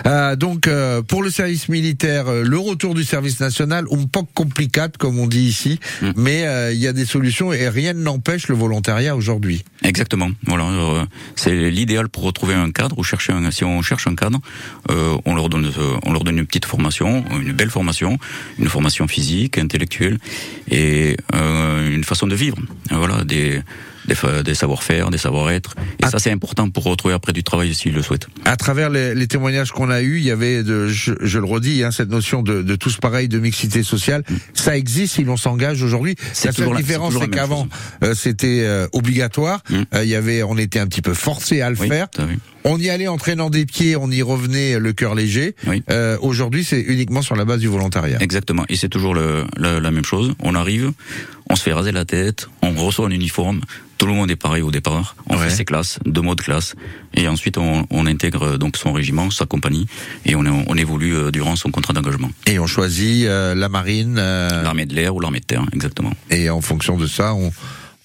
Euh, 0.05 0.35
donc, 0.35 0.67
euh, 0.67 1.01
pour 1.01 1.23
le 1.23 1.29
service 1.29 1.67
militaire, 1.69 2.27
euh, 2.27 2.43
le 2.43 2.57
retour 2.57 2.93
du 2.93 3.03
service 3.03 3.39
national, 3.39 3.85
un 3.91 4.05
peu 4.05 4.21
compliqué, 4.33 4.85
comme 4.99 5.19
on 5.19 5.27
dit 5.27 5.43
ici, 5.43 5.79
Mm. 6.01 6.11
mais 6.15 6.45
euh, 6.45 6.73
il 6.73 6.79
y 6.79 6.87
a 6.87 6.93
des 6.93 7.05
solutions 7.05 7.53
et 7.53 7.69
rien 7.69 7.93
n'empêche 7.93 8.47
le 8.49 8.55
volontariat 8.55 9.15
aujourd'hui. 9.15 9.63
Exactement. 9.83 10.29
Voilà, 10.45 10.65
c'est 11.35 11.69
l'idéal 11.69 12.09
pour 12.09 12.23
retrouver 12.23 12.53
un 12.53 12.71
cadre 12.71 12.97
ou 12.97 13.03
chercher 13.03 13.33
un. 13.33 13.49
Si 13.51 13.63
on 13.63 13.81
cherche 13.81 14.07
un 14.07 14.15
cadre, 14.15 14.39
on 14.89 15.35
leur 15.35 15.49
donne, 15.49 15.71
on 16.03 16.11
leur 16.11 16.23
donne 16.23 16.37
une 16.39 16.45
petite 16.45 16.65
formation, 16.65 17.23
une 17.39 17.53
belle 17.53 17.69
formation, 17.69 18.17
une 18.59 18.67
formation 18.67 19.07
physique, 19.07 19.57
intellectuelle 19.57 20.17
et 20.69 21.17
une 21.33 22.03
façon 22.03 22.27
de 22.27 22.35
vivre. 22.35 22.57
Voilà, 22.91 23.23
des 23.23 23.61
des, 24.07 24.15
des 24.43 24.53
savoir-faire, 24.55 25.09
des 25.09 25.17
savoir-être. 25.17 25.75
Et 26.03 26.07
ça, 26.07 26.19
c'est 26.19 26.31
important 26.31 26.69
pour 26.69 26.83
retrouver 26.83 27.13
après 27.13 27.33
du 27.33 27.43
travail 27.43 27.73
s'ils 27.73 27.93
le 27.93 28.01
souhaitent. 28.01 28.27
À 28.45 28.55
travers 28.57 28.89
les, 28.89 29.15
les 29.15 29.27
témoignages 29.27 29.71
qu'on 29.71 29.89
a 29.89 30.01
eus, 30.01 30.17
il 30.17 30.23
y 30.23 30.31
avait, 30.31 30.63
de, 30.63 30.87
je, 30.87 31.13
je 31.21 31.39
le 31.39 31.45
redis, 31.45 31.83
hein, 31.83 31.91
cette 31.91 32.09
notion 32.09 32.41
de, 32.43 32.61
de 32.61 32.75
tous 32.75 32.97
pareil, 32.97 33.27
de 33.27 33.39
mixité 33.39 33.83
sociale. 33.83 34.23
Ça 34.53 34.77
existe 34.77 35.15
si 35.15 35.23
l'on 35.23 35.37
s'engage 35.37 35.81
aujourd'hui. 35.83 36.15
La 36.43 36.51
seule 36.51 36.69
la- 36.71 36.77
différence, 36.77 37.13
c'est 37.19 37.29
qu'avant, 37.29 37.67
euh, 38.03 38.13
c'était 38.13 38.61
euh, 38.63 38.87
obligatoire. 38.93 39.61
Mm. 39.69 39.75
Euh, 39.93 40.03
Il 40.03 40.09
y 40.09 40.15
avait, 40.15 40.43
on 40.43 40.57
était 40.57 40.79
un 40.79 40.87
petit 40.87 41.01
peu 41.01 41.13
forcé 41.13 41.61
à 41.61 41.69
le 41.69 41.77
Oui, 41.79 41.87
faire. 41.87 42.07
On 42.67 42.79
y 42.79 42.89
allait 42.89 43.07
en 43.07 43.17
traînant 43.17 43.49
des 43.51 43.65
pieds, 43.67 43.95
on 43.95 44.09
y 44.09 44.23
revenait 44.23 44.79
le 44.79 44.91
cœur 44.91 45.13
léger. 45.13 45.55
Oui. 45.67 45.83
Euh, 45.91 46.17
aujourd'hui, 46.21 46.63
c'est 46.63 46.81
uniquement 46.81 47.21
sur 47.21 47.35
la 47.35 47.45
base 47.45 47.59
du 47.59 47.67
volontariat. 47.67 48.17
Exactement. 48.21 48.65
Et 48.69 48.75
c'est 48.75 48.89
toujours 48.89 49.13
le, 49.13 49.45
la, 49.57 49.79
la 49.79 49.91
même 49.91 50.03
chose. 50.05 50.33
On 50.39 50.55
arrive, 50.55 50.91
on 51.49 51.55
se 51.55 51.63
fait 51.63 51.73
raser 51.73 51.91
la 51.91 52.05
tête, 52.05 52.47
on 52.61 52.73
reçoit 52.73 53.07
un 53.07 53.11
uniforme. 53.11 53.61
Tout 53.97 54.07
le 54.07 54.13
monde 54.13 54.29
est 54.29 54.35
pareil 54.35 54.61
au 54.61 54.71
départ. 54.71 55.15
On 55.29 55.37
Ouais. 55.37 55.43
fait 55.45 55.55
ses 55.55 55.65
classes, 55.65 55.99
deux 56.05 56.21
mots 56.21 56.35
de 56.35 56.41
classe, 56.41 56.75
et 57.13 57.27
ensuite 57.29 57.57
on, 57.57 57.85
on 57.89 58.05
intègre 58.07 58.57
donc 58.57 58.75
son 58.77 58.91
régiment, 58.91 59.31
sa 59.31 59.45
compagnie, 59.45 59.87
et 60.25 60.35
on, 60.35 60.43
on 60.67 60.75
évolue 60.75 61.15
euh, 61.15 61.31
durant 61.31 61.55
son 61.55 61.71
contrat 61.71 61.93
d'engagement. 61.93 62.29
Et 62.45 62.59
on 62.59 62.67
choisit 62.67 63.25
euh, 63.25 63.55
la 63.55 63.69
marine. 63.69 64.17
euh, 64.19 64.63
L'armée 64.63 64.85
de 64.85 64.93
l'air 64.93 65.15
ou 65.15 65.21
l'armée 65.21 65.39
de 65.39 65.45
terre, 65.45 65.63
exactement. 65.73 66.11
et 66.29 66.49
en 66.49 66.59
fonction 66.61 66.97
de 66.97 67.07
ça, 67.07 67.33
on, 67.33 67.53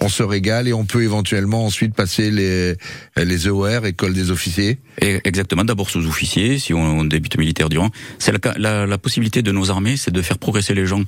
on 0.02 0.08
se 0.08 0.22
régale 0.22 0.66
et 0.66 0.72
on 0.72 0.84
peut 0.86 1.02
éventuellement 1.02 1.66
ensuite 1.66 1.94
passer 1.94 2.30
les, 2.30 2.74
les 3.16 3.46
EOR, 3.46 3.84
école 3.86 4.14
des 4.14 4.30
officiers. 4.30 4.78
Et 5.00 5.20
exactement. 5.24 5.64
D'abord 5.64 5.90
sous-officier, 5.90 6.58
si 6.58 6.72
on, 6.72 7.04
débute 7.04 7.36
militaire 7.38 7.68
durant. 7.68 7.90
C'est 8.18 8.32
la, 8.32 8.38
la, 8.58 8.86
la 8.86 8.98
possibilité 8.98 9.42
de 9.42 9.52
nos 9.52 9.70
armées, 9.70 9.96
c'est 9.96 10.10
de 10.10 10.22
faire 10.22 10.38
progresser 10.38 10.74
les 10.74 10.86
gens 10.86 11.02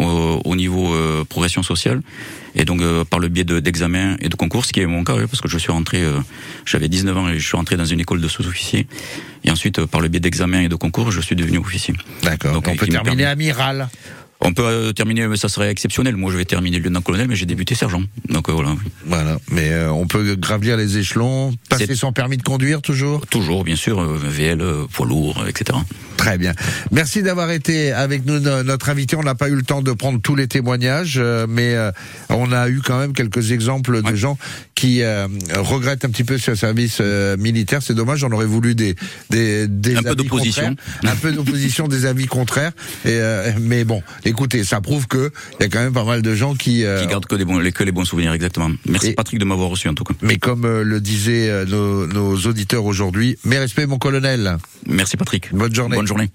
au, 0.00 0.40
au 0.44 0.56
niveau 0.56 0.94
euh, 0.94 1.24
progression 1.24 1.62
sociale, 1.62 2.00
et 2.54 2.64
donc 2.64 2.80
euh, 2.80 3.04
par 3.04 3.20
le 3.20 3.28
biais 3.28 3.44
de- 3.44 3.60
d'examens 3.60 4.16
et 4.20 4.28
de 4.28 4.34
concours, 4.34 4.64
ce 4.64 4.72
qui 4.72 4.80
est 4.80 4.86
mon 4.86 5.04
cas, 5.04 5.14
oui, 5.16 5.24
parce 5.30 5.40
que 5.42 5.48
je 5.48 5.58
suis 5.58 5.72
rentré, 5.72 6.02
euh, 6.02 6.18
j'avais 6.64 6.88
19 6.88 7.16
ans 7.18 7.28
et 7.28 7.38
je 7.38 7.46
suis 7.46 7.56
rentré 7.56 7.76
dans 7.76 7.84
une 7.84 8.00
école 8.00 8.20
de 8.20 8.28
sous-officiers, 8.28 8.86
et 9.44 9.50
ensuite 9.50 9.78
euh, 9.78 9.86
par 9.86 10.00
le 10.00 10.08
biais 10.08 10.20
d'examens 10.20 10.60
et 10.60 10.68
de 10.68 10.74
concours, 10.76 11.10
je 11.12 11.20
suis 11.20 11.36
devenu 11.36 11.58
officier. 11.58 11.94
D'accord. 12.22 12.52
Donc, 12.54 12.68
On 12.68 12.76
peut 12.76 12.86
terminer 12.86 13.24
permet- 13.24 13.24
amiral. 13.24 13.88
On 14.40 14.52
peut 14.52 14.62
euh, 14.64 14.92
terminer, 14.92 15.26
mais 15.26 15.36
ça 15.36 15.48
serait 15.48 15.70
exceptionnel. 15.70 16.16
Moi, 16.16 16.30
je 16.30 16.36
vais 16.36 16.44
terminer 16.44 16.78
lieutenant-colonel, 16.78 17.26
mais 17.28 17.36
j'ai 17.36 17.46
débuté 17.46 17.74
sergent. 17.74 18.02
Donc 18.28 18.48
euh, 18.48 18.52
voilà. 18.52 18.76
Voilà. 19.06 19.38
Mais 19.50 19.70
euh, 19.70 19.90
on 19.90 20.06
peut 20.06 20.36
gravir 20.36 20.76
les 20.76 20.98
échelons, 20.98 21.54
passer 21.68 21.94
son 21.94 22.12
permis 22.12 22.36
de 22.36 22.42
conduire 22.42 22.80
toujours? 22.80 23.26
Toujours, 23.26 23.64
bien 23.64 23.76
sûr, 23.76 24.00
euh, 24.00 24.16
VL, 24.16 24.62
poids 24.92 25.06
lourd, 25.06 25.44
etc. 25.48 25.78
Très 26.18 26.36
bien. 26.36 26.52
Merci 26.90 27.22
d'avoir 27.22 27.50
été 27.52 27.92
avec 27.92 28.26
nous, 28.26 28.40
no- 28.40 28.62
notre 28.64 28.90
invité. 28.90 29.16
On 29.16 29.22
n'a 29.22 29.34
pas 29.36 29.48
eu 29.48 29.54
le 29.54 29.62
temps 29.62 29.80
de 29.80 29.92
prendre 29.92 30.20
tous 30.20 30.34
les 30.34 30.48
témoignages, 30.48 31.14
euh, 31.16 31.46
mais 31.48 31.74
euh, 31.74 31.90
on 32.28 32.52
a 32.52 32.68
eu 32.68 32.80
quand 32.84 32.98
même 32.98 33.12
quelques 33.14 33.52
exemples 33.52 34.02
de 34.02 34.08
Ouais. 34.10 34.16
gens 34.16 34.36
qui 34.74 35.02
euh, 35.02 35.26
regrettent 35.56 36.04
un 36.04 36.10
petit 36.10 36.24
peu 36.24 36.36
ce 36.36 36.54
service 36.56 37.00
militaire. 37.38 37.82
C'est 37.82 37.94
dommage, 37.94 38.24
on 38.24 38.32
aurait 38.32 38.46
voulu 38.46 38.74
des 38.74 38.96
des, 39.30 39.66
des 39.68 39.96
Un 39.96 40.02
peu 40.02 40.08
avis 40.08 40.16
d'opposition. 40.16 40.74
contraires, 40.74 41.12
un 41.12 41.16
peu 41.16 41.32
d'opposition, 41.32 41.88
des 41.88 42.04
avis 42.04 42.26
contraires. 42.26 42.72
Et, 43.06 43.18
mais 43.60 43.84
bon, 43.84 44.02
écoutez, 44.24 44.64
ça 44.64 44.80
prouve 44.80 45.06
que 45.06 45.30
il 45.60 45.62
y 45.62 45.66
a 45.66 45.68
quand 45.68 45.80
même 45.80 45.92
pas 45.92 46.04
mal 46.04 46.20
de 46.22 46.34
gens 46.34 46.54
qui. 46.54 46.82
Qui 47.00 47.06
garde 47.06 47.26
que, 47.26 47.36
des 47.36 47.44
bons, 47.44 47.58
les, 47.60 47.70
que 47.72 47.84
les 47.84 47.92
bons 47.92 48.04
souvenirs, 48.04 48.32
exactement. 48.32 48.70
Merci 48.88 49.08
Et- 49.08 49.14
Patrick 49.14 49.38
de 49.38 49.44
m'avoir 49.44 49.68
reçu 49.70 49.88
en 49.88 49.94
tout 49.94 50.04
cas. 50.04 50.14
mais 50.20 50.36
comme 50.36 50.66
le 50.66 51.00
disaient 51.00 51.64
nos, 51.66 52.06
nos 52.08 52.36
auditeurs 52.46 52.84
aujourd'hui, 52.84 53.36
mes 53.44 53.58
respects, 53.58 53.86
mon 53.86 53.98
colonel. 53.98 54.56
Merci 54.86 55.16
Patrick. 55.16 55.54
Bonne 55.54 55.74
journée. 55.74 55.96
Bonne 55.96 56.06
journée. 56.08 56.30